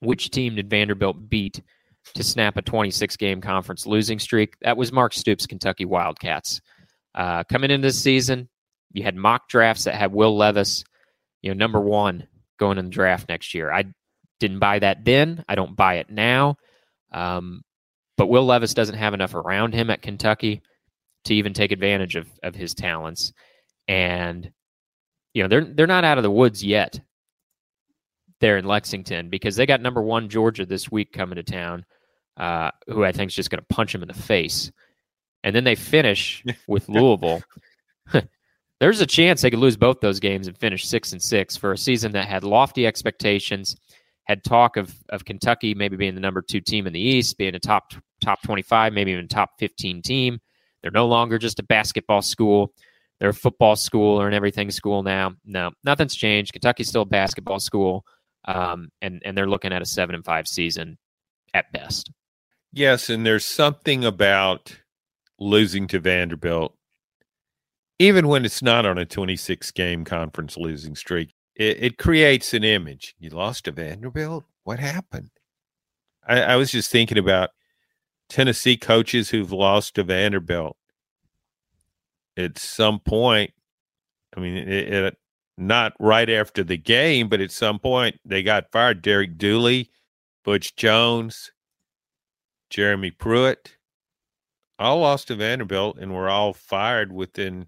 Which 0.00 0.30
team 0.30 0.56
did 0.56 0.70
Vanderbilt 0.70 1.28
beat 1.28 1.62
to 2.14 2.24
snap 2.24 2.56
a 2.56 2.62
26 2.62 3.16
game 3.16 3.40
conference 3.40 3.86
losing 3.86 4.18
streak? 4.18 4.54
That 4.62 4.76
was 4.76 4.92
Mark 4.92 5.12
Stoops' 5.14 5.46
Kentucky 5.46 5.84
Wildcats. 5.84 6.60
Uh, 7.14 7.44
coming 7.44 7.70
into 7.70 7.86
this 7.86 8.02
season, 8.02 8.48
you 8.92 9.02
had 9.04 9.14
mock 9.14 9.48
drafts 9.48 9.84
that 9.84 9.94
had 9.94 10.12
Will 10.12 10.36
Levis, 10.36 10.84
you 11.42 11.50
know, 11.50 11.58
number 11.58 11.80
one 11.80 12.26
going 12.58 12.78
in 12.78 12.86
the 12.86 12.90
draft 12.90 13.28
next 13.28 13.54
year. 13.54 13.72
I 13.72 13.84
didn't 14.40 14.58
buy 14.58 14.78
that 14.80 15.04
then. 15.04 15.44
I 15.48 15.54
don't 15.54 15.76
buy 15.76 15.94
it 15.96 16.10
now. 16.10 16.56
Um, 17.12 17.62
but 18.16 18.26
Will 18.26 18.44
Levis 18.44 18.74
doesn't 18.74 18.96
have 18.96 19.14
enough 19.14 19.34
around 19.34 19.74
him 19.74 19.90
at 19.90 20.02
Kentucky 20.02 20.62
to 21.24 21.34
even 21.34 21.52
take 21.52 21.72
advantage 21.72 22.16
of, 22.16 22.28
of 22.42 22.54
his 22.54 22.74
talents. 22.74 23.32
And, 23.88 24.50
you 25.34 25.42
know, 25.42 25.48
they're 25.48 25.64
they're 25.64 25.86
not 25.86 26.04
out 26.04 26.18
of 26.18 26.22
the 26.22 26.30
woods 26.30 26.62
yet 26.64 27.00
there 28.40 28.58
in 28.58 28.64
Lexington 28.64 29.30
because 29.30 29.56
they 29.56 29.66
got 29.66 29.80
number 29.80 30.02
one 30.02 30.28
Georgia 30.28 30.66
this 30.66 30.90
week 30.90 31.12
coming 31.12 31.36
to 31.36 31.42
town, 31.42 31.84
uh, 32.36 32.70
who 32.88 33.04
I 33.04 33.12
think 33.12 33.30
is 33.30 33.34
just 33.34 33.50
going 33.50 33.60
to 33.60 33.74
punch 33.74 33.94
him 33.94 34.02
in 34.02 34.08
the 34.08 34.14
face. 34.14 34.70
And 35.44 35.54
then 35.54 35.64
they 35.64 35.74
finish 35.74 36.44
with 36.66 36.88
Louisville, 36.88 37.42
there's 38.80 39.00
a 39.00 39.06
chance 39.06 39.40
they 39.40 39.50
could 39.50 39.60
lose 39.60 39.76
both 39.76 40.00
those 40.00 40.20
games 40.20 40.48
and 40.48 40.58
finish 40.58 40.86
six 40.86 41.12
and 41.12 41.22
six 41.22 41.56
for 41.56 41.72
a 41.72 41.78
season 41.78 42.12
that 42.12 42.26
had 42.26 42.44
lofty 42.44 42.86
expectations, 42.86 43.76
had 44.24 44.44
talk 44.44 44.76
of 44.76 44.94
of 45.08 45.24
Kentucky 45.24 45.74
maybe 45.74 45.96
being 45.96 46.14
the 46.14 46.20
number 46.20 46.42
two 46.42 46.60
team 46.60 46.86
in 46.86 46.92
the 46.92 47.00
East, 47.00 47.38
being 47.38 47.54
a 47.54 47.60
top 47.60 47.92
top 48.20 48.42
twenty 48.42 48.62
five, 48.62 48.92
maybe 48.92 49.12
even 49.12 49.28
top 49.28 49.50
fifteen 49.58 50.02
team. 50.02 50.40
They're 50.82 50.90
no 50.90 51.06
longer 51.06 51.38
just 51.38 51.60
a 51.60 51.64
basketball 51.64 52.22
school. 52.22 52.72
They're 53.22 53.32
football 53.32 53.76
school 53.76 54.20
or 54.20 54.26
an 54.26 54.34
everything 54.34 54.70
school 54.70 55.02
now. 55.02 55.34
No, 55.44 55.70
nothing's 55.84 56.16
changed. 56.16 56.52
Kentucky's 56.52 56.88
still 56.88 57.02
a 57.02 57.06
basketball 57.06 57.60
school, 57.60 58.04
um, 58.46 58.90
and 59.00 59.22
and 59.24 59.38
they're 59.38 59.48
looking 59.48 59.72
at 59.72 59.80
a 59.80 59.86
seven 59.86 60.14
and 60.14 60.24
five 60.24 60.48
season 60.48 60.98
at 61.54 61.70
best. 61.72 62.10
Yes, 62.72 63.08
and 63.08 63.24
there's 63.24 63.44
something 63.44 64.04
about 64.04 64.76
losing 65.38 65.86
to 65.88 66.00
Vanderbilt 66.00 66.74
even 68.02 68.26
when 68.26 68.44
it's 68.44 68.62
not 68.62 68.84
on 68.84 68.98
a 68.98 69.04
26 69.04 69.70
game 69.70 70.04
conference 70.04 70.56
losing 70.56 70.96
streak, 70.96 71.32
it, 71.54 71.84
it 71.84 71.98
creates 71.98 72.52
an 72.52 72.64
image. 72.64 73.14
You 73.20 73.30
lost 73.30 73.66
to 73.66 73.70
Vanderbilt? 73.70 74.44
What 74.64 74.80
happened? 74.80 75.30
I, 76.26 76.40
I, 76.42 76.56
was 76.56 76.72
just 76.72 76.90
thinking 76.90 77.16
about 77.16 77.50
Tennessee 78.28 78.76
coaches 78.76 79.30
who've 79.30 79.52
lost 79.52 79.94
to 79.94 80.02
Vanderbilt. 80.02 80.76
At 82.36 82.58
some 82.58 82.98
point, 83.00 83.52
I 84.36 84.40
mean, 84.40 84.56
it, 84.56 84.92
it, 84.92 85.16
not 85.58 85.92
right 86.00 86.30
after 86.30 86.64
the 86.64 86.78
game, 86.78 87.28
but 87.28 87.40
at 87.40 87.50
some 87.50 87.78
point 87.78 88.18
they 88.24 88.42
got 88.42 88.72
fired. 88.72 89.02
Derek 89.02 89.36
Dooley, 89.36 89.90
Butch 90.44 90.74
Jones, 90.76 91.52
Jeremy 92.70 93.10
Pruitt, 93.10 93.76
all 94.78 95.00
lost 95.00 95.28
to 95.28 95.36
Vanderbilt 95.36 95.98
and 95.98 96.14
were 96.14 96.30
all 96.30 96.52
fired 96.52 97.12
within 97.12 97.66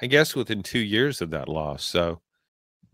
I 0.00 0.06
guess 0.06 0.34
within 0.34 0.62
two 0.62 0.78
years 0.78 1.20
of 1.20 1.30
that 1.30 1.48
loss. 1.48 1.84
So, 1.84 2.20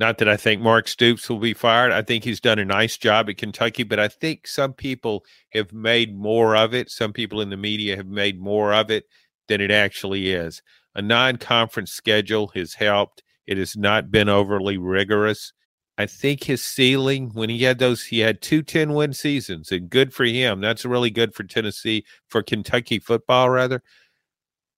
not 0.01 0.19
that 0.19 0.29
I 0.29 0.37
think 0.37 0.61
Mark 0.61 0.89
Stoops 0.89 1.29
will 1.29 1.39
be 1.39 1.55
fired. 1.55 1.93
I 1.93 2.03
think 2.03 2.25
he's 2.25 2.41
done 2.41 2.59
a 2.59 2.65
nice 2.65 2.97
job 2.97 3.29
at 3.29 3.37
Kentucky, 3.37 3.85
but 3.85 4.01
I 4.01 4.09
think 4.09 4.47
some 4.47 4.73
people 4.73 5.25
have 5.53 5.73
made 5.73 6.17
more 6.17 6.57
of 6.57 6.75
it. 6.75 6.91
Some 6.91 7.13
people 7.13 7.41
in 7.41 7.51
the 7.51 7.57
media 7.57 7.97
have 7.97 8.09
made 8.09 8.41
more 8.41 8.75
of 8.75 8.91
it 8.91 9.05
than 9.47 9.61
it 9.61 9.71
actually 9.71 10.33
is. 10.33 10.63
A 10.95 11.03
non 11.03 11.37
conference 11.37 11.93
schedule 11.93 12.49
has 12.55 12.75
helped. 12.75 13.23
It 13.47 13.59
has 13.59 13.77
not 13.77 14.11
been 14.11 14.29
overly 14.29 14.79
rigorous. 14.79 15.53
I 15.97 16.07
think 16.07 16.45
his 16.45 16.65
ceiling 16.65 17.31
when 17.35 17.51
he 17.51 17.63
had 17.63 17.79
those, 17.79 18.05
he 18.05 18.19
had 18.21 18.43
two 18.43 18.63
10 18.63 18.95
win 18.95 19.13
seasons, 19.13 19.71
and 19.71 19.89
good 19.89 20.13
for 20.13 20.25
him. 20.25 20.61
That's 20.61 20.85
really 20.85 21.11
good 21.11 21.35
for 21.35 21.45
Tennessee, 21.45 22.05
for 22.27 22.43
Kentucky 22.43 22.99
football, 22.99 23.51
rather 23.51 23.83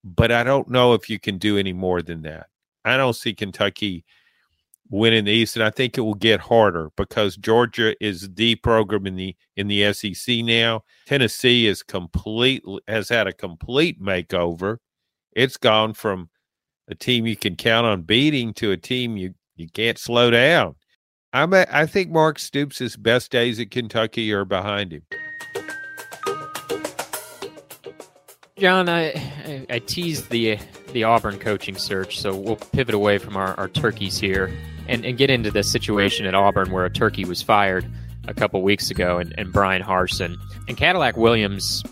but 0.06 0.30
I 0.30 0.44
don't 0.44 0.68
know 0.68 0.94
if 0.94 1.10
you 1.10 1.18
can 1.18 1.36
do 1.36 1.58
any 1.58 1.72
more 1.72 2.00
than 2.00 2.22
that. 2.22 2.46
I 2.84 2.96
don't 2.96 3.16
see 3.16 3.34
Kentucky 3.34 4.04
winning 4.88 5.24
the 5.24 5.32
East, 5.32 5.56
and 5.56 5.64
I 5.64 5.70
think 5.70 5.98
it 5.98 6.02
will 6.02 6.14
get 6.14 6.38
harder 6.38 6.90
because 6.96 7.36
Georgia 7.36 7.92
is 8.04 8.32
the 8.34 8.54
program 8.56 9.06
in 9.08 9.16
the 9.16 9.34
in 9.56 9.66
the 9.66 9.92
SEC 9.92 10.36
now. 10.44 10.84
Tennessee 11.06 11.66
is 11.66 11.82
complete 11.82 12.62
has 12.86 13.08
had 13.08 13.26
a 13.26 13.32
complete 13.32 14.00
makeover. 14.00 14.78
It's 15.36 15.58
gone 15.58 15.92
from 15.92 16.30
a 16.88 16.94
team 16.94 17.26
you 17.26 17.36
can 17.36 17.56
count 17.56 17.86
on 17.86 18.02
beating 18.02 18.54
to 18.54 18.72
a 18.72 18.76
team 18.78 19.18
you 19.18 19.34
you 19.54 19.68
can't 19.68 19.98
slow 19.98 20.30
down. 20.30 20.76
I'm 21.34 21.52
a, 21.52 21.66
I 21.70 21.84
think 21.84 22.10
Mark 22.10 22.38
Stoops' 22.38 22.96
best 22.96 23.30
days 23.30 23.60
at 23.60 23.70
Kentucky 23.70 24.32
are 24.32 24.46
behind 24.46 24.92
him. 24.92 25.02
John, 28.58 28.88
I, 28.88 29.08
I, 29.10 29.66
I 29.68 29.78
teased 29.80 30.30
the 30.30 30.58
the 30.94 31.04
Auburn 31.04 31.38
coaching 31.38 31.76
search, 31.76 32.18
so 32.18 32.34
we'll 32.34 32.56
pivot 32.56 32.94
away 32.94 33.18
from 33.18 33.36
our, 33.36 33.54
our 33.60 33.68
turkeys 33.68 34.18
here 34.18 34.50
and, 34.88 35.04
and 35.04 35.18
get 35.18 35.28
into 35.28 35.50
the 35.50 35.62
situation 35.62 36.24
at 36.24 36.34
Auburn 36.34 36.70
where 36.70 36.86
a 36.86 36.90
turkey 36.90 37.26
was 37.26 37.42
fired 37.42 37.86
a 38.26 38.32
couple 38.32 38.62
weeks 38.62 38.90
ago 38.90 39.18
and, 39.18 39.34
and 39.36 39.52
Bryan 39.52 39.82
Harsin. 39.82 40.36
And 40.66 40.78
Cadillac 40.78 41.18
Williams, 41.18 41.84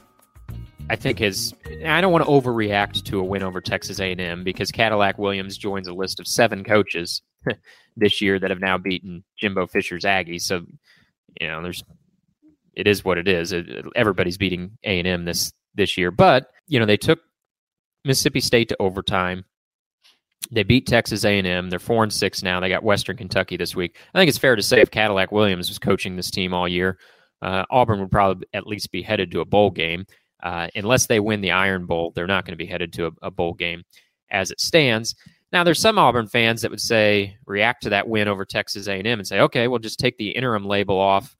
I 0.90 0.96
think 0.96 1.18
has 1.20 1.54
I 1.86 2.00
don't 2.00 2.12
want 2.12 2.24
to 2.24 2.30
overreact 2.30 3.04
to 3.04 3.18
a 3.18 3.24
win 3.24 3.42
over 3.42 3.60
Texas 3.60 4.00
A&M 4.00 4.44
because 4.44 4.70
Cadillac 4.70 5.18
Williams 5.18 5.56
joins 5.56 5.88
a 5.88 5.94
list 5.94 6.20
of 6.20 6.26
seven 6.26 6.62
coaches 6.62 7.22
this 7.96 8.20
year 8.20 8.38
that 8.38 8.50
have 8.50 8.60
now 8.60 8.76
beaten 8.76 9.24
Jimbo 9.38 9.66
Fisher's 9.66 10.04
Aggies. 10.04 10.42
So, 10.42 10.64
you 11.40 11.48
know, 11.48 11.62
there's 11.62 11.82
it 12.74 12.86
is 12.86 13.04
what 13.04 13.18
it 13.18 13.28
is. 13.28 13.54
Everybody's 13.94 14.36
beating 14.36 14.76
A&M 14.84 15.24
this 15.24 15.52
this 15.74 15.96
year. 15.96 16.10
But 16.10 16.50
you 16.66 16.78
know 16.78 16.86
they 16.86 16.96
took 16.96 17.20
Mississippi 18.04 18.40
State 18.40 18.68
to 18.68 18.76
overtime. 18.80 19.44
They 20.50 20.62
beat 20.62 20.86
Texas 20.86 21.24
A&M. 21.24 21.70
They're 21.70 21.78
four 21.78 22.02
and 22.02 22.12
six 22.12 22.42
now. 22.42 22.60
They 22.60 22.68
got 22.68 22.82
Western 22.82 23.16
Kentucky 23.16 23.56
this 23.56 23.74
week. 23.74 23.96
I 24.14 24.18
think 24.18 24.28
it's 24.28 24.38
fair 24.38 24.56
to 24.56 24.62
say 24.62 24.82
if 24.82 24.90
Cadillac 24.90 25.32
Williams 25.32 25.70
was 25.70 25.78
coaching 25.78 26.16
this 26.16 26.30
team 26.30 26.52
all 26.52 26.68
year, 26.68 26.98
uh, 27.40 27.64
Auburn 27.70 28.00
would 28.00 28.10
probably 28.10 28.46
at 28.52 28.66
least 28.66 28.92
be 28.92 29.00
headed 29.00 29.30
to 29.30 29.40
a 29.40 29.46
bowl 29.46 29.70
game. 29.70 30.04
Uh, 30.44 30.68
unless 30.74 31.06
they 31.06 31.20
win 31.20 31.40
the 31.40 31.50
Iron 31.50 31.86
Bowl, 31.86 32.12
they're 32.14 32.26
not 32.26 32.44
going 32.44 32.52
to 32.52 32.62
be 32.62 32.66
headed 32.66 32.92
to 32.92 33.06
a, 33.06 33.10
a 33.22 33.30
bowl 33.30 33.54
game 33.54 33.82
as 34.30 34.50
it 34.50 34.60
stands. 34.60 35.16
Now, 35.52 35.64
there's 35.64 35.80
some 35.80 35.98
Auburn 35.98 36.28
fans 36.28 36.60
that 36.60 36.70
would 36.70 36.80
say 36.80 37.38
react 37.46 37.82
to 37.84 37.88
that 37.90 38.08
win 38.08 38.28
over 38.28 38.44
Texas 38.44 38.86
A&M 38.86 39.06
and 39.06 39.26
say, 39.26 39.40
okay, 39.40 39.68
we'll 39.68 39.78
just 39.78 39.98
take 39.98 40.18
the 40.18 40.30
interim 40.30 40.66
label 40.66 40.98
off 40.98 41.34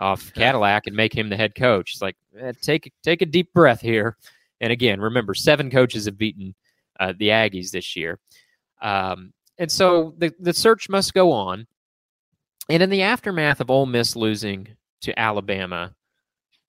off 0.00 0.32
Cadillac 0.32 0.86
and 0.86 0.96
make 0.96 1.14
him 1.14 1.28
the 1.28 1.36
head 1.36 1.54
coach. 1.54 1.92
It's 1.92 2.02
like 2.02 2.16
eh, 2.38 2.52
take 2.60 2.92
take 3.04 3.22
a 3.22 3.26
deep 3.26 3.52
breath 3.52 3.80
here. 3.80 4.16
And 4.60 4.72
again, 4.72 5.00
remember, 5.00 5.34
seven 5.34 5.70
coaches 5.70 6.06
have 6.06 6.18
beaten 6.18 6.54
uh, 6.98 7.12
the 7.18 7.28
Aggies 7.28 7.70
this 7.70 7.94
year, 7.96 8.18
um, 8.82 9.32
and 9.58 9.70
so 9.70 10.14
the 10.18 10.32
the 10.40 10.54
search 10.54 10.88
must 10.88 11.14
go 11.14 11.30
on. 11.30 11.66
And 12.68 12.82
in 12.82 12.90
the 12.90 13.02
aftermath 13.02 13.60
of 13.60 13.70
Ole 13.70 13.86
Miss 13.86 14.16
losing 14.16 14.68
to 15.02 15.18
Alabama 15.18 15.94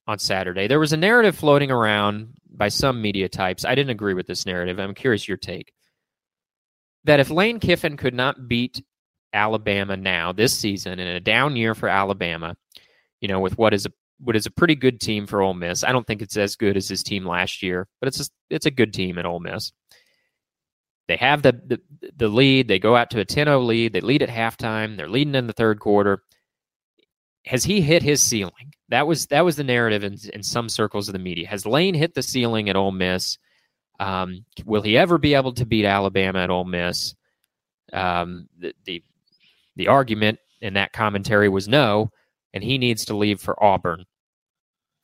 on 0.08 0.20
Saturday, 0.20 0.68
there 0.68 0.80
was 0.80 0.93
a 0.93 0.97
narrative 0.97 1.36
floating 1.36 1.72
around 1.72 2.34
by 2.49 2.70
some 2.70 3.02
media 3.02 3.30
types. 3.30 3.66
I 3.66 3.76
didn't 3.76 3.91
agree 3.91 4.14
with 4.14 4.28
this 4.28 4.45
narrative. 4.45 4.80
I'm 4.80 4.93
curious 4.93 5.28
your 5.28 5.38
take. 5.38 5.74
That 7.06 7.20
if 7.20 7.30
Lane 7.30 7.60
Kiffin 7.60 7.97
could 7.97 8.14
not 8.14 8.47
beat 8.47 8.84
Alabama 9.34 9.97
now 9.97 10.32
this 10.32 10.54
season 10.54 10.99
in 10.99 11.08
a 11.08 11.20
down 11.20 11.56
year 11.56 11.74
for 11.74 11.89
Alabama, 11.89 12.56
you 13.22 13.28
know, 13.28 13.39
with 13.39 13.58
what 13.58 13.74
is 13.74 13.86
a 13.86 13.91
what 14.20 14.36
is 14.36 14.45
a 14.45 14.52
pretty 14.52 14.76
good 14.76 15.02
team 15.02 15.26
for 15.26 15.41
Ole 15.41 15.56
Miss. 15.56 15.84
I 15.84 15.91
don't 15.91 16.06
think 16.06 16.22
it's 16.22 16.38
as 16.38 16.56
good 16.56 16.78
as 16.78 16.88
his 16.88 17.02
team 17.02 17.26
last 17.26 17.64
year, 17.64 17.88
but 17.99 18.08
it's 18.08 18.22
a, 18.22 18.26
it's 18.52 18.68
a 18.68 18.72
good 18.72 18.93
team 18.93 19.18
at 19.18 19.26
Ole 19.26 19.39
Miss. 19.39 19.72
They 21.08 21.18
have 21.18 21.41
the, 21.41 21.54
the 21.54 22.12
the 22.16 22.28
lead. 22.28 22.68
They 22.68 22.80
go 22.80 22.95
out 22.95 23.10
to 23.12 23.20
a 23.20 23.26
10-0 23.26 23.66
lead. 23.66 23.93
They 23.93 24.02
lead 24.02 24.22
at 24.22 24.30
halftime. 24.30 24.95
They're 24.95 25.10
leading 25.10 25.36
in 25.36 25.47
the 25.47 25.54
third 25.54 25.80
quarter. 25.80 26.22
Has 27.45 27.63
he 27.63 27.81
hit 27.81 28.03
his 28.03 28.21
ceiling? 28.21 28.73
That 28.89 29.07
was 29.07 29.27
that 29.27 29.45
was 29.45 29.55
the 29.55 29.63
narrative 29.63 30.03
in, 30.03 30.17
in 30.33 30.43
some 30.43 30.69
circles 30.69 31.07
of 31.07 31.13
the 31.13 31.19
media. 31.19 31.47
Has 31.47 31.65
Lane 31.65 31.95
hit 31.95 32.13
the 32.13 32.23
ceiling 32.23 32.69
at 32.69 32.75
Ole 32.75 32.91
Miss? 32.91 33.37
Um, 33.99 34.45
will 34.65 34.81
he 34.81 34.97
ever 34.97 35.17
be 35.17 35.33
able 35.33 35.53
to 35.53 35.65
beat 35.65 35.85
Alabama 35.85 36.39
at 36.39 36.49
Ole 36.49 36.65
Miss? 36.65 37.15
Um, 37.93 38.47
the, 38.57 38.73
the 38.85 39.03
the 39.75 39.87
argument 39.87 40.39
in 40.61 40.75
that 40.75 40.93
commentary 40.93 41.49
was 41.49 41.67
no 41.67 42.11
and 42.53 42.63
he 42.63 42.77
needs 42.77 43.05
to 43.05 43.15
leave 43.15 43.39
for 43.39 43.61
Auburn, 43.63 44.05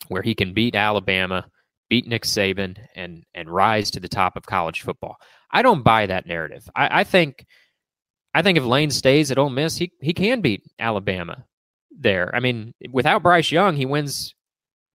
where 0.07 0.21
he 0.21 0.35
can 0.35 0.53
beat 0.53 0.75
Alabama, 0.75 1.45
beat 1.89 2.07
Nick 2.07 2.23
Saban, 2.23 2.77
and 2.95 3.23
and 3.33 3.49
rise 3.49 3.91
to 3.91 3.99
the 3.99 4.09
top 4.09 4.35
of 4.35 4.45
college 4.45 4.81
football. 4.81 5.17
I 5.51 5.61
don't 5.61 5.83
buy 5.83 6.05
that 6.07 6.25
narrative. 6.25 6.69
I, 6.75 7.01
I 7.01 7.03
think 7.03 7.45
I 8.33 8.41
think 8.41 8.57
if 8.57 8.65
Lane 8.65 8.91
stays 8.91 9.31
at 9.31 9.38
Ole 9.38 9.49
Miss, 9.49 9.77
he 9.77 9.91
he 10.01 10.13
can 10.13 10.41
beat 10.41 10.63
Alabama 10.79 11.45
there. 11.98 12.34
I 12.36 12.39
mean, 12.39 12.74
without 12.91 13.24
Bryce 13.24 13.52
Young, 13.52 13.76
he 13.76 13.86
wins 13.86 14.34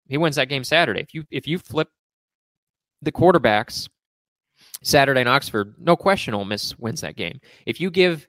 he 0.09 0.19
wins 0.19 0.37
that 0.37 0.49
game 0.49 0.65
Saturday. 0.65 1.01
If 1.01 1.15
you 1.15 1.25
if 1.31 1.47
you 1.47 1.59
flip 1.59 1.89
the 3.03 3.13
quarterbacks 3.13 3.89
Saturday 4.83 5.21
in 5.21 5.29
Oxford, 5.29 5.75
no 5.79 5.97
question 5.97 6.35
Ole 6.35 6.45
Miss 6.45 6.79
wins 6.79 7.01
that 7.01 7.17
game. 7.17 7.41
If 7.67 7.81
you 7.81 7.91
give 7.91 8.27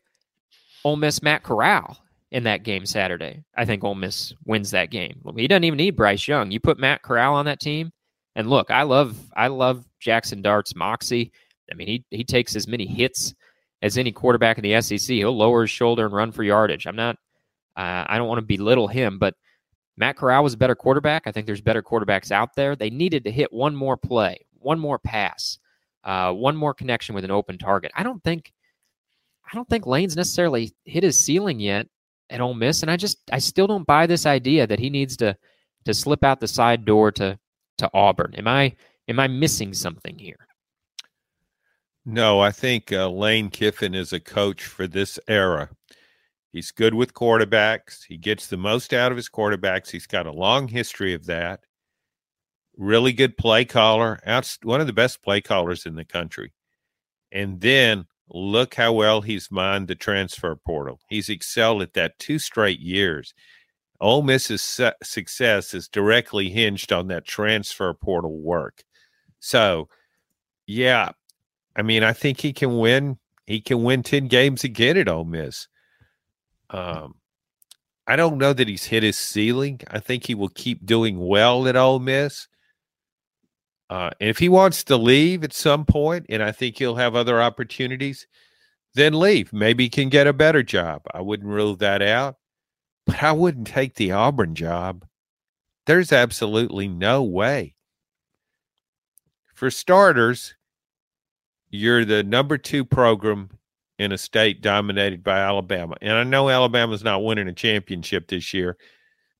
Ole 0.84 0.98
Miss 0.98 1.22
Matt 1.22 1.44
Corral 1.44 1.98
in 2.32 2.44
that 2.44 2.64
game 2.64 2.86
Saturday. 2.86 3.44
I 3.56 3.64
think 3.64 3.84
Ole 3.84 3.96
Miss 3.96 4.34
wins 4.46 4.72
that 4.72 4.90
game. 4.90 5.22
He 5.38 5.48
doesn't 5.48 5.64
even 5.64 5.78
need 5.78 5.96
Bryce 5.96 6.28
Young. 6.28 6.52
You 6.52 6.60
put 6.60 6.80
Matt 6.80 7.04
Corral 7.04 7.36
on 7.36 7.46
that 7.46 7.60
team, 7.60 7.92
and 8.36 8.50
look, 8.50 8.72
I 8.72 8.84
love 8.84 9.16
I 9.36 9.48
love 9.48 9.86
Jackson 10.00 10.42
Dart's 10.42 10.76
moxie. 10.76 11.32
I 11.72 11.76
mean, 11.76 11.88
he 11.88 12.06
he 12.10 12.24
takes 12.24 12.56
as 12.56 12.68
many 12.68 12.86
hits 12.86 13.34
as 13.82 13.98
any 13.98 14.12
quarterback 14.12 14.58
in 14.58 14.64
the 14.64 14.82
SEC. 14.82 15.16
He'll 15.16 15.38
lower 15.38 15.62
his 15.62 15.70
shoulder 15.70 16.06
and 16.06 16.14
run 16.14 16.32
for 16.32 16.44
yardage. 16.44 16.88
I'm 16.88 16.96
not. 16.96 17.18
Uh, 17.76 18.06
I 18.08 18.18
don't 18.18 18.28
want 18.28 18.40
to 18.40 18.46
belittle 18.46 18.88
him, 18.88 19.18
but 19.20 19.36
Matt 19.98 20.18
Corral 20.18 20.44
was 20.44 20.54
a 20.54 20.58
better 20.58 20.76
quarterback. 20.76 21.24
I 21.26 21.32
think 21.32 21.46
there's 21.46 21.62
better 21.62 21.84
quarterbacks 21.84 22.32
out 22.32 22.56
there. 22.56 22.76
They 22.76 22.90
needed 22.90 23.24
to 23.26 23.32
hit 23.32 23.52
one 23.54 23.76
more 23.76 23.98
play, 23.98 24.46
one 24.60 24.80
more 24.80 25.00
pass, 25.00 25.60
uh, 26.04 26.34
one 26.34 26.56
more 26.56 26.74
connection 26.74 27.16
with 27.16 27.24
an 27.24 27.32
open 27.32 27.58
target. 27.58 27.92
I 27.96 28.04
don't 28.04 28.24
think. 28.24 28.54
I 29.46 29.56
don't 29.56 29.70
think 29.70 29.86
Lane's 29.86 30.16
necessarily 30.16 30.74
hit 30.86 31.04
his 31.04 31.20
ceiling 31.20 31.60
yet 31.60 31.88
at 32.30 32.42
Ole 32.42 32.54
Miss, 32.54 32.82
and 32.82 32.90
I 32.90 32.98
just 32.98 33.20
I 33.32 33.40
still 33.40 33.68
don't 33.68 33.86
buy 33.86 34.08
this 34.08 34.26
idea 34.26 34.66
that 34.66 34.80
he 34.80 34.90
needs 34.90 35.16
to 35.18 35.38
to 35.86 35.94
slip 35.94 36.24
out 36.24 36.40
the 36.40 36.48
side 36.48 36.86
door 36.86 37.12
to 37.14 37.38
to 37.78 37.90
Auburn. 37.94 38.34
Am 38.36 38.48
I 38.48 38.76
am 39.08 39.20
I 39.20 39.28
missing 39.28 39.74
something 39.74 40.18
here? 40.18 40.48
No, 42.06 42.40
I 42.40 42.52
think 42.52 42.92
uh, 42.92 43.10
Lane 43.10 43.50
Kiffin 43.50 43.94
is 43.94 44.12
a 44.12 44.20
coach 44.20 44.66
for 44.66 44.88
this 44.88 45.20
era. 45.28 45.70
He's 46.54 46.72
good 46.72 46.94
with 46.94 47.14
quarterbacks. 47.14 48.06
He 48.08 48.16
gets 48.16 48.48
the 48.48 48.58
most 48.58 48.94
out 48.94 49.12
of 49.12 49.18
his 49.18 49.30
quarterbacks. 49.30 49.90
He's 49.90 50.08
got 50.08 50.28
a 50.28 50.32
long 50.32 50.70
history 50.70 51.14
of 51.14 51.26
that. 51.26 51.60
Really 52.78 53.12
good 53.12 53.36
play 53.36 53.66
caller, 53.66 54.20
one 54.64 54.80
of 54.80 54.88
the 54.88 54.94
best 54.94 55.22
play 55.22 55.42
callers 55.42 55.86
in 55.86 55.96
the 55.96 56.06
country. 56.06 56.54
And 57.32 57.60
then 57.60 58.06
Look 58.30 58.76
how 58.76 58.94
well 58.94 59.22
he's 59.22 59.52
mined 59.52 59.88
the 59.88 59.96
transfer 59.96 60.56
portal. 60.56 61.00
He's 61.08 61.30
excelled 61.30 61.82
at 61.82 61.94
that 61.94 62.18
two 62.20 62.40
straight 62.40 62.80
years. 62.80 63.34
Ole 64.00 64.24
Miss's 64.24 64.62
su- 64.62 64.92
success 65.04 65.74
is 65.74 65.88
directly 65.88 66.50
hinged 66.50 66.92
on 66.92 67.08
that 67.08 67.26
transfer 67.26 67.94
portal 67.94 68.40
work. 68.40 68.84
So, 69.40 69.88
yeah, 70.66 71.12
I 71.76 71.84
mean, 71.84 72.04
I 72.04 72.14
think 72.14 72.42
he 72.42 72.54
can 72.54 72.78
win. 72.80 73.20
He 73.46 73.62
can 73.62 73.84
win 73.84 74.04
ten 74.04 74.28
games 74.28 74.64
again 74.64 74.98
at 74.98 75.10
Ole 75.10 75.26
Miss. 75.26 75.68
Um, 76.74 77.16
I 78.06 78.16
don't 78.18 78.38
know 78.38 78.52
that 78.52 78.68
he's 78.68 78.86
hit 78.86 79.04
his 79.04 79.18
ceiling. 79.18 79.80
I 79.90 80.00
think 80.00 80.26
he 80.26 80.36
will 80.36 80.50
keep 80.50 80.86
doing 80.86 81.20
well 81.20 81.68
at 81.68 81.78
Ole 81.78 82.00
Miss. 82.00 82.48
Uh, 83.90 84.10
and 84.20 84.30
if 84.30 84.40
he 84.40 84.50
wants 84.50 84.84
to 84.86 84.98
leave 84.98 85.44
at 85.44 85.54
some 85.54 85.86
point, 85.86 86.26
and 86.28 86.42
I 86.42 86.52
think 86.52 86.78
he'll 86.78 86.96
have 86.96 87.16
other 87.16 87.42
opportunities, 87.42 88.28
then 88.96 89.20
leave. 89.20 89.54
Maybe 89.54 89.86
he 89.86 89.90
can 89.90 90.10
get 90.10 90.28
a 90.28 90.34
better 90.34 90.64
job. 90.64 91.04
I 91.14 91.22
wouldn't 91.22 91.50
rule 91.50 91.76
that 91.78 92.02
out, 92.02 92.36
but 93.06 93.22
I 93.24 93.32
wouldn't 93.32 93.68
take 93.68 93.96
the 93.96 94.12
Auburn 94.12 94.56
job. 94.56 95.06
There's 95.86 96.12
absolutely 96.12 96.88
no 96.88 97.24
way. 97.24 97.76
For 99.54 99.70
starters, 99.70 100.56
you're 101.70 102.06
the 102.06 102.24
number 102.24 102.58
two 102.58 102.84
program 102.84 103.50
in 104.00 104.12
a 104.12 104.18
state 104.18 104.62
dominated 104.62 105.24
by 105.24 105.40
Alabama. 105.40 105.96
And 106.02 106.14
I 106.14 106.24
know 106.24 106.50
Alabama's 106.50 107.04
not 107.04 107.24
winning 107.24 107.48
a 107.48 107.54
championship 107.54 108.28
this 108.28 108.54
year, 108.54 108.78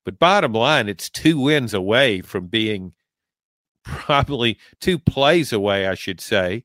but 0.06 0.20
bottom 0.20 0.54
line, 0.54 0.90
it's 0.90 1.10
two 1.10 1.40
wins 1.40 1.74
away 1.74 2.22
from 2.22 2.48
being 2.48 2.94
probably 3.84 4.58
two 4.80 5.00
plays 5.00 5.52
away, 5.52 5.88
I 5.88 5.96
should 5.96 6.22
say, 6.22 6.64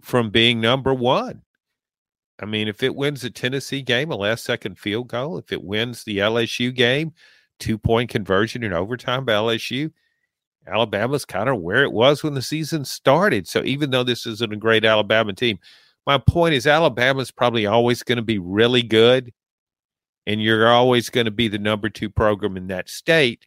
from 0.00 0.30
being 0.30 0.60
number 0.60 0.94
one. 0.94 1.42
I 2.40 2.46
mean, 2.46 2.66
if 2.66 2.82
it 2.82 2.96
wins 2.96 3.22
the 3.22 3.30
Tennessee 3.30 3.82
game, 3.82 4.10
a 4.10 4.16
last 4.16 4.44
second 4.44 4.78
field 4.78 5.08
goal, 5.08 5.38
if 5.38 5.52
it 5.52 5.62
wins 5.62 6.02
the 6.02 6.18
LSU 6.18 6.74
game, 6.74 7.12
two 7.58 7.78
point 7.78 8.10
conversion 8.10 8.62
in 8.64 8.72
overtime 8.72 9.24
by 9.24 9.32
LSU, 9.32 9.92
Alabama's 10.66 11.24
kind 11.24 11.48
of 11.48 11.60
where 11.60 11.84
it 11.84 11.92
was 11.92 12.22
when 12.22 12.34
the 12.34 12.42
season 12.42 12.84
started. 12.84 13.46
So 13.46 13.62
even 13.64 13.90
though 13.90 14.04
this 14.04 14.26
isn't 14.26 14.52
a 14.52 14.56
great 14.56 14.84
Alabama 14.84 15.32
team, 15.32 15.58
my 16.06 16.18
point 16.18 16.54
is 16.54 16.66
Alabama's 16.66 17.30
probably 17.30 17.66
always 17.66 18.02
going 18.02 18.16
to 18.16 18.22
be 18.22 18.38
really 18.38 18.82
good, 18.82 19.32
and 20.26 20.42
you're 20.42 20.68
always 20.68 21.10
going 21.10 21.26
to 21.26 21.30
be 21.30 21.48
the 21.48 21.58
number 21.58 21.88
two 21.88 22.10
program 22.10 22.56
in 22.56 22.68
that 22.68 22.88
state. 22.88 23.46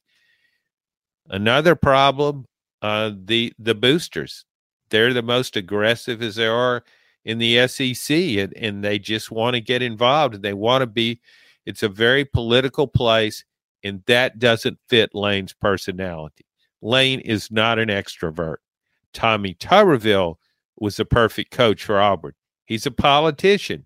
Another 1.30 1.76
problem 1.76 2.45
uh, 2.82 3.12
the 3.26 3.51
the 3.58 3.74
boosters. 3.74 4.45
They're 4.91 5.14
the 5.14 5.24
most 5.24 5.58
aggressive 5.58 6.22
as 6.22 6.36
there 6.36 6.53
are 6.53 6.84
in 7.24 7.39
the 7.39 7.68
SEC, 7.68 8.16
and, 8.16 8.53
and 8.56 8.84
they 8.84 8.99
just 8.99 9.32
want 9.32 9.56
to 9.56 9.62
get 9.62 9.82
involved 9.82 10.36
and 10.36 10.43
they 10.43 10.53
want 10.53 10.84
to 10.84 10.88
be. 10.88 11.20
It's 11.66 11.82
a 11.82 11.89
very 11.89 12.26
political 12.26 12.88
place, 12.88 13.43
and 13.84 14.03
that 14.06 14.38
doesn't 14.38 14.78
fit 14.88 15.16
Lane's 15.16 15.53
personality. 15.53 16.45
Lane 16.84 17.22
is 17.22 17.49
not 17.49 17.80
an 17.80 17.89
extrovert. 17.89 18.58
Tommy 19.14 19.56
Tuberville 19.56 20.36
was 20.78 20.97
the 20.97 21.06
perfect 21.06 21.49
coach 21.49 21.84
for 21.84 21.99
Auburn. 21.99 22.34
He's 22.66 22.86
a 22.86 22.91
politician. 22.91 23.86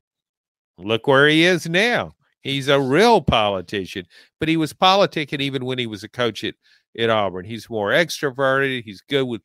Look 0.77 1.07
where 1.07 1.27
he 1.27 1.43
is 1.43 1.67
now. 1.67 2.13
He's 2.41 2.69
a 2.69 2.79
real 2.79 3.21
politician, 3.21 4.05
but 4.39 4.47
he 4.47 4.55
was 4.57 4.73
politicking 4.73 5.41
even 5.41 5.65
when 5.65 5.77
he 5.77 5.87
was 5.87 6.03
a 6.03 6.09
coach 6.09 6.43
at 6.43 6.55
at 6.97 7.09
Auburn. 7.09 7.45
He's 7.45 7.69
more 7.69 7.91
extroverted. 7.91 8.83
He's 8.83 9.01
good 9.01 9.25
with 9.25 9.41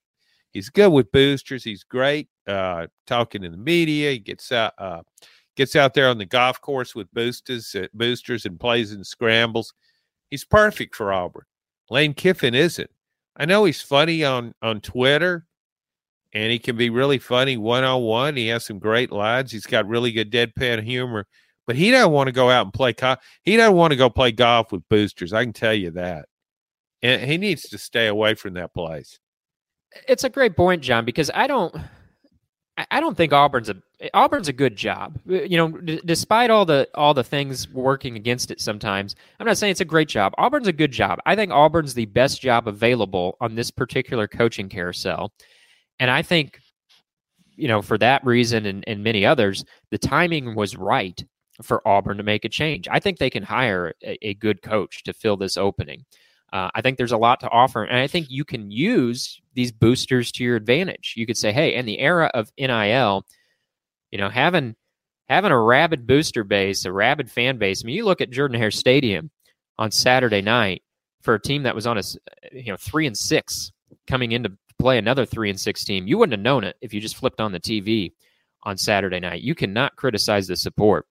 he's 0.52 0.70
good 0.70 0.90
with 0.90 1.10
boosters. 1.12 1.64
He's 1.64 1.84
great 1.84 2.28
uh, 2.46 2.86
talking 3.06 3.44
in 3.44 3.52
the 3.52 3.58
media. 3.58 4.12
He 4.12 4.18
gets 4.20 4.52
out 4.52 4.72
uh, 4.78 5.02
gets 5.56 5.76
out 5.76 5.94
there 5.94 6.08
on 6.08 6.18
the 6.18 6.24
golf 6.24 6.60
course 6.60 6.94
with 6.94 7.12
boosters 7.12 7.74
uh, 7.74 7.88
boosters 7.92 8.46
and 8.46 8.58
plays 8.58 8.92
in 8.92 9.04
scrambles. 9.04 9.74
He's 10.30 10.44
perfect 10.44 10.94
for 10.94 11.12
Auburn. 11.12 11.44
Lane 11.90 12.14
Kiffin 12.14 12.54
isn't. 12.54 12.90
I 13.36 13.44
know 13.44 13.64
he's 13.64 13.82
funny 13.82 14.24
on 14.24 14.54
on 14.62 14.80
Twitter, 14.80 15.46
and 16.34 16.52
he 16.52 16.58
can 16.58 16.76
be 16.76 16.90
really 16.90 17.18
funny 17.18 17.56
one 17.56 17.84
on 17.84 18.02
one. 18.02 18.36
He 18.36 18.48
has 18.48 18.66
some 18.66 18.78
great 18.78 19.10
lines. 19.10 19.52
He's 19.52 19.66
got 19.66 19.88
really 19.88 20.12
good 20.12 20.30
deadpan 20.30 20.82
humor, 20.82 21.26
but 21.66 21.76
he 21.76 21.90
doesn't 21.90 22.12
want 22.12 22.26
to 22.28 22.32
go 22.32 22.50
out 22.50 22.66
and 22.66 22.72
play. 22.72 22.92
Co- 22.92 23.16
he 23.42 23.56
doesn't 23.56 23.76
want 23.76 23.92
to 23.92 23.96
go 23.96 24.10
play 24.10 24.32
golf 24.32 24.72
with 24.72 24.86
boosters. 24.90 25.32
I 25.32 25.44
can 25.44 25.52
tell 25.52 25.74
you 25.74 25.92
that 25.92 26.26
and 27.04 27.30
he 27.30 27.36
needs 27.36 27.68
to 27.68 27.78
stay 27.78 28.06
away 28.06 28.34
from 28.34 28.54
that 28.54 28.72
place. 28.72 29.18
it's 30.08 30.24
a 30.24 30.30
great 30.30 30.56
point, 30.56 30.82
John, 30.82 31.04
because 31.04 31.30
I 31.32 31.46
don't. 31.46 31.76
I 32.90 32.98
don't 32.98 33.16
think 33.16 33.32
Auburn's 33.32 33.70
a 33.70 33.76
Auburn's 34.14 34.48
a 34.48 34.52
good 34.52 34.74
job. 34.74 35.16
Uh, 35.30 35.42
you 35.42 35.56
know, 35.56 35.68
d- 35.68 36.00
despite 36.04 36.50
all 36.50 36.64
the 36.64 36.88
all 36.96 37.14
the 37.14 37.22
things 37.22 37.68
working 37.68 38.16
against 38.16 38.50
it 38.50 38.60
sometimes, 38.60 39.14
I'm 39.38 39.46
not 39.46 39.58
saying 39.58 39.70
it's 39.72 39.80
a 39.80 39.84
great 39.84 40.08
job. 40.08 40.32
Auburn's 40.38 40.66
a 40.66 40.72
good 40.72 40.90
job. 40.90 41.20
I 41.24 41.36
think 41.36 41.52
Auburn's 41.52 41.94
the 41.94 42.06
best 42.06 42.40
job 42.40 42.66
available 42.66 43.36
on 43.40 43.54
this 43.54 43.70
particular 43.70 44.26
coaching 44.26 44.68
carousel. 44.68 45.32
And 45.98 46.10
I 46.10 46.22
think 46.22 46.60
you 47.56 47.68
know, 47.68 47.82
for 47.82 47.98
that 47.98 48.24
reason 48.24 48.66
and, 48.66 48.84
and 48.86 49.02
many 49.02 49.24
others, 49.24 49.64
the 49.90 49.98
timing 49.98 50.54
was 50.54 50.76
right 50.76 51.24
for 51.62 51.86
Auburn 51.86 52.16
to 52.16 52.22
make 52.22 52.44
a 52.44 52.48
change. 52.48 52.88
I 52.90 52.98
think 52.98 53.18
they 53.18 53.30
can 53.30 53.42
hire 53.42 53.94
a, 54.02 54.18
a 54.28 54.34
good 54.34 54.62
coach 54.62 55.04
to 55.04 55.12
fill 55.12 55.36
this 55.36 55.56
opening. 55.56 56.04
Uh, 56.52 56.70
I 56.74 56.82
think 56.82 56.98
there's 56.98 57.12
a 57.12 57.16
lot 57.16 57.40
to 57.40 57.50
offer, 57.50 57.84
and 57.84 57.98
I 57.98 58.06
think 58.06 58.26
you 58.28 58.44
can 58.44 58.70
use 58.70 59.40
these 59.54 59.72
boosters 59.72 60.30
to 60.32 60.44
your 60.44 60.56
advantage. 60.56 61.14
You 61.16 61.26
could 61.26 61.36
say, 61.36 61.52
"Hey, 61.52 61.74
in 61.74 61.84
the 61.84 61.98
era 61.98 62.30
of 62.32 62.52
NIL, 62.58 63.24
you 64.12 64.18
know, 64.18 64.28
having 64.28 64.76
having 65.28 65.50
a 65.50 65.60
rabid 65.60 66.06
booster 66.06 66.44
base, 66.44 66.84
a 66.84 66.92
rabid 66.92 67.30
fan 67.30 67.58
base. 67.58 67.82
I 67.82 67.86
mean, 67.86 67.96
you 67.96 68.04
look 68.04 68.20
at 68.20 68.30
Jordan 68.30 68.60
Hare 68.60 68.70
Stadium 68.70 69.30
on 69.78 69.90
Saturday 69.90 70.42
night 70.42 70.82
for 71.22 71.34
a 71.34 71.40
team 71.40 71.64
that 71.64 71.74
was 71.74 71.86
on 71.88 71.98
a 71.98 72.02
you 72.52 72.70
know 72.70 72.76
three 72.76 73.06
and 73.06 73.16
six 73.16 73.72
coming 74.06 74.30
into 74.32 74.52
play 74.78 74.98
another 74.98 75.24
three 75.24 75.50
and 75.50 75.58
six 75.58 75.84
team. 75.84 76.06
You 76.06 76.18
wouldn't 76.18 76.38
have 76.38 76.44
known 76.44 76.64
it 76.64 76.76
if 76.80 76.92
you 76.92 77.00
just 77.00 77.16
flipped 77.16 77.40
on 77.40 77.52
the 77.52 77.60
TV 77.60 78.12
on 78.62 78.76
Saturday 78.76 79.20
night. 79.20 79.42
You 79.42 79.54
cannot 79.54 79.96
criticize 79.96 80.46
the 80.46 80.56
support 80.56 81.06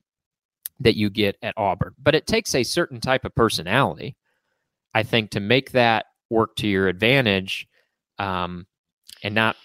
that 0.79 0.97
you 0.97 1.09
get 1.09 1.37
at 1.41 1.53
Auburn, 1.57 1.93
but 2.01 2.15
it 2.15 2.27
takes 2.27 2.55
a 2.55 2.63
certain 2.63 2.99
type 2.99 3.25
of 3.25 3.35
personality 3.35 4.15
I 4.93 5.03
think 5.03 5.31
to 5.31 5.39
make 5.39 5.71
that 5.71 6.05
work 6.29 6.55
to 6.57 6.67
your 6.67 6.87
advantage, 6.87 7.67
um, 8.19 8.67
and 9.23 9.33
not 9.33 9.55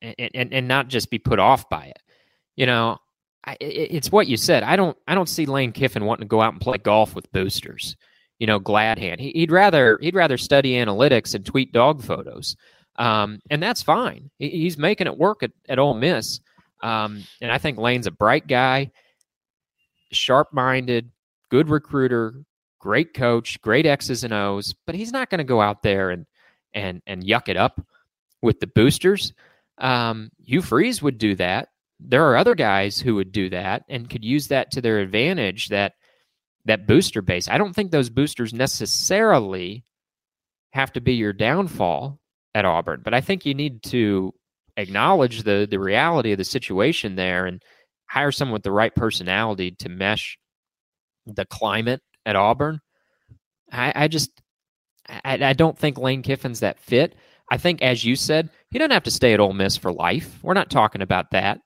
and, 0.00 0.30
and, 0.34 0.52
and 0.52 0.68
not 0.68 0.88
just 0.88 1.10
be 1.10 1.18
put 1.18 1.38
off 1.38 1.68
by 1.68 1.86
it. 1.86 1.98
You 2.56 2.66
know, 2.66 2.98
I, 3.44 3.56
it's 3.60 4.10
what 4.10 4.28
you 4.28 4.36
said. 4.36 4.62
I 4.62 4.76
don't 4.76 4.96
I 5.06 5.14
don't 5.14 5.28
see 5.28 5.46
Lane 5.46 5.72
Kiffin 5.72 6.04
wanting 6.04 6.26
to 6.26 6.28
go 6.28 6.40
out 6.40 6.52
and 6.52 6.60
play 6.60 6.78
golf 6.78 7.14
with 7.14 7.30
boosters. 7.32 7.96
You 8.38 8.46
know, 8.46 8.58
glad 8.58 8.98
hand. 8.98 9.20
He, 9.20 9.32
would 9.36 9.52
rather 9.52 9.98
he'd 10.00 10.16
rather 10.16 10.38
study 10.38 10.72
analytics 10.72 11.34
and 11.34 11.44
tweet 11.44 11.72
dog 11.72 12.02
photos, 12.02 12.56
um, 12.96 13.40
and 13.50 13.62
that's 13.62 13.82
fine. 13.82 14.30
He's 14.38 14.78
making 14.78 15.06
it 15.06 15.18
work 15.18 15.42
at, 15.42 15.52
at 15.68 15.78
Ole 15.78 15.94
Miss, 15.94 16.40
um, 16.82 17.24
and 17.40 17.50
I 17.50 17.58
think 17.58 17.78
Lane's 17.78 18.06
a 18.06 18.10
bright 18.10 18.46
guy, 18.46 18.90
sharp 20.10 20.52
minded, 20.52 21.10
good 21.50 21.68
recruiter, 21.68 22.34
great 22.78 23.14
coach, 23.14 23.60
great 23.60 23.86
X's 23.86 24.24
and 24.24 24.32
O's, 24.32 24.74
but 24.86 24.94
he's 24.94 25.12
not 25.12 25.30
going 25.30 25.38
to 25.38 25.44
go 25.44 25.60
out 25.60 25.82
there 25.82 26.10
and 26.10 26.26
and 26.74 27.02
and 27.06 27.22
yuck 27.22 27.48
it 27.48 27.56
up 27.56 27.80
with 28.42 28.60
the 28.60 28.66
boosters. 28.66 29.32
Um, 29.78 30.30
Hugh 30.44 30.62
Freeze 30.62 31.02
would 31.02 31.18
do 31.18 31.34
that. 31.36 31.68
There 32.00 32.28
are 32.28 32.36
other 32.36 32.54
guys 32.54 32.98
who 32.98 33.14
would 33.14 33.32
do 33.32 33.48
that 33.50 33.84
and 33.88 34.10
could 34.10 34.24
use 34.24 34.48
that 34.48 34.72
to 34.72 34.80
their 34.80 34.98
advantage. 34.98 35.68
That 35.68 35.94
that 36.64 36.86
booster 36.86 37.22
base. 37.22 37.48
I 37.48 37.58
don't 37.58 37.74
think 37.74 37.90
those 37.90 38.10
boosters 38.10 38.52
necessarily 38.52 39.84
have 40.70 40.92
to 40.92 41.00
be 41.00 41.14
your 41.14 41.32
downfall 41.32 42.18
at 42.54 42.64
Auburn, 42.64 43.00
but 43.02 43.14
I 43.14 43.20
think 43.20 43.46
you 43.46 43.54
need 43.54 43.82
to 43.84 44.34
acknowledge 44.76 45.42
the 45.42 45.66
the 45.70 45.78
reality 45.78 46.32
of 46.32 46.38
the 46.38 46.44
situation 46.44 47.16
there 47.16 47.46
and 47.46 47.62
hire 48.06 48.32
someone 48.32 48.54
with 48.54 48.62
the 48.62 48.72
right 48.72 48.94
personality 48.94 49.70
to 49.70 49.88
mesh 49.88 50.38
the 51.26 51.44
climate 51.46 52.00
at 52.26 52.36
Auburn. 52.36 52.80
I, 53.70 53.92
I 53.94 54.08
just 54.08 54.30
I, 55.08 55.38
I 55.42 55.52
don't 55.52 55.78
think 55.78 55.98
Lane 55.98 56.22
Kiffin's 56.22 56.60
that 56.60 56.78
fit. 56.78 57.16
I 57.50 57.58
think, 57.58 57.82
as 57.82 58.04
you 58.04 58.16
said, 58.16 58.50
he 58.70 58.78
doesn't 58.78 58.92
have 58.92 59.02
to 59.04 59.10
stay 59.10 59.34
at 59.34 59.40
Ole 59.40 59.52
Miss 59.52 59.76
for 59.76 59.92
life. 59.92 60.38
We're 60.42 60.54
not 60.54 60.70
talking 60.70 61.02
about 61.02 61.30
that. 61.32 61.60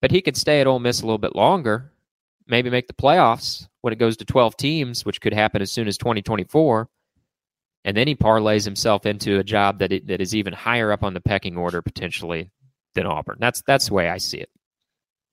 But 0.00 0.10
he 0.10 0.22
could 0.22 0.36
stay 0.36 0.60
at 0.60 0.66
Ole 0.66 0.78
Miss 0.78 1.00
a 1.00 1.04
little 1.04 1.18
bit 1.18 1.36
longer, 1.36 1.92
maybe 2.46 2.70
make 2.70 2.86
the 2.88 2.94
playoffs 2.94 3.68
when 3.82 3.92
it 3.92 3.98
goes 3.98 4.16
to 4.16 4.24
12 4.24 4.56
teams, 4.56 5.04
which 5.04 5.20
could 5.20 5.34
happen 5.34 5.62
as 5.62 5.70
soon 5.70 5.86
as 5.86 5.98
2024. 5.98 6.88
And 7.84 7.96
then 7.96 8.06
he 8.06 8.14
parlays 8.14 8.64
himself 8.64 9.06
into 9.06 9.38
a 9.38 9.44
job 9.44 9.78
that 9.78 9.92
it, 9.92 10.06
that 10.06 10.20
is 10.20 10.34
even 10.34 10.52
higher 10.52 10.92
up 10.92 11.02
on 11.02 11.14
the 11.14 11.20
pecking 11.20 11.56
order 11.56 11.80
potentially 11.80 12.50
than 12.94 13.06
Auburn. 13.06 13.38
That's 13.40 13.62
that's 13.62 13.88
the 13.88 13.94
way 13.94 14.08
I 14.08 14.18
see 14.18 14.38
it. 14.38 14.50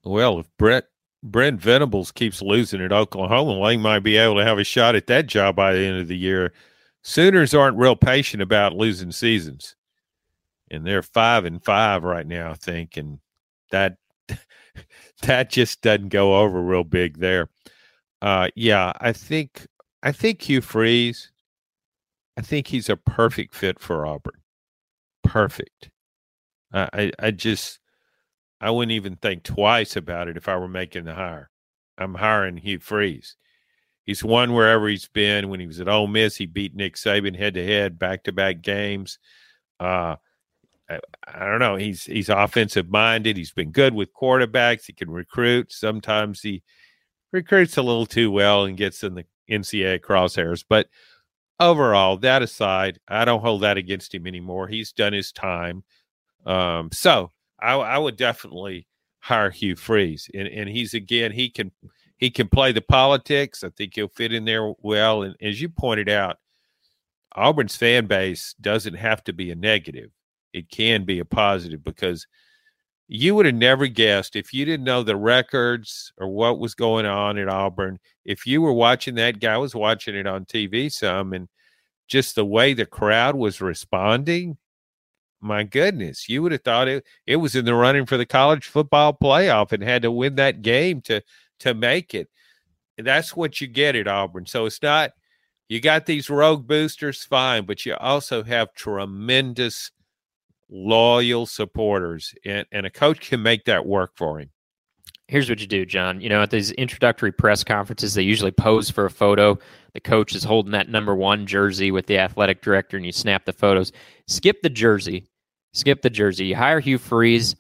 Well, 0.04 0.40
if 0.40 0.48
Brett 0.58 0.86
Brent 1.24 1.60
Venables 1.60 2.12
keeps 2.12 2.42
losing 2.42 2.82
at 2.82 2.94
Oklahoma, 2.94 3.60
Lane 3.60 3.82
might 3.82 4.00
be 4.00 4.18
able 4.18 4.36
to 4.36 4.46
have 4.46 4.60
a 4.60 4.64
shot 4.64 4.96
at 4.96 5.08
that 5.08 5.28
job 5.28 5.56
by 5.56 5.74
the 5.74 5.80
end 5.80 6.00
of 6.00 6.08
the 6.08 6.18
year. 6.18 6.54
Sooners 7.04 7.54
aren't 7.54 7.78
real 7.78 7.96
patient 7.96 8.42
about 8.42 8.76
losing 8.76 9.12
seasons, 9.12 9.76
and 10.70 10.86
they're 10.86 11.02
five 11.02 11.46
and 11.46 11.64
five 11.64 12.04
right 12.04 12.28
now, 12.28 12.52
I 12.52 12.56
think, 12.56 12.98
and 12.98 13.20
that 13.72 13.98
that 15.24 15.50
just 15.50 15.82
doesn't 15.82 16.10
go 16.10 16.40
over 16.40 16.62
real 16.62 16.84
big 16.84 17.18
there. 17.18 17.50
Uh, 18.22 18.50
yeah, 18.56 18.94
I 19.00 19.14
think 19.14 19.68
I 20.04 20.12
think 20.12 20.42
Hugh 20.42 20.62
Freeze. 20.62 21.32
I 22.38 22.42
think 22.42 22.68
he's 22.68 22.90
a 22.90 22.96
perfect 22.98 23.56
fit 23.56 23.80
for 23.80 24.06
Auburn. 24.06 24.42
Perfect. 25.24 25.90
I 26.72 26.90
I, 26.94 27.12
I 27.20 27.32
just 27.32 27.80
I 28.62 28.72
wouldn't 28.72 28.94
even 28.94 29.16
think 29.16 29.44
twice 29.44 29.96
about 29.96 30.28
it 30.28 30.38
if 30.38 30.48
I 30.48 30.58
were 30.58 30.68
making 30.68 31.06
the 31.06 31.16
hire. 31.16 31.50
I'm 31.98 32.16
hiring 32.16 32.58
Hugh 32.58 32.80
Freeze. 32.80 33.36
He's 34.04 34.24
won 34.24 34.54
wherever 34.54 34.88
he's 34.88 35.08
been. 35.08 35.50
When 35.50 35.60
he 35.60 35.68
was 35.68 35.82
at 35.82 35.90
Ole 35.90 36.08
Miss, 36.08 36.38
he 36.38 36.46
beat 36.46 36.76
Nick 36.76 36.96
Saban 36.96 37.36
head 37.36 37.56
to 37.56 37.66
head, 37.66 38.00
back 38.00 38.24
to 38.24 38.32
back 38.32 38.62
games. 38.62 39.20
Uh, 39.80 40.16
I, 40.90 41.00
I, 41.28 41.46
don't 41.46 41.60
know. 41.60 41.76
He's 41.76 42.04
he's 42.04 42.30
offensive 42.30 42.90
minded. 42.90 43.36
He's 43.36 43.52
been 43.52 43.72
good 43.72 43.94
with 43.94 44.14
quarterbacks. 44.14 44.86
He 44.86 44.94
can 44.94 45.10
recruit. 45.10 45.74
Sometimes 45.74 46.42
he 46.42 46.64
recruits 47.34 47.78
a 47.78 47.82
little 47.82 48.06
too 48.06 48.32
well 48.32 48.66
and 48.66 48.78
gets 48.78 49.04
in 49.04 49.16
the 49.16 49.26
NCAA 49.50 50.00
crosshairs. 50.00 50.64
But 50.68 50.88
overall, 51.60 52.18
that 52.18 52.42
aside, 52.42 53.00
I 53.08 53.26
don't 53.26 53.42
hold 53.42 53.62
that 53.62 53.78
against 53.78 54.14
him 54.14 54.28
anymore. 54.28 54.68
He's 54.68 54.92
done 54.92 55.14
his 55.14 55.32
time. 55.32 55.84
Um, 56.46 56.90
so 56.92 57.32
I, 57.60 57.74
I 57.74 57.98
would 57.98 58.18
definitely 58.18 58.88
hire 59.20 59.50
Hugh 59.50 59.76
Freeze, 59.76 60.30
and 60.34 60.48
and 60.48 60.70
he's 60.70 60.94
again 60.94 61.32
he 61.32 61.50
can 61.50 61.72
he 62.18 62.30
can 62.30 62.48
play 62.48 62.72
the 62.72 62.82
politics. 62.82 63.64
I 63.64 63.70
think 63.70 63.96
he'll 63.96 64.08
fit 64.08 64.34
in 64.34 64.46
there 64.46 64.74
well. 64.82 65.24
And 65.24 65.36
as 65.42 65.62
you 65.62 65.70
pointed 65.70 66.10
out, 66.10 66.38
Auburn's 67.36 67.76
fan 67.76 68.08
base 68.08 68.56
doesn't 68.62 68.96
have 68.96 69.24
to 69.26 69.34
be 69.34 69.52
a 69.52 69.56
negative; 69.56 70.12
it 70.54 70.70
can 70.70 71.04
be 71.04 71.20
a 71.20 71.26
positive 71.26 71.84
because 71.84 72.28
you 73.08 73.36
would 73.36 73.46
have 73.46 73.56
never 73.56 73.88
guessed 73.88 74.36
if 74.36 74.54
you 74.54 74.66
didn't 74.66 74.84
know 74.84 75.04
the 75.04 75.16
records 75.16 76.12
or 76.18 76.28
what 76.28 76.60
was 76.60 76.76
going 76.76 77.06
on 77.06 77.38
at 77.38 77.48
Auburn. 77.48 78.00
If 78.26 78.46
you 78.46 78.62
were 78.62 78.74
watching 78.74 79.16
that 79.16 79.40
guy 79.40 79.58
was 79.58 79.74
watching 79.74 80.16
it 80.16 80.28
on 80.28 80.46
TV 80.46 80.92
some 80.92 81.34
and 81.34 81.48
just 82.08 82.36
the 82.36 82.46
way 82.46 82.74
the 82.74 82.86
crowd 82.86 83.36
was 83.36 83.62
responding 83.62 84.58
my 85.42 85.64
goodness, 85.64 86.28
you 86.28 86.42
would 86.42 86.52
have 86.52 86.64
thought 86.64 86.88
it 86.88 87.06
it 87.26 87.36
was 87.38 87.56
in 87.56 87.66
the 87.66 87.74
running 87.74 88.06
for 88.06 88.18
the 88.18 88.26
college 88.26 88.66
football 88.68 89.14
playoff 89.14 89.72
and 89.72 89.84
had 89.84 90.02
to 90.02 90.12
win 90.12 90.36
that 90.36 90.62
game 90.62 91.02
to 91.02 91.22
to 91.60 91.74
make 91.74 92.14
it. 92.16 92.30
That's 92.98 93.36
what 93.36 93.62
you 93.62 93.68
get 93.68 93.96
at 93.96 94.08
Auburn. 94.08 94.46
So 94.46 94.66
it's 94.66 94.82
not 94.82 95.12
you 95.70 95.82
got 95.82 96.06
these 96.06 96.30
rogue 96.30 96.68
boosters, 96.68 97.24
fine, 97.24 97.66
but 97.66 97.86
you 97.86 97.96
also 97.96 98.44
have 98.44 98.74
tremendous 98.74 99.92
loyal 100.70 101.46
supporters, 101.46 102.34
and, 102.46 102.66
and 102.72 102.86
a 102.86 102.90
coach 102.90 103.30
can 103.30 103.42
make 103.42 103.66
that 103.66 103.86
work 103.86 104.12
for 104.16 104.40
him. 104.40 104.50
Here's 105.28 105.50
what 105.50 105.60
you 105.60 105.68
do, 105.68 105.86
John. 105.86 106.22
You 106.22 106.30
know, 106.30 106.42
at 106.42 106.52
these 106.52 106.72
introductory 106.72 107.34
press 107.34 107.64
conferences, 107.64 108.14
they 108.14 108.22
usually 108.22 108.52
pose 108.52 108.90
for 108.90 109.06
a 109.06 109.10
photo. 109.10 109.60
The 109.94 110.00
coach 110.00 110.34
is 110.34 110.44
holding 110.44 110.72
that 110.72 110.90
number 110.90 111.16
one 111.16 111.46
jersey 111.46 111.92
with 111.92 112.06
the 112.06 112.18
athletic 112.18 112.62
director, 112.62 112.96
and 112.96 113.06
you 113.06 113.12
snap 113.12 113.44
the 113.46 113.52
photos. 113.52 113.92
Skip 114.28 114.62
the 114.62 114.70
jersey. 114.70 115.28
Skip 115.74 116.02
the 116.02 116.10
jersey. 116.10 116.46
You 116.46 116.56
hire 116.56 116.80
Hugh 116.80 116.98
Freeze, 116.98 117.56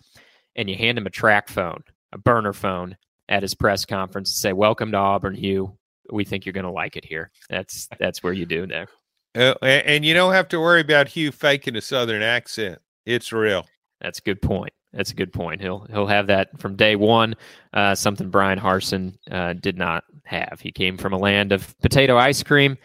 and 0.55 0.69
you 0.69 0.77
hand 0.77 0.97
him 0.97 1.07
a 1.07 1.09
TracFone, 1.09 1.81
a 2.13 2.17
burner 2.17 2.53
phone, 2.53 2.95
at 3.29 3.41
his 3.41 3.53
press 3.53 3.85
conference 3.85 4.29
and 4.29 4.37
say, 4.37 4.53
"Welcome 4.53 4.91
to 4.91 4.97
Auburn, 4.97 5.35
Hugh. 5.35 5.77
We 6.09 6.23
think 6.23 6.45
you're 6.45 6.53
going 6.53 6.63
to 6.65 6.71
like 6.71 6.95
it 6.95 7.03
here." 7.03 7.31
That's 7.49 7.89
that's 7.99 8.23
where 8.23 8.33
you 8.33 8.45
do 8.45 8.65
there. 8.65 8.87
Uh, 9.35 9.55
and 9.61 10.05
you 10.05 10.13
don't 10.13 10.33
have 10.33 10.47
to 10.49 10.59
worry 10.59 10.81
about 10.81 11.09
Hugh 11.09 11.31
faking 11.31 11.75
a 11.75 11.81
southern 11.81 12.21
accent. 12.21 12.79
It's 13.07 13.31
real. 13.31 13.65
That's 14.01 14.19
a 14.19 14.21
good 14.21 14.41
point. 14.41 14.73
That's 14.91 15.11
a 15.11 15.15
good 15.15 15.31
point. 15.31 15.61
He'll 15.61 15.87
he'll 15.89 16.07
have 16.07 16.27
that 16.27 16.59
from 16.59 16.75
day 16.75 16.97
one. 16.97 17.35
Uh, 17.73 17.95
something 17.95 18.29
Bryan 18.29 18.59
Harsin 18.59 19.17
uh, 19.31 19.53
did 19.53 19.77
not 19.77 20.03
have. 20.25 20.59
He 20.61 20.73
came 20.73 20.97
from 20.97 21.13
a 21.13 21.17
land 21.17 21.53
of 21.53 21.73
potato 21.79 22.17
ice 22.17 22.43
cream, 22.43 22.77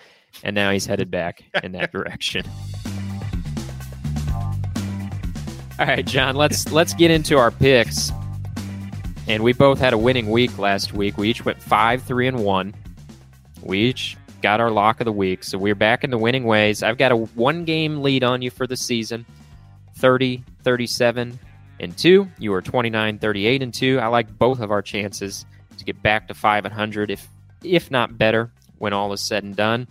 and 0.45 0.55
now 0.55 0.71
he's 0.71 0.87
headed 0.87 1.11
back 1.11 1.43
in 1.65 1.73
that 1.73 1.91
direction. 1.93 2.47
All 5.81 5.87
right, 5.87 6.07
John. 6.07 6.37
Let's 6.37 6.71
let's 6.71 6.95
get 6.95 7.11
into 7.11 7.37
our 7.37 7.51
picks. 7.51 8.13
And 9.27 9.43
we 9.43 9.53
both 9.53 9.81
had 9.81 9.93
a 9.93 9.99
winning 9.99 10.31
week 10.31 10.57
last 10.57 10.93
week. 10.93 11.17
We 11.17 11.31
each 11.31 11.45
went 11.45 11.61
five, 11.61 12.03
three, 12.03 12.29
and 12.29 12.45
one. 12.45 12.75
We 13.61 13.81
each 13.81 14.17
got 14.41 14.61
our 14.61 14.71
lock 14.71 15.01
of 15.01 15.05
the 15.05 15.13
week, 15.13 15.43
so 15.43 15.59
we're 15.59 15.75
back 15.75 16.05
in 16.05 16.11
the 16.11 16.19
winning 16.19 16.45
ways. 16.45 16.85
I've 16.85 16.99
got 16.99 17.11
a 17.11 17.17
one 17.17 17.65
game 17.65 18.03
lead 18.03 18.23
on 18.23 18.41
you 18.41 18.51
for 18.51 18.69
the 18.69 18.77
season. 18.77 19.27
30, 19.95 20.45
37, 20.63 21.39
and 21.81 21.97
2. 21.97 22.29
You 22.39 22.55
are 22.55 22.63
29, 22.63 23.19
38, 23.19 23.63
and 23.63 23.75
2. 23.75 23.99
I 24.01 24.07
like 24.07 24.39
both 24.39 24.61
of 24.61 24.71
our 24.71 24.83
chances 24.83 25.45
to 25.79 25.85
get 25.85 26.01
back 26.03 26.29
to 26.29 26.35
500, 26.35 27.11
if 27.11 27.29
if 27.65 27.91
not 27.91 28.19
better, 28.19 28.51
when 28.79 28.93
all 28.93 29.13
is 29.13 29.21
said 29.21 29.45
and 29.45 29.55
done. 29.55 29.87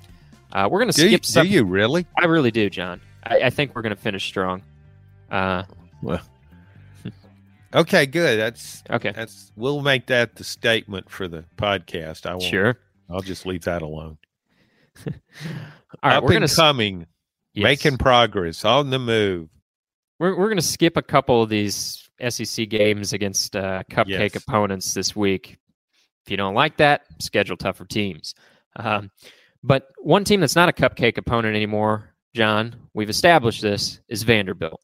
Uh, 0.52 0.68
we're 0.70 0.80
going 0.80 0.89
to 0.89 0.93
skip 0.93 1.12
you, 1.12 1.20
some. 1.22 1.47
Do 1.47 1.54
you 1.54 1.64
really? 1.64 2.06
I 2.18 2.26
really 2.26 2.52
do, 2.52 2.70
John. 2.70 2.99
I, 3.24 3.43
I 3.43 3.49
think 3.49 3.76
we're 3.76 3.82
going 3.82 3.95
to 3.95 4.02
finish 4.02 4.26
strong. 4.26 4.62
Uh, 5.30 5.64
well, 6.02 6.22
okay, 7.74 8.06
good. 8.06 8.38
That's 8.38 8.84
okay. 8.89 9.12
That's 9.16 9.52
we'll 9.56 9.82
make 9.82 10.08
that 10.08 10.36
the 10.36 10.43
statement 10.43 11.10
for 11.10 11.28
the 11.28 11.45
podcast. 11.58 12.26
I 12.26 12.32
won't. 12.32 12.43
Sure. 12.43 12.78
I'll 13.10 13.22
just 13.22 13.45
leave 13.45 13.64
that 13.64 13.82
alone. 13.82 14.18
All 15.08 15.14
right, 16.04 16.18
Up 16.18 16.24
we're 16.24 16.32
and 16.34 16.39
going 16.39 16.49
coming, 16.49 17.08
yes. 17.54 17.64
making 17.64 17.97
progress, 17.97 18.66
on 18.66 18.89
the 18.89 18.99
move. 18.99 19.49
We're 20.22 20.38
we're 20.38 20.49
going 20.49 20.57
to 20.57 20.61
skip 20.61 20.97
a 20.97 21.01
couple 21.01 21.41
of 21.41 21.49
these 21.49 22.07
SEC 22.30 22.69
games 22.69 23.11
against 23.11 23.55
uh, 23.55 23.82
cupcake 23.89 24.36
Yes. 24.36 24.36
opponents 24.36 24.93
this 24.93 25.15
week. 25.15 25.57
If 26.24 26.30
you 26.30 26.38
don't 26.38 26.53
like 26.53 26.78
that, 26.78 27.05
schedule 27.19 27.57
tougher 27.57 27.86
teams. 27.86 28.36
Um, 28.76 29.09
but 29.63 29.88
one 29.97 30.24
team 30.24 30.39
that's 30.39 30.55
not 30.55 30.69
a 30.69 30.74
cupcake 30.74 31.17
opponent 31.17 31.55
anymore, 31.55 32.13
John, 32.36 32.76
we've 32.93 33.09
established 33.09 33.63
this, 33.63 33.99
is 34.09 34.22
Vanderbilt. 34.22 34.80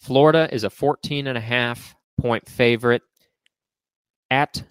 Florida 0.00 0.48
is 0.50 0.64
a 0.64 0.70
14 0.70 1.26
and 1.26 1.36
a 1.36 1.40
half 1.42 1.94
point 2.18 2.48
favorite 2.48 3.02
at 4.30 4.64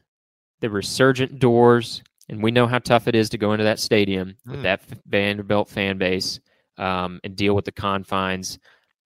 the 0.61 0.69
resurgent 0.71 1.37
Dores. 1.37 2.01
And 2.27 2.41
we 2.41 2.49
know 2.49 2.65
how 2.65 2.79
tough 2.79 3.07
it 3.07 3.13
is 3.13 3.29
to 3.29 3.37
go 3.37 3.51
into 3.53 3.65
that 3.65 3.79
stadium 3.79 4.35
with 4.47 4.55
Hmm. 4.57 4.61
that 4.63 4.81
Vanderbilt 5.05 5.69
fan 5.69 5.99
base 5.99 6.39
um, 6.79 7.19
and 7.23 7.35
deal 7.35 7.53
with 7.53 7.65
the 7.65 7.71
confines 7.71 8.57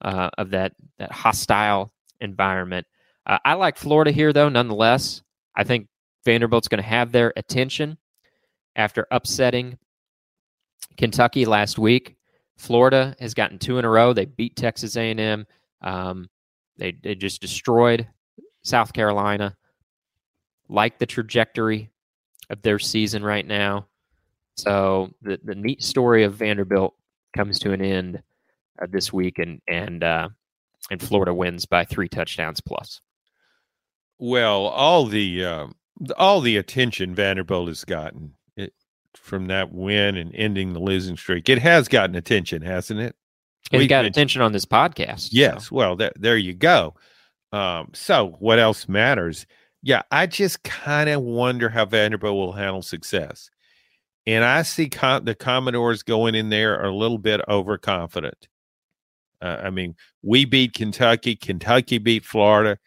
uh, 0.05 0.29
of 0.37 0.51
that 0.51 0.73
that 0.99 1.11
hostile 1.11 1.91
environment. 2.21 2.87
Uh, 3.25 3.39
I 3.43 3.55
like 3.55 3.75
Florida 3.75 4.11
here, 4.11 4.31
though. 4.31 4.49
Nonetheless, 4.49 5.23
I 5.55 5.63
think 5.63 5.87
Vanderbilt's 6.23 6.67
going 6.67 6.81
to 6.81 6.87
have 6.87 7.11
their 7.11 7.33
attention 7.35 7.97
after 8.75 9.07
upsetting 9.11 9.77
Kentucky 10.95 11.45
last 11.45 11.79
week. 11.79 12.15
Florida 12.57 13.15
has 13.19 13.33
gotten 13.33 13.57
two 13.57 13.79
in 13.79 13.85
a 13.85 13.89
row. 13.89 14.13
They 14.13 14.25
beat 14.25 14.55
Texas 14.55 14.95
A&M. 14.95 15.45
Um, 15.81 16.29
they 16.77 16.93
they 17.03 17.15
just 17.15 17.41
destroyed 17.41 18.07
South 18.61 18.93
Carolina. 18.93 19.57
Like 20.69 20.99
the 20.99 21.05
trajectory 21.05 21.89
of 22.49 22.61
their 22.61 22.79
season 22.79 23.23
right 23.23 23.45
now. 23.45 23.87
So 24.55 25.09
the 25.23 25.39
the 25.43 25.55
neat 25.55 25.81
story 25.81 26.23
of 26.23 26.35
Vanderbilt 26.35 26.93
comes 27.35 27.59
to 27.59 27.71
an 27.71 27.81
end 27.81 28.21
this 28.89 29.11
week, 29.13 29.39
and 29.39 29.61
and 29.67 30.03
uh, 30.03 30.29
and 30.91 31.01
Florida 31.01 31.33
wins 31.33 31.65
by 31.65 31.85
three 31.85 32.09
touchdowns 32.09 32.61
plus. 32.61 33.01
Well, 34.17 34.67
all 34.67 35.05
the 35.05 35.43
um, 35.45 35.75
all 36.17 36.41
the 36.41 36.57
attention 36.57 37.15
Vanderbilt 37.15 37.67
has 37.67 37.83
gotten 37.83 38.33
it, 38.55 38.73
from 39.15 39.47
that 39.47 39.71
win 39.73 40.15
and 40.17 40.33
ending 40.35 40.73
the 40.73 40.79
losing 40.79 41.17
streak, 41.17 41.49
it 41.49 41.59
has 41.59 41.87
gotten 41.87 42.15
attention, 42.15 42.61
hasn't 42.61 42.99
it? 42.99 43.15
We've 43.71 43.89
got 43.89 44.03
mentioned- 44.03 44.15
attention 44.15 44.41
on 44.41 44.51
this 44.51 44.65
podcast. 44.65 45.19
so- 45.21 45.29
Yes. 45.31 45.71
Well, 45.71 45.95
that, 45.97 46.13
there 46.19 46.37
you 46.37 46.53
go. 46.53 46.93
Um, 47.51 47.89
so, 47.93 48.35
what 48.39 48.59
else 48.59 48.87
matters? 48.87 49.45
Yeah, 49.81 50.01
I 50.11 50.27
just 50.27 50.63
kind 50.63 51.09
of 51.09 51.21
wonder 51.21 51.69
how 51.69 51.85
Vanderbilt 51.85 52.35
will 52.35 52.51
handle 52.53 52.81
success. 52.81 53.49
And 54.27 54.43
I 54.43 54.63
see 54.63 54.89
com- 54.89 55.25
the 55.25 55.35
Commodores 55.35 56.03
going 56.03 56.35
in 56.35 56.49
there 56.49 56.83
a 56.83 56.93
little 56.93 57.17
bit 57.19 57.41
overconfident. 57.47 58.47
Uh, 59.41 59.57
I 59.63 59.69
mean, 59.69 59.95
we 60.21 60.45
beat 60.45 60.73
Kentucky, 60.73 61.35
Kentucky 61.35 61.97
beat 61.97 62.25
Florida. 62.25 62.77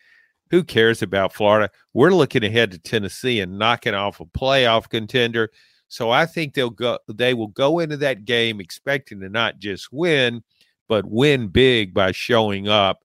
Who 0.51 0.64
cares 0.64 1.03
about 1.03 1.34
Florida? 1.34 1.70
We're 1.92 2.11
looking 2.11 2.44
ahead 2.44 2.70
to 2.70 2.78
Tennessee 2.78 3.40
and 3.40 3.59
knocking 3.59 3.94
off 3.94 4.20
a 4.20 4.24
playoff 4.24 4.88
contender. 4.88 5.51
So 5.88 6.11
I 6.11 6.26
think 6.26 6.55
they'll 6.55 6.70
go 6.70 6.99
they 7.09 7.34
will 7.34 7.49
go 7.49 7.78
into 7.78 7.96
that 7.99 8.24
game 8.24 8.61
expecting 8.61 9.20
to 9.20 9.28
not 9.28 9.59
just 9.59 9.92
win, 9.92 10.42
but 10.88 11.05
win 11.07 11.49
big 11.49 11.94
by 11.94 12.12
showing 12.12 12.68
up. 12.68 13.03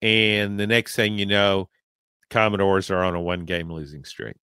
And 0.00 0.58
the 0.58 0.66
next 0.66 0.96
thing 0.96 1.18
you 1.18 1.26
know, 1.26 1.68
Commodores 2.30 2.90
are 2.90 3.02
on 3.02 3.14
a 3.14 3.20
one 3.20 3.44
game 3.44 3.70
losing 3.70 4.04
streak. 4.04 4.36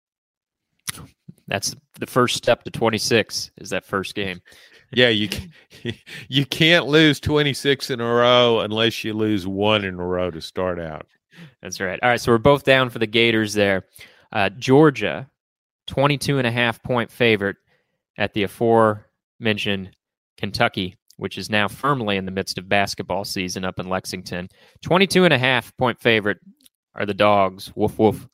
That's 1.47 1.75
the 1.99 2.05
first 2.05 2.37
step 2.37 2.63
to 2.63 2.71
26 2.71 3.51
is 3.57 3.71
that 3.71 3.85
first 3.85 4.13
game. 4.13 4.41
Yeah, 4.91 5.09
you 5.09 5.29
you 6.27 6.45
can't 6.45 6.87
lose 6.87 7.19
26 7.19 7.89
in 7.89 8.01
a 8.01 8.13
row 8.13 8.59
unless 8.59 9.03
you 9.03 9.13
lose 9.13 9.47
one 9.47 9.83
in 9.83 9.95
a 9.95 10.05
row 10.05 10.31
to 10.31 10.41
start 10.41 10.79
out. 10.79 11.05
That's 11.61 11.79
right. 11.79 11.99
All 12.01 12.09
right, 12.09 12.19
so 12.19 12.31
we're 12.31 12.37
both 12.37 12.63
down 12.63 12.89
for 12.89 12.99
the 12.99 13.07
Gators 13.07 13.53
there. 13.53 13.85
Uh, 14.31 14.49
Georgia, 14.49 15.29
22 15.87 16.37
and 16.37 16.47
a 16.47 16.51
half 16.51 16.81
point 16.83 17.11
favorite 17.11 17.57
at 18.17 18.33
the 18.33 18.43
aforementioned 18.43 19.91
Kentucky, 20.37 20.97
which 21.17 21.37
is 21.37 21.49
now 21.49 21.67
firmly 21.67 22.17
in 22.17 22.25
the 22.25 22.31
midst 22.31 22.57
of 22.57 22.67
basketball 22.67 23.23
season 23.23 23.63
up 23.63 23.79
in 23.79 23.89
Lexington. 23.89 24.49
22 24.83 25.25
and 25.25 25.33
a 25.33 25.37
half 25.37 25.75
point 25.77 25.99
favorite 25.99 26.39
are 26.95 27.05
the 27.05 27.13
dogs. 27.13 27.71
Woof, 27.75 27.97
woof. 27.97 28.27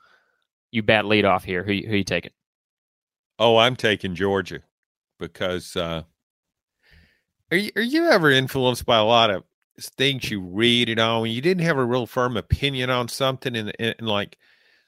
You 0.72 0.84
bat 0.84 1.06
lead 1.06 1.26
off 1.26 1.43
here. 1.43 1.64
Who, 1.64 1.72
who 1.72 1.95
you 1.95 2.03
taking? 2.03 2.32
Oh, 3.38 3.58
I'm 3.58 3.76
taking 3.76 4.16
Georgia 4.16 4.62
because 5.20 5.76
uh 5.76 6.03
are 7.52 7.58
you, 7.58 7.72
are 7.76 7.82
you 7.82 8.10
ever 8.10 8.32
influenced 8.32 8.86
by 8.86 8.98
a 8.98 9.04
lot 9.04 9.30
of 9.30 9.43
things 9.80 10.32
you 10.32 10.41
read 10.41 10.89
and 10.89 11.00
all 11.00 11.22
when 11.22 11.32
you 11.32 11.41
didn't 11.41 11.66
have 11.66 11.78
a 11.78 11.86
real 11.86 12.06
firm 12.06 12.38
opinion 12.38 12.89
on 12.89 13.08
something 13.08 13.56
and, 13.56 13.74
and, 13.80 13.96
and 14.00 14.08
like 14.08 14.38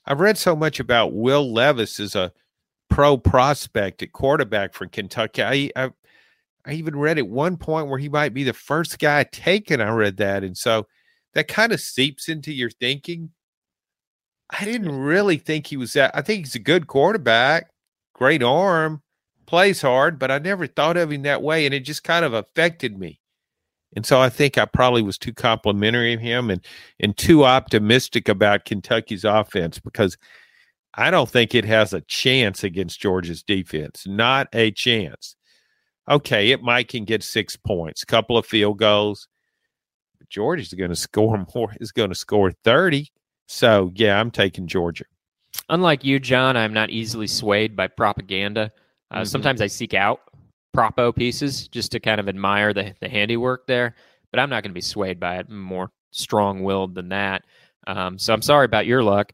I've 0.05 0.21
read 0.21 0.37
so 0.37 0.55
much 0.55 0.79
about 0.79 1.13
Will 1.13 1.53
Levis 1.53 1.99
as 1.99 2.15
a 2.15 2.31
pro 2.89 3.17
prospect 3.17 4.01
at 4.01 4.13
quarterback 4.13 4.73
for 4.73 4.87
Kentucky. 4.87 5.43
I, 5.43 5.71
I 5.75 5.91
I 6.65 6.73
even 6.73 6.97
read 6.97 7.17
at 7.17 7.27
one 7.27 7.55
point 7.55 7.87
where 7.87 7.99
he 7.99 8.09
might 8.09 8.33
be 8.33 8.43
the 8.43 8.53
first 8.53 8.99
guy 8.99 9.23
taken. 9.23 9.79
I 9.79 9.89
read 9.89 10.17
that, 10.17 10.43
and 10.43 10.57
so 10.57 10.87
that 11.33 11.47
kind 11.47 11.71
of 11.71 11.79
seeps 11.79 12.27
into 12.27 12.53
your 12.53 12.69
thinking. 12.69 13.31
I 14.49 14.65
didn't 14.65 14.91
really 14.91 15.37
think 15.37 15.67
he 15.67 15.77
was 15.77 15.93
that. 15.93 16.11
I 16.13 16.21
think 16.21 16.45
he's 16.45 16.55
a 16.55 16.59
good 16.59 16.87
quarterback, 16.87 17.69
great 18.13 18.43
arm, 18.43 19.01
plays 19.47 19.81
hard, 19.81 20.19
but 20.19 20.29
I 20.29 20.37
never 20.37 20.67
thought 20.67 20.97
of 20.97 21.11
him 21.11 21.23
that 21.23 21.41
way, 21.41 21.65
and 21.65 21.73
it 21.73 21.79
just 21.79 22.03
kind 22.03 22.23
of 22.23 22.33
affected 22.33 22.99
me. 22.99 23.19
And 23.95 24.05
so 24.05 24.19
I 24.19 24.29
think 24.29 24.57
I 24.57 24.65
probably 24.65 25.01
was 25.01 25.17
too 25.17 25.33
complimentary 25.33 26.13
of 26.13 26.19
him 26.19 26.49
and 26.49 26.63
and 26.99 27.17
too 27.17 27.45
optimistic 27.45 28.29
about 28.29 28.65
Kentucky's 28.65 29.23
offense 29.23 29.79
because 29.79 30.17
I 30.93 31.09
don't 31.09 31.29
think 31.29 31.55
it 31.55 31.65
has 31.65 31.93
a 31.93 32.01
chance 32.01 32.63
against 32.63 32.99
Georgia's 32.99 33.43
defense. 33.43 34.05
Not 34.05 34.49
a 34.53 34.71
chance. 34.71 35.35
Okay, 36.09 36.51
it 36.51 36.61
might 36.61 36.89
can 36.89 37.05
get 37.05 37.23
six 37.23 37.55
points, 37.55 38.03
a 38.03 38.07
couple 38.07 38.37
of 38.37 38.45
field 38.45 38.77
goals. 38.77 39.27
But 40.19 40.29
Georgia's 40.29 40.73
going 40.73 40.89
to 40.89 40.95
score 40.95 41.45
more. 41.55 41.73
Is 41.79 41.91
going 41.91 42.09
to 42.09 42.15
score 42.15 42.51
thirty. 42.63 43.11
So 43.47 43.91
yeah, 43.95 44.19
I'm 44.19 44.31
taking 44.31 44.67
Georgia. 44.67 45.05
Unlike 45.69 46.03
you, 46.03 46.19
John, 46.19 46.57
I'm 46.57 46.73
not 46.73 46.89
easily 46.89 47.27
swayed 47.27 47.75
by 47.75 47.87
propaganda. 47.87 48.71
Uh, 49.11 49.21
Mhm. 49.21 49.27
Sometimes 49.27 49.61
I 49.61 49.67
seek 49.67 49.93
out 49.93 50.21
propo 50.75 51.15
pieces 51.15 51.67
just 51.67 51.91
to 51.93 51.99
kind 51.99 52.19
of 52.19 52.27
admire 52.29 52.73
the, 52.73 52.93
the 52.99 53.09
handiwork 53.09 53.65
there, 53.67 53.95
but 54.31 54.39
I'm 54.39 54.49
not 54.49 54.63
going 54.63 54.71
to 54.71 54.75
be 54.75 54.81
swayed 54.81 55.19
by 55.19 55.37
it. 55.37 55.47
I'm 55.49 55.61
more 55.61 55.91
strong 56.11 56.63
willed 56.63 56.93
than 56.95 57.09
that. 57.09 57.43
Um, 57.87 58.19
so 58.19 58.33
I'm 58.33 58.41
sorry 58.41 58.65
about 58.65 58.85
your 58.85 59.01
luck. 59.03 59.31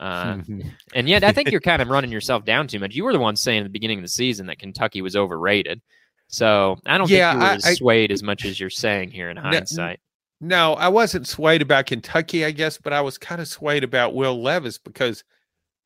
Uh, 0.00 0.38
and 0.94 1.08
yet, 1.08 1.22
I 1.24 1.32
think 1.32 1.50
you're 1.50 1.60
kind 1.60 1.80
of 1.80 1.88
running 1.88 2.10
yourself 2.10 2.44
down 2.44 2.66
too 2.66 2.78
much. 2.80 2.94
You 2.94 3.04
were 3.04 3.12
the 3.12 3.18
one 3.20 3.36
saying 3.36 3.60
at 3.60 3.64
the 3.64 3.70
beginning 3.70 3.98
of 3.98 4.02
the 4.04 4.08
season 4.08 4.46
that 4.46 4.58
Kentucky 4.58 5.00
was 5.02 5.14
overrated. 5.16 5.80
So 6.28 6.76
I 6.86 6.98
don't 6.98 7.08
Yeah, 7.10 7.30
think 7.32 7.40
you 7.42 7.46
were 7.46 7.52
I- 7.52 7.54
as 7.56 7.64
I- 7.66 7.74
swayed 7.74 8.10
as 8.10 8.22
much 8.22 8.44
as 8.44 8.58
you're 8.58 8.70
saying 8.70 9.10
here 9.12 9.30
in 9.30 9.36
hindsight. 9.36 10.00
No, 10.40 10.74
I 10.74 10.88
wasn't 10.88 11.28
swayed 11.28 11.62
about 11.62 11.86
Kentucky, 11.86 12.44
I 12.44 12.50
guess, 12.50 12.76
but 12.78 12.92
I 12.92 13.00
was 13.00 13.16
kind 13.16 13.40
of 13.40 13.46
swayed 13.46 13.84
about 13.84 14.12
Will 14.14 14.42
Levis 14.42 14.76
because 14.78 15.22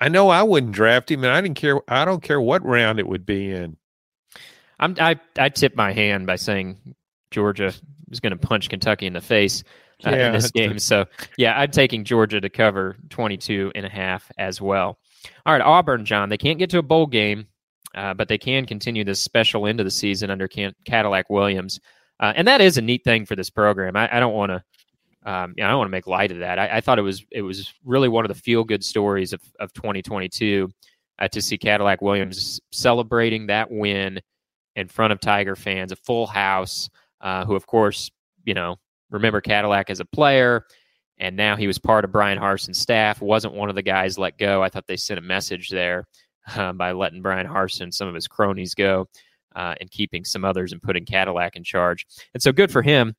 I 0.00 0.08
know 0.08 0.28
I 0.28 0.42
wouldn't 0.42 0.72
draft 0.72 1.10
him, 1.10 1.24
and 1.24 1.32
I 1.32 1.40
didn't 1.40 1.56
care. 1.56 1.80
I 1.88 2.04
don't 2.04 2.22
care 2.22 2.40
what 2.40 2.64
round 2.64 2.98
it 2.98 3.06
would 3.06 3.24
be 3.24 3.50
in. 3.50 3.76
I'm, 4.78 4.94
I 5.00 5.18
I 5.38 5.48
tip 5.48 5.74
my 5.74 5.92
hand 5.92 6.26
by 6.26 6.36
saying 6.36 6.78
Georgia 7.30 7.72
is 8.10 8.20
going 8.20 8.36
to 8.36 8.46
punch 8.46 8.68
Kentucky 8.68 9.06
in 9.06 9.14
the 9.14 9.20
face 9.20 9.64
uh, 10.06 10.10
Yeah, 10.10 10.26
in 10.28 10.32
this 10.34 10.50
game. 10.52 10.78
So 10.78 11.06
yeah, 11.38 11.58
I'm 11.58 11.70
taking 11.70 12.04
Georgia 12.04 12.40
to 12.40 12.48
cover 12.50 12.96
22 13.10 13.72
and 13.74 13.86
a 13.86 13.88
half 13.88 14.30
as 14.38 14.60
well. 14.60 14.98
All 15.44 15.52
right, 15.52 15.62
Auburn, 15.62 16.04
John. 16.04 16.28
They 16.28 16.36
can't 16.38 16.58
get 16.58 16.70
to 16.70 16.78
a 16.78 16.82
bowl 16.82 17.06
game, 17.06 17.46
uh, 17.94 18.14
but 18.14 18.28
they 18.28 18.38
can 18.38 18.66
continue 18.66 19.02
this 19.02 19.20
special 19.20 19.66
end 19.66 19.80
of 19.80 19.86
the 19.86 19.90
season 19.90 20.30
under 20.30 20.46
Can- 20.46 20.74
Cadillac 20.84 21.30
Williams, 21.30 21.80
uh, 22.20 22.32
and 22.36 22.46
that 22.46 22.60
is 22.60 22.76
a 22.76 22.82
neat 22.82 23.02
thing 23.02 23.24
for 23.24 23.34
this 23.34 23.50
program. 23.50 23.96
I, 23.96 24.14
I 24.16 24.20
don't 24.20 24.34
want 24.34 24.50
to. 24.50 24.62
Um, 25.26 25.54
you 25.56 25.62
know, 25.62 25.66
I 25.66 25.70
don't 25.70 25.78
want 25.78 25.88
to 25.88 25.92
make 25.92 26.06
light 26.06 26.30
of 26.30 26.38
that. 26.38 26.58
I, 26.58 26.76
I 26.76 26.80
thought 26.80 26.98
it 26.98 27.02
was 27.02 27.26
it 27.32 27.42
was 27.42 27.74
really 27.84 28.08
one 28.08 28.24
of 28.24 28.28
the 28.28 28.40
feel 28.40 28.64
good 28.64 28.84
stories 28.84 29.32
of, 29.32 29.42
of 29.58 29.72
2022 29.72 30.70
uh, 31.18 31.28
to 31.28 31.42
see 31.42 31.58
Cadillac 31.58 32.00
Williams 32.00 32.60
celebrating 32.70 33.48
that 33.48 33.70
win 33.70 34.20
in 34.76 34.88
front 34.88 35.12
of 35.12 35.20
Tiger 35.20 35.56
fans, 35.56 35.90
a 35.90 35.96
full 35.96 36.26
house, 36.26 36.88
uh, 37.22 37.44
who, 37.44 37.56
of 37.56 37.66
course, 37.66 38.10
you 38.44 38.54
know, 38.54 38.76
remember 39.10 39.40
Cadillac 39.40 39.90
as 39.90 40.00
a 40.00 40.04
player, 40.04 40.64
and 41.18 41.36
now 41.36 41.56
he 41.56 41.66
was 41.66 41.78
part 41.78 42.04
of 42.04 42.12
Bryan 42.12 42.38
Harsin's 42.38 42.78
staff. 42.78 43.20
wasn't 43.20 43.54
one 43.54 43.68
of 43.68 43.74
the 43.74 43.82
guys 43.82 44.18
let 44.18 44.38
go. 44.38 44.62
I 44.62 44.68
thought 44.68 44.86
they 44.86 44.96
sent 44.96 45.18
a 45.18 45.22
message 45.22 45.70
there 45.70 46.06
uh, 46.54 46.72
by 46.72 46.92
letting 46.92 47.22
Bryan 47.22 47.46
Harsin 47.46 47.92
some 47.92 48.06
of 48.06 48.14
his 48.14 48.28
cronies, 48.28 48.74
go 48.74 49.08
uh, 49.56 49.74
and 49.80 49.90
keeping 49.90 50.24
some 50.24 50.44
others 50.44 50.72
and 50.72 50.82
putting 50.82 51.04
Cadillac 51.04 51.56
in 51.56 51.64
charge. 51.64 52.06
And 52.34 52.42
so 52.42 52.52
good 52.52 52.70
for 52.70 52.82
him 52.82 53.14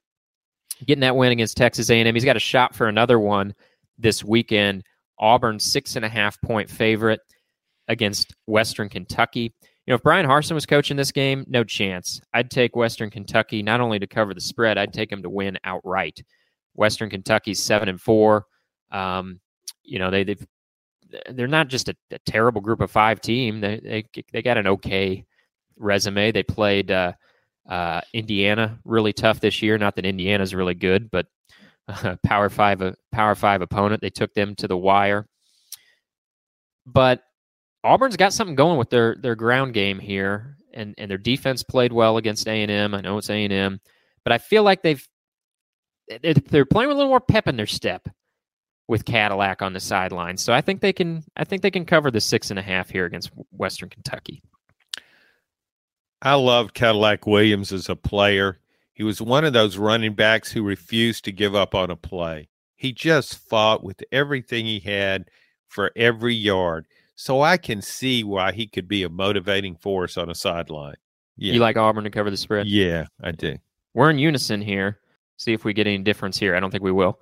getting 0.85 1.01
that 1.01 1.15
win 1.15 1.31
against 1.31 1.57
Texas 1.57 1.89
A&M. 1.89 2.13
He's 2.13 2.25
got 2.25 2.35
a 2.35 2.41
shot 2.41 2.75
for 2.75 2.87
another 2.87 3.19
one 3.19 3.53
this 3.97 4.23
weekend. 4.23 4.83
Auburn 5.19 5.59
six 5.59 5.95
and 5.95 6.05
a 6.05 6.09
half 6.09 6.39
point 6.41 6.69
favorite 6.69 7.21
against 7.87 8.35
Western 8.45 8.89
Kentucky. 8.89 9.53
You 9.85 9.91
know, 9.91 9.95
if 9.95 10.03
Bryan 10.03 10.27
Harsin 10.27 10.51
was 10.51 10.65
coaching 10.65 10.97
this 10.97 11.11
game, 11.11 11.45
no 11.47 11.63
chance. 11.63 12.19
I'd 12.33 12.51
take 12.51 12.75
Western 12.75 13.09
Kentucky 13.09 13.63
not 13.63 13.81
only 13.81 13.99
to 13.99 14.07
cover 14.07 14.33
the 14.33 14.41
spread, 14.41 14.77
I'd 14.77 14.93
take 14.93 15.09
them 15.09 15.23
to 15.23 15.29
win 15.29 15.57
outright. 15.63 16.21
Western 16.75 17.09
Kentucky's 17.09 17.63
seven 17.63 17.89
and 17.89 17.99
four. 17.99 18.45
Um, 18.91 19.39
you 19.83 19.97
know, 19.97 20.11
they 20.11 20.23
they've 20.23 20.45
they're 21.31 21.47
not 21.47 21.69
just 21.69 21.89
a, 21.89 21.95
a, 22.11 22.19
terrible 22.19 22.59
group 22.59 22.81
of 22.81 22.91
five 22.91 23.21
team. 23.21 23.61
They 23.61 23.79
they 23.81 24.23
they 24.33 24.41
got 24.41 24.57
an 24.57 24.67
okay 24.67 25.25
resume. 25.77 26.31
They 26.31 26.43
played 26.43 26.91
uh, 26.91 27.13
uh, 27.67 28.01
Indiana 28.13 28.79
really 28.85 29.13
tough 29.13 29.39
this 29.39 29.61
year. 29.61 29.77
Not 29.77 29.95
that 29.95 30.05
Indiana's 30.05 30.55
really 30.55 30.73
good, 30.73 31.11
but 31.11 31.27
uh, 31.87 32.15
power 32.25 32.49
five 32.49 32.81
a 32.81 32.95
power 33.11 33.35
five 33.35 33.61
opponent. 33.61 34.01
They 34.01 34.09
took 34.09 34.33
them 34.33 34.55
to 34.55 34.67
the 34.67 34.77
wire. 34.77 35.27
But 36.85 37.21
Auburn's 37.83 38.17
got 38.17 38.33
something 38.33 38.55
going 38.55 38.77
with 38.77 38.89
their 38.89 39.15
their 39.21 39.35
ground 39.35 39.73
game 39.73 39.99
here, 39.99 40.57
and 40.73 40.95
and 40.97 41.09
their 41.09 41.17
defense 41.17 41.63
played 41.63 41.93
well 41.93 42.17
against 42.17 42.47
A 42.47 42.61
and 42.61 42.71
M. 42.71 42.93
I 42.93 43.01
know 43.01 43.17
it's 43.17 43.29
A 43.29 43.43
and 43.43 43.53
M, 43.53 43.79
but 44.23 44.33
I 44.33 44.37
feel 44.37 44.63
like 44.63 44.81
they've 44.81 45.05
they're 46.21 46.65
playing 46.65 46.87
with 46.87 46.95
a 46.95 46.97
little 46.97 47.11
more 47.11 47.19
pep 47.19 47.47
in 47.47 47.57
their 47.57 47.65
step 47.65 48.07
with 48.87 49.03
Cadillac 49.03 49.61
on 49.61 49.73
the 49.73 49.79
sidelines. 49.79 50.41
So 50.41 50.53
I 50.53 50.61
think 50.61 50.81
they 50.81 50.93
can 50.93 51.23
I 51.35 51.43
think 51.43 51.61
they 51.61 51.71
can 51.71 51.85
cover 51.85 52.11
the 52.11 52.21
six 52.21 52.49
and 52.49 52.59
a 52.59 52.61
half 52.61 52.89
here 52.89 53.05
against 53.05 53.31
Western 53.51 53.89
Kentucky. 53.89 54.41
I 56.21 56.35
loved 56.35 56.73
Cadillac 56.73 57.27
Williams 57.27 57.71
as 57.71 57.89
a 57.89 57.95
player. 57.95 58.59
He 58.93 59.03
was 59.03 59.21
one 59.21 59.45
of 59.45 59.53
those 59.53 59.77
running 59.77 60.13
backs 60.13 60.51
who 60.51 60.63
refused 60.63 61.23
to 61.25 61.31
give 61.31 61.53
up 61.53 61.75
on 61.75 61.91
a 61.91 61.95
play. 61.95 62.49
He 62.75 62.91
just 62.91 63.37
fought 63.37 63.83
with 63.83 64.03
everything 64.11 64.65
he 64.65 64.79
had 64.79 65.29
for 65.67 65.91
every 65.95 66.33
yard. 66.33 66.87
So 67.15 67.41
I 67.41 67.57
can 67.57 67.81
see 67.81 68.23
why 68.23 68.51
he 68.51 68.67
could 68.67 68.87
be 68.87 69.03
a 69.03 69.09
motivating 69.09 69.75
force 69.75 70.17
on 70.17 70.29
a 70.29 70.35
sideline. 70.35 70.95
Yeah. 71.35 71.53
You 71.53 71.59
like 71.59 71.77
Auburn 71.77 72.03
to 72.03 72.09
cover 72.09 72.29
the 72.29 72.37
spread? 72.37 72.67
Yeah, 72.67 73.05
I 73.21 73.31
do. 73.31 73.57
We're 73.93 74.09
in 74.09 74.19
unison 74.19 74.61
here. 74.61 74.99
See 75.37 75.53
if 75.53 75.63
we 75.63 75.73
get 75.73 75.87
any 75.87 75.99
difference 75.99 76.37
here. 76.37 76.55
I 76.55 76.59
don't 76.59 76.71
think 76.71 76.83
we 76.83 76.91
will. 76.91 77.19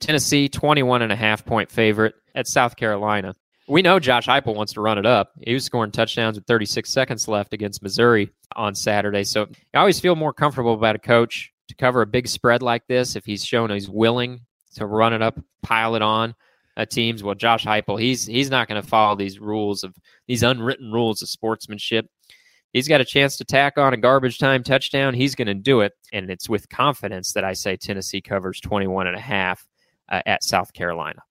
Tennessee, 0.00 0.48
21 0.48 1.02
and 1.02 1.12
a 1.12 1.16
half 1.16 1.44
point 1.44 1.70
favorite 1.70 2.14
at 2.34 2.46
South 2.46 2.76
Carolina. 2.76 3.34
We 3.68 3.82
know 3.82 3.98
Josh 3.98 4.26
Heupel 4.26 4.54
wants 4.54 4.74
to 4.74 4.80
run 4.80 4.98
it 4.98 5.06
up. 5.06 5.32
He 5.40 5.52
was 5.52 5.64
scoring 5.64 5.90
touchdowns 5.90 6.36
with 6.36 6.46
36 6.46 6.88
seconds 6.88 7.26
left 7.26 7.52
against 7.52 7.82
Missouri 7.82 8.30
on 8.54 8.74
Saturday. 8.74 9.24
So 9.24 9.48
I 9.74 9.78
always 9.78 9.98
feel 9.98 10.14
more 10.14 10.32
comfortable 10.32 10.74
about 10.74 10.94
a 10.94 11.00
coach 11.00 11.52
to 11.68 11.74
cover 11.74 12.02
a 12.02 12.06
big 12.06 12.28
spread 12.28 12.62
like 12.62 12.86
this 12.86 13.16
if 13.16 13.24
he's 13.24 13.44
shown 13.44 13.70
he's 13.70 13.90
willing 13.90 14.40
to 14.76 14.86
run 14.86 15.12
it 15.12 15.22
up, 15.22 15.38
pile 15.62 15.96
it 15.96 16.02
on 16.02 16.34
uh, 16.76 16.84
teams. 16.84 17.22
Well, 17.22 17.34
Josh 17.34 17.64
Heupel, 17.64 18.00
he's 18.00 18.26
he's 18.26 18.50
not 18.50 18.68
going 18.68 18.80
to 18.80 18.86
follow 18.86 19.16
these 19.16 19.40
rules 19.40 19.82
of 19.82 19.94
these 20.26 20.42
unwritten 20.42 20.92
rules 20.92 21.22
of 21.22 21.28
sportsmanship. 21.28 22.06
He's 22.72 22.88
got 22.88 23.00
a 23.00 23.04
chance 23.04 23.36
to 23.38 23.44
tack 23.44 23.78
on 23.78 23.94
a 23.94 23.96
garbage 23.96 24.38
time 24.38 24.62
touchdown. 24.62 25.14
He's 25.14 25.34
going 25.34 25.46
to 25.46 25.54
do 25.54 25.80
it, 25.80 25.92
and 26.12 26.30
it's 26.30 26.48
with 26.48 26.68
confidence 26.68 27.32
that 27.32 27.44
I 27.44 27.54
say 27.54 27.76
Tennessee 27.76 28.20
covers 28.20 28.60
21 28.60 29.06
and 29.06 29.16
a 29.16 29.20
half 29.20 29.66
uh, 30.10 30.20
at 30.26 30.44
South 30.44 30.72
Carolina. 30.72 31.22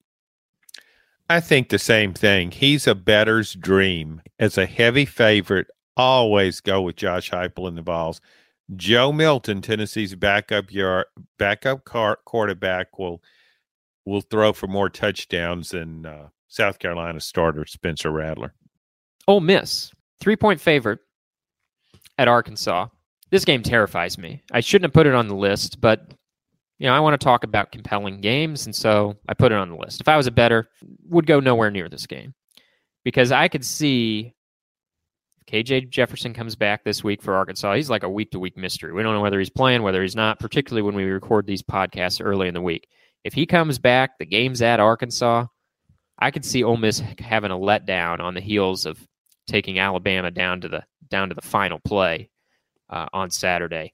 I 1.29 1.39
think 1.39 1.69
the 1.69 1.79
same 1.79 2.13
thing. 2.13 2.51
He's 2.51 2.85
a 2.87 2.95
bettor's 2.95 3.53
dream. 3.53 4.21
As 4.39 4.57
a 4.57 4.65
heavy 4.65 5.05
favorite, 5.05 5.67
always 5.97 6.59
go 6.59 6.81
with 6.81 6.97
Josh 6.97 7.31
Heupel 7.31 7.67
in 7.67 7.75
the 7.75 7.81
balls. 7.81 8.21
Joe 8.75 9.11
Milton, 9.11 9.61
Tennessee's 9.61 10.15
backup 10.15 10.71
yard, 10.71 11.05
backup 11.37 11.85
car, 11.85 12.19
quarterback, 12.25 12.97
will 12.97 13.21
will 14.05 14.21
throw 14.21 14.53
for 14.53 14.67
more 14.67 14.89
touchdowns 14.89 15.69
than 15.69 16.05
uh, 16.05 16.27
South 16.47 16.77
Carolina 16.79 17.19
starter 17.19 17.65
Spencer 17.65 18.11
Rattler. 18.11 18.53
Ole 19.27 19.41
Miss, 19.41 19.91
three 20.19 20.35
point 20.35 20.61
favorite 20.61 20.99
at 22.17 22.27
Arkansas. 22.27 22.87
This 23.31 23.45
game 23.45 23.63
terrifies 23.63 24.17
me. 24.17 24.43
I 24.51 24.59
shouldn't 24.59 24.85
have 24.85 24.93
put 24.93 25.07
it 25.07 25.15
on 25.15 25.27
the 25.27 25.35
list, 25.35 25.81
but 25.81 26.13
you 26.77 26.87
know, 26.87 26.93
I 26.93 26.99
want 26.99 27.19
to 27.19 27.23
talk 27.23 27.43
about 27.43 27.71
compelling 27.71 28.21
games, 28.21 28.65
and 28.65 28.75
so 28.75 29.15
I 29.29 29.33
put 29.33 29.51
it 29.51 29.57
on 29.57 29.69
the 29.69 29.77
list. 29.77 30.01
If 30.01 30.07
I 30.07 30.17
was 30.17 30.27
a 30.27 30.31
bettor, 30.31 30.69
would 31.07 31.25
go 31.25 31.39
nowhere 31.39 31.71
near 31.71 31.87
this 31.87 32.05
game 32.05 32.33
because 33.03 33.31
I 33.31 33.47
could 33.47 33.63
see 33.63 34.33
KJ 35.49 35.89
Jefferson 35.89 36.33
comes 36.33 36.55
back 36.55 36.83
this 36.83 37.03
week 37.03 37.21
for 37.21 37.35
Arkansas. 37.35 37.75
He's 37.75 37.89
like 37.89 38.03
a 38.03 38.09
week 38.09 38.31
to 38.31 38.39
week 38.39 38.57
mystery. 38.57 38.91
We 38.91 39.03
don't 39.03 39.13
know 39.13 39.21
whether 39.21 39.39
he's 39.39 39.49
playing, 39.49 39.83
whether 39.83 40.01
he's 40.01 40.15
not, 40.15 40.39
particularly 40.39 40.81
when 40.81 40.95
we 40.95 41.05
record 41.05 41.47
these 41.47 41.63
podcasts 41.63 42.23
early 42.23 42.47
in 42.47 42.53
the 42.53 42.61
week. 42.61 42.87
If 43.23 43.33
he 43.33 43.45
comes 43.45 43.79
back, 43.79 44.17
the 44.19 44.25
game's 44.25 44.61
at 44.61 44.79
Arkansas. 44.79 45.45
I 46.19 46.31
could 46.31 46.45
see 46.45 46.63
Ole 46.63 46.77
Miss 46.77 47.01
having 47.19 47.51
a 47.51 47.57
letdown 47.57 48.19
on 48.19 48.33
the 48.33 48.41
heels 48.41 48.85
of 48.85 48.99
taking 49.47 49.79
Alabama 49.79 50.31
down 50.31 50.61
to 50.61 50.67
the 50.67 50.83
down 51.09 51.29
to 51.29 51.35
the 51.35 51.41
final 51.41 51.79
play 51.79 52.29
uh, 52.89 53.07
on 53.13 53.29
Saturday 53.31 53.93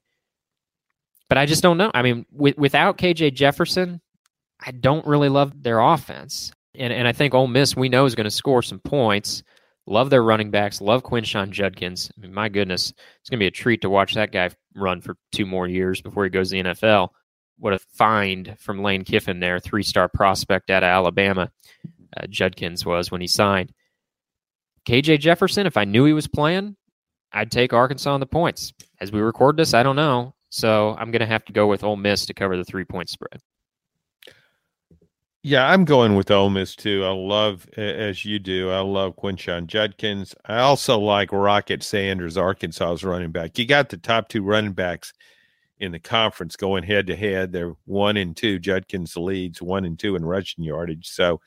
but 1.32 1.38
I 1.38 1.46
just 1.46 1.62
don't 1.62 1.78
know. 1.78 1.90
I 1.94 2.02
mean, 2.02 2.26
with, 2.30 2.58
without 2.58 2.98
KJ 2.98 3.32
Jefferson, 3.32 4.02
I 4.60 4.70
don't 4.70 5.06
really 5.06 5.30
love 5.30 5.62
their 5.62 5.80
offense. 5.80 6.52
And, 6.74 6.92
and 6.92 7.08
I 7.08 7.12
think 7.12 7.32
Ole 7.32 7.46
Miss, 7.46 7.74
we 7.74 7.88
know, 7.88 8.04
is 8.04 8.14
going 8.14 8.24
to 8.24 8.30
score 8.30 8.60
some 8.60 8.80
points. 8.80 9.42
Love 9.86 10.10
their 10.10 10.22
running 10.22 10.50
backs. 10.50 10.82
Love 10.82 11.02
Quinshon 11.02 11.48
Judkins. 11.50 12.12
I 12.14 12.20
mean, 12.20 12.34
my 12.34 12.50
goodness, 12.50 12.90
it's 12.90 13.30
going 13.30 13.38
to 13.38 13.44
be 13.44 13.46
a 13.46 13.50
treat 13.50 13.80
to 13.80 13.88
watch 13.88 14.12
that 14.12 14.30
guy 14.30 14.50
run 14.74 15.00
for 15.00 15.16
two 15.32 15.46
more 15.46 15.66
years 15.66 16.02
before 16.02 16.24
he 16.24 16.28
goes 16.28 16.50
to 16.50 16.62
the 16.62 16.68
NFL. 16.68 17.08
What 17.58 17.72
a 17.72 17.78
find 17.78 18.54
from 18.58 18.82
Lane 18.82 19.02
Kiffin 19.02 19.40
there, 19.40 19.58
three 19.58 19.84
star 19.84 20.10
prospect 20.10 20.68
out 20.68 20.82
of 20.82 20.88
Alabama. 20.88 21.50
Uh, 22.14 22.26
Judkins 22.28 22.84
was 22.84 23.10
when 23.10 23.22
he 23.22 23.26
signed. 23.26 23.72
KJ 24.86 25.20
Jefferson, 25.20 25.66
if 25.66 25.78
I 25.78 25.84
knew 25.84 26.04
he 26.04 26.12
was 26.12 26.28
playing, 26.28 26.76
I'd 27.32 27.50
take 27.50 27.72
Arkansas 27.72 28.12
on 28.12 28.20
the 28.20 28.26
points. 28.26 28.74
As 29.00 29.10
we 29.10 29.20
record 29.22 29.56
this, 29.56 29.72
I 29.72 29.82
don't 29.82 29.96
know. 29.96 30.34
So 30.54 30.94
I'm 30.98 31.10
going 31.10 31.20
to 31.20 31.26
have 31.26 31.46
to 31.46 31.52
go 31.52 31.66
with 31.66 31.82
Ole 31.82 31.96
Miss 31.96 32.26
to 32.26 32.34
cover 32.34 32.58
the 32.58 32.64
three 32.64 32.84
point 32.84 33.08
spread. 33.08 33.40
Yeah, 35.42 35.66
I'm 35.66 35.86
going 35.86 36.14
with 36.14 36.30
Ole 36.30 36.50
Miss 36.50 36.76
too. 36.76 37.04
I 37.06 37.10
love, 37.10 37.66
as 37.78 38.26
you 38.26 38.38
do, 38.38 38.70
I 38.70 38.80
love 38.80 39.16
Quinshon 39.16 39.66
Judkins. 39.66 40.34
I 40.44 40.58
also 40.58 40.98
like 40.98 41.32
Rocket 41.32 41.82
Sanders, 41.82 42.36
Arkansas's 42.36 43.02
running 43.02 43.32
back. 43.32 43.58
You 43.58 43.64
got 43.64 43.88
the 43.88 43.96
top 43.96 44.28
two 44.28 44.42
running 44.42 44.74
backs 44.74 45.14
in 45.78 45.90
the 45.90 45.98
conference 45.98 46.54
going 46.54 46.84
head 46.84 47.06
to 47.06 47.16
head. 47.16 47.50
They're 47.50 47.74
one 47.86 48.18
and 48.18 48.36
two. 48.36 48.58
Judkins 48.58 49.16
leads 49.16 49.62
one 49.62 49.86
and 49.86 49.98
two 49.98 50.16
in 50.16 50.24
rushing 50.24 50.64
yardage. 50.64 51.08
So 51.08 51.40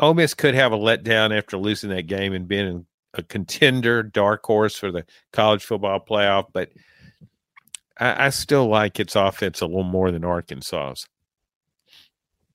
Ole 0.00 0.14
Miss 0.14 0.34
could 0.34 0.54
have 0.54 0.72
a 0.72 0.78
letdown 0.78 1.36
after 1.36 1.56
losing 1.56 1.88
that 1.90 2.08
game 2.08 2.34
and 2.34 2.46
being 2.46 2.84
a 3.14 3.22
contender, 3.22 4.02
dark 4.02 4.44
horse 4.44 4.76
for 4.76 4.92
the 4.92 5.06
college 5.32 5.64
football 5.64 5.98
playoff. 5.98 6.48
But– 6.52 6.68
I, 8.00 8.26
I 8.26 8.28
still 8.30 8.66
like 8.66 8.98
its 8.98 9.14
offense 9.14 9.60
a 9.60 9.66
little 9.66 9.84
more 9.84 10.10
than 10.10 10.24
Arkansas's. 10.24 11.06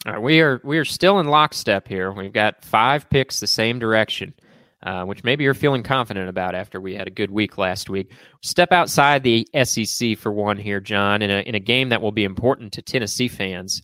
All 0.06 0.14
right, 0.14 0.22
we 0.22 0.42
are 0.42 0.62
we 0.64 0.78
are 0.78 0.86
still 0.86 1.20
in 1.20 1.28
lockstep 1.28 1.88
here. 1.88 2.12
We've 2.12 2.34
got 2.34 2.64
five 2.64 3.10
picks 3.10 3.40
the 3.40 3.48
same 3.48 3.80
direction, 3.80 4.36
uh, 4.84 5.04
which 5.06 5.24
maybe 5.24 5.44
you're 5.44 5.56
feeling 5.56 5.82
confident 5.82 6.30
about 6.30 6.54
after 6.54 6.80
we 6.80 6.94
had 6.94 7.08
a 7.08 7.12
good 7.12 7.32
week 7.32 7.58
last 7.58 7.90
week. 7.90 8.12
Step 8.44 8.72
outside 8.72 9.24
the 9.24 9.48
SEC 9.64 10.18
for 10.20 10.32
one 10.32 10.58
here, 10.58 10.80
John, 10.80 11.24
in 11.24 11.32
a 11.32 11.40
in 11.40 11.56
a 11.56 11.60
game 11.60 11.90
that 11.90 12.04
will 12.04 12.12
be 12.12 12.24
important 12.24 12.74
to 12.74 12.84
Tennessee 12.84 13.28
fans. 13.28 13.82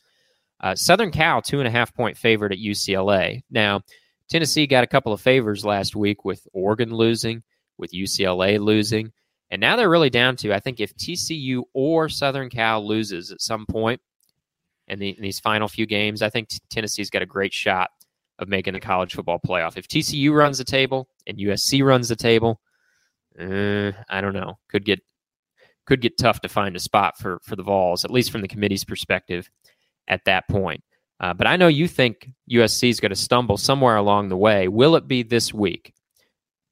Uh, 0.60 0.76
Southern 0.76 1.10
Cal 1.10 1.42
two 1.42 1.60
and 1.60 1.68
a 1.68 1.72
half 1.72 1.92
point 1.96 2.18
favorite 2.18 2.52
at 2.52 2.60
UCLA. 2.60 3.42
Now, 3.50 3.82
Tennessee 4.30 4.68
got 4.68 4.84
a 4.84 4.88
couple 4.88 5.14
of 5.14 5.22
favors 5.22 5.66
last 5.66 5.96
week 5.96 6.24
with 6.24 6.48
Oregon 6.54 6.94
losing, 6.94 7.42
with 7.80 7.94
UCLA 7.94 8.60
losing. 8.60 9.12
And 9.52 9.60
now 9.60 9.76
they're 9.76 9.90
really 9.90 10.10
down 10.10 10.38
to, 10.38 10.54
I 10.54 10.60
think, 10.60 10.80
if 10.80 10.96
TCU 10.96 11.64
or 11.74 12.08
Southern 12.08 12.50
Cal 12.50 12.88
loses 12.88 13.32
at 13.32 13.42
some 13.42 13.66
point 13.66 14.00
in, 14.88 14.98
the, 14.98 15.10
in 15.10 15.22
these 15.22 15.42
final 15.42 15.68
few 15.68 15.86
games, 15.86 16.22
I 16.22 16.30
think 16.30 16.48
t- 16.48 16.60
Tennessee's 16.70 17.10
got 17.10 17.22
a 17.22 17.28
great 17.28 17.54
shot 17.54 17.90
of 18.40 18.48
making 18.48 18.74
the 18.74 18.80
college 18.80 19.14
football 19.14 19.40
playoff. 19.46 19.78
If 19.78 19.90
TCU 19.90 20.34
runs 20.34 20.58
the 20.58 20.64
table 20.64 21.10
and 21.28 21.38
USC 21.38 21.84
runs 21.84 22.08
the 22.08 22.16
table, 22.16 22.62
uh, 23.38 23.92
I 24.10 24.22
don't 24.22 24.34
know. 24.34 24.58
Could 24.70 24.86
get 24.86 25.00
could 25.86 26.02
get 26.02 26.18
tough 26.18 26.42
to 26.42 26.50
find 26.50 26.76
a 26.76 26.80
spot 26.80 27.18
for 27.18 27.40
for 27.44 27.56
the 27.56 27.64
Vols, 27.64 28.06
at 28.06 28.12
least 28.12 28.32
from 28.32 28.42
the 28.42 28.48
committee's 28.48 28.84
perspective 28.86 29.50
at 30.08 30.26
that 30.26 30.48
point. 30.48 30.84
Uh, 31.20 31.34
but 31.34 31.48
I 31.48 31.56
know 31.56 31.68
you 31.68 31.88
think 31.88 32.30
USC 32.52 32.90
is 32.90 33.00
going 33.00 33.12
to 33.12 33.16
stumble 33.16 33.58
somewhere 33.58 33.96
along 33.96 34.30
the 34.30 34.38
way. 34.38 34.68
Will 34.68 34.96
it 34.96 35.08
be 35.08 35.24
this 35.24 35.54
week? 35.54 35.94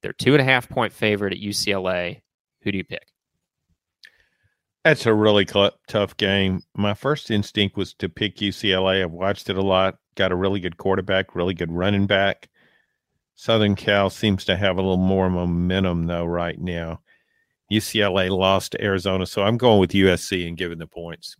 They're 0.02 0.12
two 0.12 0.32
and 0.32 0.40
a 0.40 0.44
half 0.44 0.68
point 0.68 0.92
favorite 0.92 1.32
at 1.32 1.40
UCLA. 1.40 2.22
Who 2.62 2.72
do 2.72 2.78
you 2.78 2.84
pick? 2.84 3.06
That's 4.84 5.06
a 5.06 5.14
really 5.14 5.46
cl- 5.46 5.78
tough 5.88 6.16
game. 6.16 6.62
My 6.74 6.94
first 6.94 7.30
instinct 7.30 7.76
was 7.76 7.92
to 7.94 8.08
pick 8.08 8.36
UCLA. 8.36 9.02
I've 9.02 9.10
watched 9.10 9.50
it 9.50 9.56
a 9.56 9.62
lot. 9.62 9.96
Got 10.14 10.32
a 10.32 10.36
really 10.36 10.60
good 10.60 10.78
quarterback, 10.78 11.34
really 11.34 11.54
good 11.54 11.70
running 11.70 12.06
back. 12.06 12.48
Southern 13.34 13.74
Cal 13.74 14.10
seems 14.10 14.44
to 14.46 14.56
have 14.56 14.76
a 14.76 14.82
little 14.82 14.96
more 14.96 15.30
momentum 15.30 16.06
though 16.06 16.26
right 16.26 16.58
now. 16.58 17.00
UCLA 17.70 18.30
lost 18.30 18.72
to 18.72 18.82
Arizona, 18.82 19.26
so 19.26 19.42
I'm 19.42 19.56
going 19.56 19.78
with 19.80 19.92
USC 19.92 20.46
and 20.46 20.56
giving 20.56 20.78
the 20.78 20.86
points. 20.86 21.36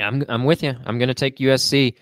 I'm 0.00 0.24
I'm 0.28 0.44
with 0.44 0.62
you. 0.62 0.74
I'm 0.84 0.98
going 0.98 1.08
to 1.08 1.14
take 1.14 1.38
USC. 1.38 1.94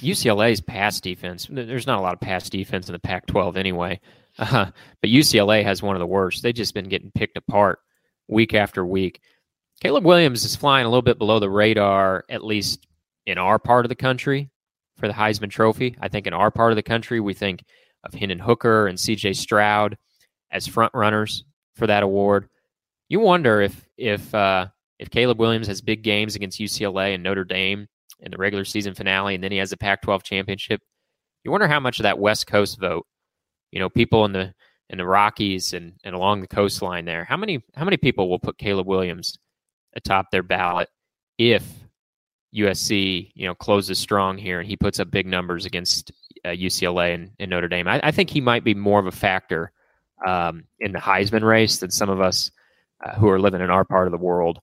UCLA's 0.00 0.60
pass 0.60 1.00
defense. 1.00 1.46
There's 1.50 1.86
not 1.86 1.98
a 1.98 2.02
lot 2.02 2.14
of 2.14 2.20
pass 2.20 2.48
defense 2.50 2.88
in 2.88 2.92
the 2.92 2.98
Pac-12 2.98 3.56
anyway, 3.56 4.00
uh, 4.38 4.70
but 5.00 5.10
UCLA 5.10 5.62
has 5.62 5.82
one 5.82 5.96
of 5.96 6.00
the 6.00 6.06
worst. 6.06 6.42
They've 6.42 6.54
just 6.54 6.74
been 6.74 6.88
getting 6.88 7.10
picked 7.12 7.36
apart 7.36 7.80
week 8.28 8.54
after 8.54 8.84
week. 8.84 9.20
Caleb 9.80 10.04
Williams 10.04 10.44
is 10.44 10.56
flying 10.56 10.86
a 10.86 10.88
little 10.88 11.02
bit 11.02 11.18
below 11.18 11.38
the 11.38 11.50
radar, 11.50 12.24
at 12.28 12.44
least 12.44 12.86
in 13.26 13.38
our 13.38 13.58
part 13.58 13.84
of 13.84 13.88
the 13.88 13.94
country, 13.94 14.50
for 14.96 15.06
the 15.06 15.14
Heisman 15.14 15.50
Trophy. 15.50 15.96
I 16.00 16.08
think 16.08 16.26
in 16.26 16.32
our 16.32 16.50
part 16.50 16.72
of 16.72 16.76
the 16.76 16.82
country, 16.82 17.20
we 17.20 17.34
think 17.34 17.64
of 18.04 18.14
Hendon 18.14 18.38
Hooker 18.38 18.88
and 18.88 18.98
C.J. 18.98 19.34
Stroud 19.34 19.96
as 20.50 20.66
front 20.66 20.92
runners 20.94 21.44
for 21.74 21.86
that 21.86 22.02
award. 22.02 22.48
You 23.08 23.20
wonder 23.20 23.60
if 23.60 23.88
if 23.96 24.34
uh, 24.34 24.66
if 24.98 25.10
Caleb 25.10 25.38
Williams 25.38 25.66
has 25.68 25.80
big 25.80 26.02
games 26.02 26.36
against 26.36 26.60
UCLA 26.60 27.14
and 27.14 27.22
Notre 27.22 27.44
Dame 27.44 27.86
in 28.20 28.30
the 28.30 28.36
regular 28.36 28.64
season 28.64 28.94
finale, 28.94 29.34
and 29.34 29.44
then 29.44 29.52
he 29.52 29.58
has 29.58 29.70
the 29.70 29.76
Pac-12 29.76 30.22
championship. 30.24 30.80
You 31.44 31.52
wonder 31.52 31.68
how 31.68 31.80
much 31.80 32.00
of 32.00 32.02
that 32.02 32.18
West 32.18 32.46
Coast 32.46 32.78
vote, 32.80 33.06
you 33.70 33.78
know, 33.80 33.88
people 33.88 34.24
in 34.24 34.32
the 34.32 34.54
in 34.90 34.98
the 34.98 35.06
Rockies 35.06 35.74
and, 35.74 35.92
and 36.02 36.14
along 36.14 36.40
the 36.40 36.46
coastline 36.46 37.04
there, 37.04 37.24
how 37.24 37.36
many 37.36 37.62
how 37.74 37.84
many 37.84 37.96
people 37.96 38.28
will 38.28 38.38
put 38.38 38.58
Caleb 38.58 38.86
Williams 38.86 39.38
atop 39.94 40.30
their 40.30 40.42
ballot 40.42 40.88
if 41.36 41.64
USC, 42.54 43.30
you 43.34 43.46
know, 43.46 43.54
closes 43.54 43.98
strong 43.98 44.38
here 44.38 44.60
and 44.60 44.68
he 44.68 44.76
puts 44.76 45.00
up 45.00 45.10
big 45.10 45.26
numbers 45.26 45.66
against 45.66 46.12
uh, 46.44 46.48
UCLA 46.48 47.14
and, 47.14 47.30
and, 47.38 47.50
Notre 47.50 47.68
Dame. 47.68 47.88
I, 47.88 48.00
I, 48.02 48.10
think 48.10 48.30
he 48.30 48.40
might 48.40 48.64
be 48.64 48.74
more 48.74 49.00
of 49.00 49.06
a 49.06 49.12
factor 49.12 49.72
um, 50.26 50.64
in 50.80 50.92
the 50.92 50.98
Heisman 50.98 51.42
race 51.42 51.78
than 51.78 51.90
some 51.90 52.08
of 52.08 52.20
us 52.20 52.50
uh, 53.04 53.12
who 53.14 53.28
are 53.28 53.40
living 53.40 53.60
in 53.60 53.70
our 53.70 53.84
part 53.84 54.06
of 54.06 54.12
the 54.12 54.18
world 54.18 54.60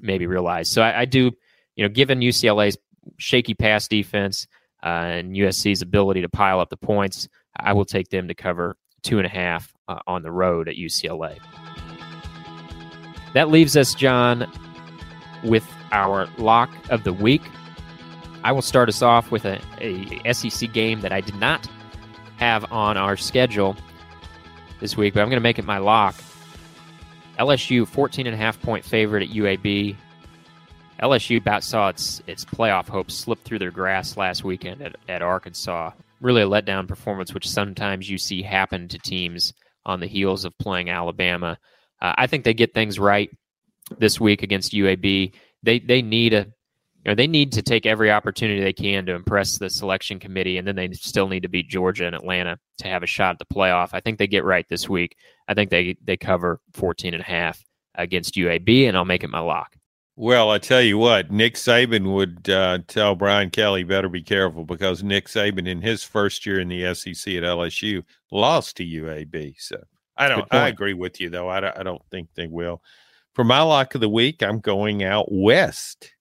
maybe 0.00 0.26
realize. 0.26 0.68
So 0.68 0.82
I, 0.82 1.00
I 1.00 1.04
do, 1.04 1.30
you 1.76 1.84
know, 1.84 1.88
given 1.88 2.20
UCLA's 2.20 2.76
shaky 3.18 3.54
pass 3.54 3.86
defense 3.86 4.46
uh, 4.82 4.86
and 4.86 5.34
USC's 5.34 5.82
ability 5.82 6.22
to 6.22 6.28
pile 6.28 6.60
up 6.60 6.70
the 6.70 6.76
points, 6.76 7.28
I 7.56 7.72
will 7.72 7.84
take 7.84 8.08
them 8.10 8.28
to 8.28 8.34
cover 8.34 8.76
two 9.02 9.18
and 9.18 9.26
a 9.26 9.30
half 9.30 9.72
uh, 9.88 9.98
on 10.06 10.22
the 10.22 10.30
road 10.30 10.68
at 10.68 10.76
UCLA. 10.76 11.38
That 13.34 13.48
leaves 13.48 13.76
us, 13.76 13.94
John, 13.94 14.50
with 15.44 15.66
our 15.92 16.28
lock 16.38 16.70
of 16.90 17.04
the 17.04 17.12
week. 17.12 17.42
I 18.42 18.52
will 18.52 18.62
start 18.62 18.88
us 18.88 19.02
off 19.02 19.30
with 19.30 19.44
a, 19.44 19.60
a 19.80 20.32
SEC 20.32 20.72
game 20.72 21.00
that 21.02 21.12
I 21.12 21.20
did 21.20 21.36
not 21.36 21.68
have 22.38 22.70
on 22.72 22.96
our 22.96 23.16
schedule 23.16 23.76
this 24.80 24.96
week, 24.96 25.14
but 25.14 25.20
I'm 25.20 25.28
going 25.28 25.36
to 25.36 25.42
make 25.42 25.58
it 25.58 25.64
my 25.64 25.78
lock. 25.78 26.14
LSU 27.38 27.86
14 27.86 28.26
and 28.26 28.34
a 28.34 28.36
half 28.36 28.60
point 28.60 28.84
favorite 28.84 29.22
at 29.22 29.34
UAB. 29.34 29.96
LSU 31.02 31.38
about 31.38 31.64
saw 31.64 31.88
its 31.88 32.22
its 32.26 32.44
playoff 32.44 32.88
hopes 32.88 33.14
slip 33.14 33.42
through 33.44 33.58
their 33.58 33.70
grass 33.70 34.16
last 34.16 34.44
weekend 34.44 34.82
at, 34.82 34.96
at 35.08 35.22
Arkansas. 35.22 35.92
Really 36.20 36.42
a 36.42 36.46
letdown 36.46 36.86
performance, 36.86 37.32
which 37.32 37.48
sometimes 37.48 38.08
you 38.08 38.18
see 38.18 38.42
happen 38.42 38.88
to 38.88 38.98
teams 38.98 39.54
on 39.86 40.00
the 40.00 40.06
heels 40.06 40.44
of 40.44 40.56
playing 40.58 40.90
Alabama. 40.90 41.58
Uh, 42.00 42.14
I 42.16 42.26
think 42.26 42.44
they 42.44 42.54
get 42.54 42.74
things 42.74 42.98
right 42.98 43.30
this 43.98 44.20
week 44.20 44.42
against 44.42 44.72
UAB. 44.72 45.32
They 45.62 45.78
they 45.78 46.02
need 46.02 46.34
a 46.34 46.46
you 47.04 47.10
know 47.10 47.14
they 47.14 47.26
need 47.26 47.52
to 47.52 47.62
take 47.62 47.86
every 47.86 48.10
opportunity 48.10 48.60
they 48.60 48.74
can 48.74 49.06
to 49.06 49.14
impress 49.14 49.58
the 49.58 49.70
selection 49.70 50.18
committee, 50.18 50.58
and 50.58 50.68
then 50.68 50.76
they 50.76 50.90
still 50.92 51.28
need 51.28 51.42
to 51.42 51.48
beat 51.48 51.68
Georgia 51.68 52.06
and 52.06 52.14
Atlanta 52.14 52.58
to 52.78 52.88
have 52.88 53.02
a 53.02 53.06
shot 53.06 53.32
at 53.32 53.38
the 53.38 53.54
playoff. 53.54 53.90
I 53.92 54.00
think 54.00 54.18
they 54.18 54.26
get 54.26 54.44
right 54.44 54.66
this 54.68 54.88
week. 54.88 55.16
I 55.48 55.54
think 55.54 55.70
they 55.70 55.96
they 56.04 56.16
cover 56.18 56.60
14 56.74 57.14
and 57.14 57.22
a 57.22 57.26
half 57.26 57.62
against 57.94 58.34
UAB, 58.34 58.86
and 58.86 58.96
I'll 58.96 59.04
make 59.04 59.24
it 59.24 59.30
my 59.30 59.40
lock. 59.40 59.74
Well, 60.20 60.50
I 60.50 60.58
tell 60.58 60.82
you 60.82 60.98
what, 60.98 61.30
Nick 61.30 61.54
Saban 61.54 62.12
would 62.12 62.50
uh, 62.50 62.80
tell 62.88 63.14
Brian 63.14 63.48
Kelly 63.48 63.84
better 63.84 64.10
be 64.10 64.22
careful 64.22 64.66
because 64.66 65.02
Nick 65.02 65.28
Saban 65.28 65.66
in 65.66 65.80
his 65.80 66.04
first 66.04 66.44
year 66.44 66.60
in 66.60 66.68
the 66.68 66.94
SEC 66.94 67.36
at 67.36 67.42
LSU 67.42 68.04
lost 68.30 68.76
to 68.76 68.84
UAB. 68.84 69.54
So 69.56 69.82
I 70.18 70.28
don't. 70.28 70.46
I 70.50 70.68
agree 70.68 70.92
with 70.92 71.22
you 71.22 71.30
though. 71.30 71.48
I 71.48 71.60
don't, 71.60 71.74
I 71.78 71.82
don't 71.84 72.02
think 72.10 72.28
they 72.34 72.48
will. 72.48 72.82
For 73.32 73.44
my 73.44 73.62
lock 73.62 73.94
of 73.94 74.02
the 74.02 74.10
week, 74.10 74.42
I'm 74.42 74.60
going 74.60 75.02
out 75.02 75.32
west. 75.32 76.12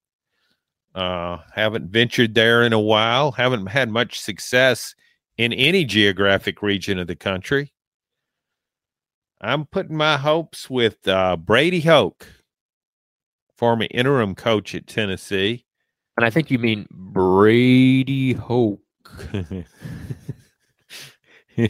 Uh, 0.95 1.39
haven't 1.53 1.91
ventured 1.91 2.35
there 2.35 2.63
in 2.63 2.71
a 2.71 2.79
while. 2.79 3.33
Haven't 3.33 3.67
had 3.67 3.89
much 3.89 4.21
success 4.21 4.95
in 5.37 5.51
any 5.51 5.83
geographic 5.83 6.61
region 6.61 6.99
of 6.99 7.07
the 7.07 7.17
country. 7.17 7.73
I'm 9.41 9.65
putting 9.65 9.97
my 9.97 10.15
hopes 10.15 10.69
with 10.69 11.05
uh, 11.05 11.35
Brady 11.35 11.81
Hoke, 11.81 12.25
former 13.59 13.87
interim 13.91 14.35
coach 14.35 14.73
at 14.73 14.87
Tennessee. 14.87 15.65
And 16.15 16.25
I 16.25 16.29
think 16.29 16.49
you 16.49 16.57
mean 16.57 16.87
Brady 16.91 18.31
Hoke. 18.31 18.79
you 21.55 21.69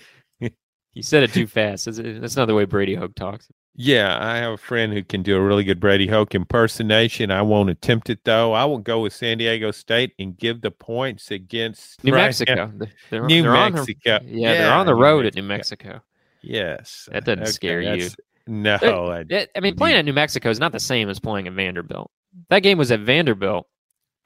said 1.01 1.23
it 1.23 1.33
too 1.33 1.47
fast. 1.47 1.85
That's 1.85 2.35
not 2.35 2.45
the 2.45 2.53
way 2.53 2.65
Brady 2.65 2.93
Hoke 2.93 3.15
talks. 3.15 3.47
Yeah, 3.75 4.19
I 4.21 4.37
have 4.37 4.53
a 4.53 4.57
friend 4.57 4.93
who 4.93 5.03
can 5.03 5.23
do 5.23 5.35
a 5.35 5.41
really 5.41 5.63
good 5.63 5.79
Brady 5.79 6.05
Hoke 6.05 6.35
impersonation. 6.35 7.31
I 7.31 7.41
won't 7.41 7.71
attempt 7.71 8.11
it 8.11 8.19
though. 8.23 8.53
I 8.53 8.65
will 8.65 8.77
go 8.77 8.99
with 8.99 9.13
San 9.13 9.39
Diego 9.39 9.71
State 9.71 10.13
and 10.19 10.37
give 10.37 10.61
the 10.61 10.69
points 10.71 11.31
against 11.31 12.03
New 12.03 12.11
Mexico. 12.11 12.71
They're, 13.09 13.25
New 13.25 13.41
they're 13.41 13.51
Mexico. 13.51 14.19
The, 14.19 14.25
yeah, 14.25 14.51
yeah, 14.51 14.53
they're 14.53 14.73
on 14.73 14.85
the 14.85 14.95
road 14.95 15.25
at 15.25 15.33
New 15.33 15.43
Mexico. 15.43 16.01
Yes, 16.41 17.09
that 17.11 17.25
doesn't 17.25 17.41
okay, 17.43 17.51
scare 17.51 17.81
you. 17.81 18.09
No, 18.49 19.11
I, 19.11 19.47
I 19.55 19.59
mean 19.59 19.75
playing 19.75 19.97
at 19.97 20.05
New 20.05 20.13
Mexico 20.13 20.49
is 20.49 20.59
not 20.59 20.71
the 20.71 20.79
same 20.79 21.07
as 21.07 21.19
playing 21.19 21.47
at 21.47 21.53
Vanderbilt. 21.53 22.09
That 22.49 22.63
game 22.63 22.77
was 22.77 22.91
at 22.91 22.99
Vanderbilt. 23.01 23.67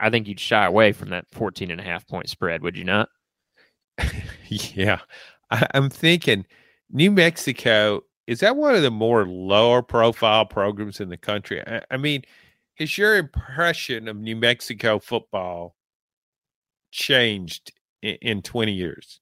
I 0.00 0.10
think 0.10 0.26
you'd 0.26 0.40
shy 0.40 0.64
away 0.64 0.92
from 0.92 1.10
that 1.10 1.26
14 1.30 1.70
and 1.70 1.80
a 1.80 1.84
half 1.84 2.06
point 2.08 2.28
spread, 2.28 2.62
would 2.62 2.76
you 2.76 2.84
not? 2.84 3.08
yeah. 4.48 5.00
I, 5.50 5.66
I'm 5.74 5.90
thinking 5.90 6.46
New 6.90 7.10
Mexico 7.10 8.02
is 8.26 8.40
that 8.40 8.56
one 8.56 8.74
of 8.74 8.82
the 8.82 8.90
more 8.90 9.26
lower 9.26 9.82
profile 9.82 10.46
programs 10.46 11.00
in 11.00 11.10
the 11.10 11.16
country? 11.16 11.62
I, 11.66 11.82
I 11.90 11.96
mean, 11.98 12.22
has 12.76 12.96
your 12.96 13.16
impression 13.16 14.08
of 14.08 14.16
New 14.16 14.36
Mexico 14.36 14.98
football 14.98 15.76
changed 16.90 17.72
in, 18.02 18.16
in 18.22 18.42
20 18.42 18.72
years? 18.72 19.20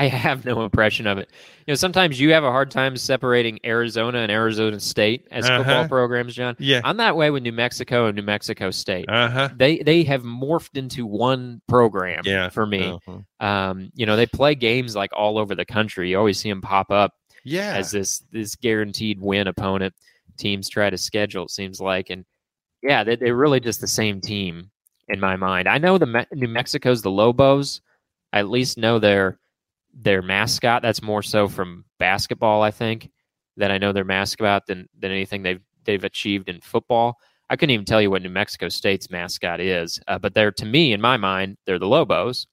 I 0.00 0.08
have 0.08 0.44
no 0.44 0.62
impression 0.62 1.06
of 1.06 1.18
it. 1.18 1.30
You 1.66 1.72
know, 1.72 1.76
sometimes 1.76 2.18
you 2.18 2.32
have 2.32 2.44
a 2.44 2.50
hard 2.50 2.70
time 2.70 2.96
separating 2.96 3.60
Arizona 3.64 4.18
and 4.18 4.32
Arizona 4.32 4.80
State 4.80 5.28
as 5.30 5.44
uh-huh. 5.44 5.58
football 5.58 5.88
programs, 5.88 6.34
John. 6.34 6.56
Yeah, 6.58 6.80
I'm 6.84 6.96
that 6.98 7.16
way 7.16 7.30
with 7.30 7.42
New 7.42 7.52
Mexico 7.52 8.06
and 8.06 8.16
New 8.16 8.22
Mexico 8.22 8.70
State. 8.70 9.08
Uh-huh. 9.08 9.50
They 9.56 9.78
they 9.78 10.02
have 10.04 10.22
morphed 10.22 10.76
into 10.76 11.06
one 11.06 11.60
program. 11.68 12.22
Yeah. 12.24 12.48
for 12.48 12.66
me. 12.66 12.84
Uh-huh. 12.84 13.46
Um, 13.46 13.90
you 13.94 14.06
know, 14.06 14.16
they 14.16 14.26
play 14.26 14.54
games 14.54 14.96
like 14.96 15.10
all 15.14 15.38
over 15.38 15.54
the 15.54 15.64
country. 15.64 16.10
You 16.10 16.18
always 16.18 16.38
see 16.38 16.48
them 16.48 16.60
pop 16.60 16.90
up 16.90 17.14
yeah 17.44 17.74
as 17.76 17.90
this 17.90 18.22
this 18.32 18.54
guaranteed 18.56 19.20
win 19.20 19.46
opponent 19.46 19.94
teams 20.36 20.68
try 20.68 20.90
to 20.90 20.98
schedule 20.98 21.44
it 21.44 21.50
seems 21.50 21.80
like 21.80 22.10
and 22.10 22.24
yeah 22.82 23.04
they, 23.04 23.16
they're 23.16 23.36
really 23.36 23.60
just 23.60 23.80
the 23.80 23.86
same 23.86 24.20
team 24.20 24.70
in 25.08 25.20
my 25.20 25.36
mind 25.36 25.68
i 25.68 25.78
know 25.78 25.98
the 25.98 26.06
Me- 26.06 26.26
new 26.32 26.48
mexico's 26.48 27.02
the 27.02 27.10
lobos 27.10 27.80
i 28.32 28.38
at 28.38 28.48
least 28.48 28.78
know 28.78 28.98
their 28.98 29.38
their 29.94 30.22
mascot 30.22 30.82
that's 30.82 31.02
more 31.02 31.22
so 31.22 31.48
from 31.48 31.84
basketball 31.98 32.62
i 32.62 32.70
think 32.70 33.10
that 33.56 33.70
i 33.70 33.78
know 33.78 33.92
their 33.92 34.04
mascot 34.04 34.66
than 34.66 34.88
than 34.98 35.10
anything 35.10 35.42
they've 35.42 35.62
they've 35.84 36.04
achieved 36.04 36.48
in 36.48 36.60
football 36.60 37.16
i 37.48 37.56
couldn't 37.56 37.72
even 37.74 37.84
tell 37.84 38.00
you 38.00 38.10
what 38.10 38.22
new 38.22 38.30
mexico 38.30 38.68
state's 38.68 39.10
mascot 39.10 39.60
is 39.60 40.00
uh, 40.08 40.18
but 40.18 40.32
they're 40.34 40.52
to 40.52 40.64
me 40.64 40.92
in 40.92 41.00
my 41.00 41.16
mind 41.16 41.56
they're 41.66 41.78
the 41.78 41.86
lobos 41.86 42.46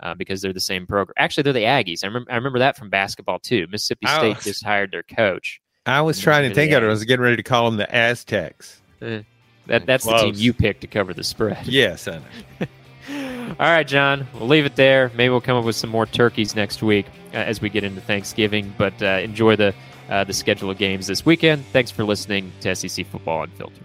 uh, 0.00 0.14
because 0.14 0.42
they're 0.42 0.52
the 0.52 0.60
same 0.60 0.86
program. 0.86 1.14
Actually, 1.18 1.44
they're 1.44 1.52
the 1.52 1.60
Aggies. 1.60 2.04
I 2.04 2.08
remember, 2.08 2.30
I 2.30 2.36
remember 2.36 2.58
that 2.58 2.76
from 2.76 2.90
basketball 2.90 3.38
too. 3.38 3.66
Mississippi 3.70 4.06
State 4.06 4.36
was, 4.36 4.44
just 4.44 4.64
hired 4.64 4.92
their 4.92 5.02
coach. 5.02 5.60
I 5.86 6.00
was 6.02 6.20
trying 6.20 6.48
to 6.48 6.54
think 6.54 6.72
of 6.72 6.82
it. 6.82 6.86
I 6.86 6.90
was 6.90 7.04
getting 7.06 7.22
ready 7.22 7.36
to 7.36 7.42
call 7.42 7.66
them 7.66 7.76
the 7.76 7.92
Aztecs. 7.94 8.80
Uh, 9.00 9.20
that 9.66 9.86
that's 9.86 10.04
Close. 10.04 10.20
the 10.20 10.32
team 10.32 10.34
you 10.36 10.52
picked 10.52 10.82
to 10.82 10.86
cover 10.86 11.14
the 11.14 11.24
spread. 11.24 11.66
Yes, 11.66 12.06
I 12.06 12.18
know. 12.18 12.66
All 13.50 13.70
right, 13.70 13.86
John. 13.86 14.26
We'll 14.34 14.48
leave 14.48 14.66
it 14.66 14.76
there. 14.76 15.10
Maybe 15.14 15.28
we'll 15.30 15.40
come 15.40 15.56
up 15.56 15.64
with 15.64 15.76
some 15.76 15.90
more 15.90 16.06
turkeys 16.06 16.56
next 16.56 16.82
week 16.82 17.06
uh, 17.32 17.36
as 17.36 17.60
we 17.60 17.68
get 17.68 17.84
into 17.84 18.00
Thanksgiving. 18.00 18.72
But 18.76 19.00
uh, 19.02 19.20
enjoy 19.22 19.56
the 19.56 19.74
uh, 20.08 20.24
the 20.24 20.32
schedule 20.32 20.70
of 20.70 20.78
games 20.78 21.06
this 21.06 21.24
weekend. 21.24 21.64
Thanks 21.66 21.90
for 21.90 22.04
listening 22.04 22.52
to 22.60 22.74
SEC 22.74 23.06
Football 23.06 23.44
Unfiltered. 23.44 23.84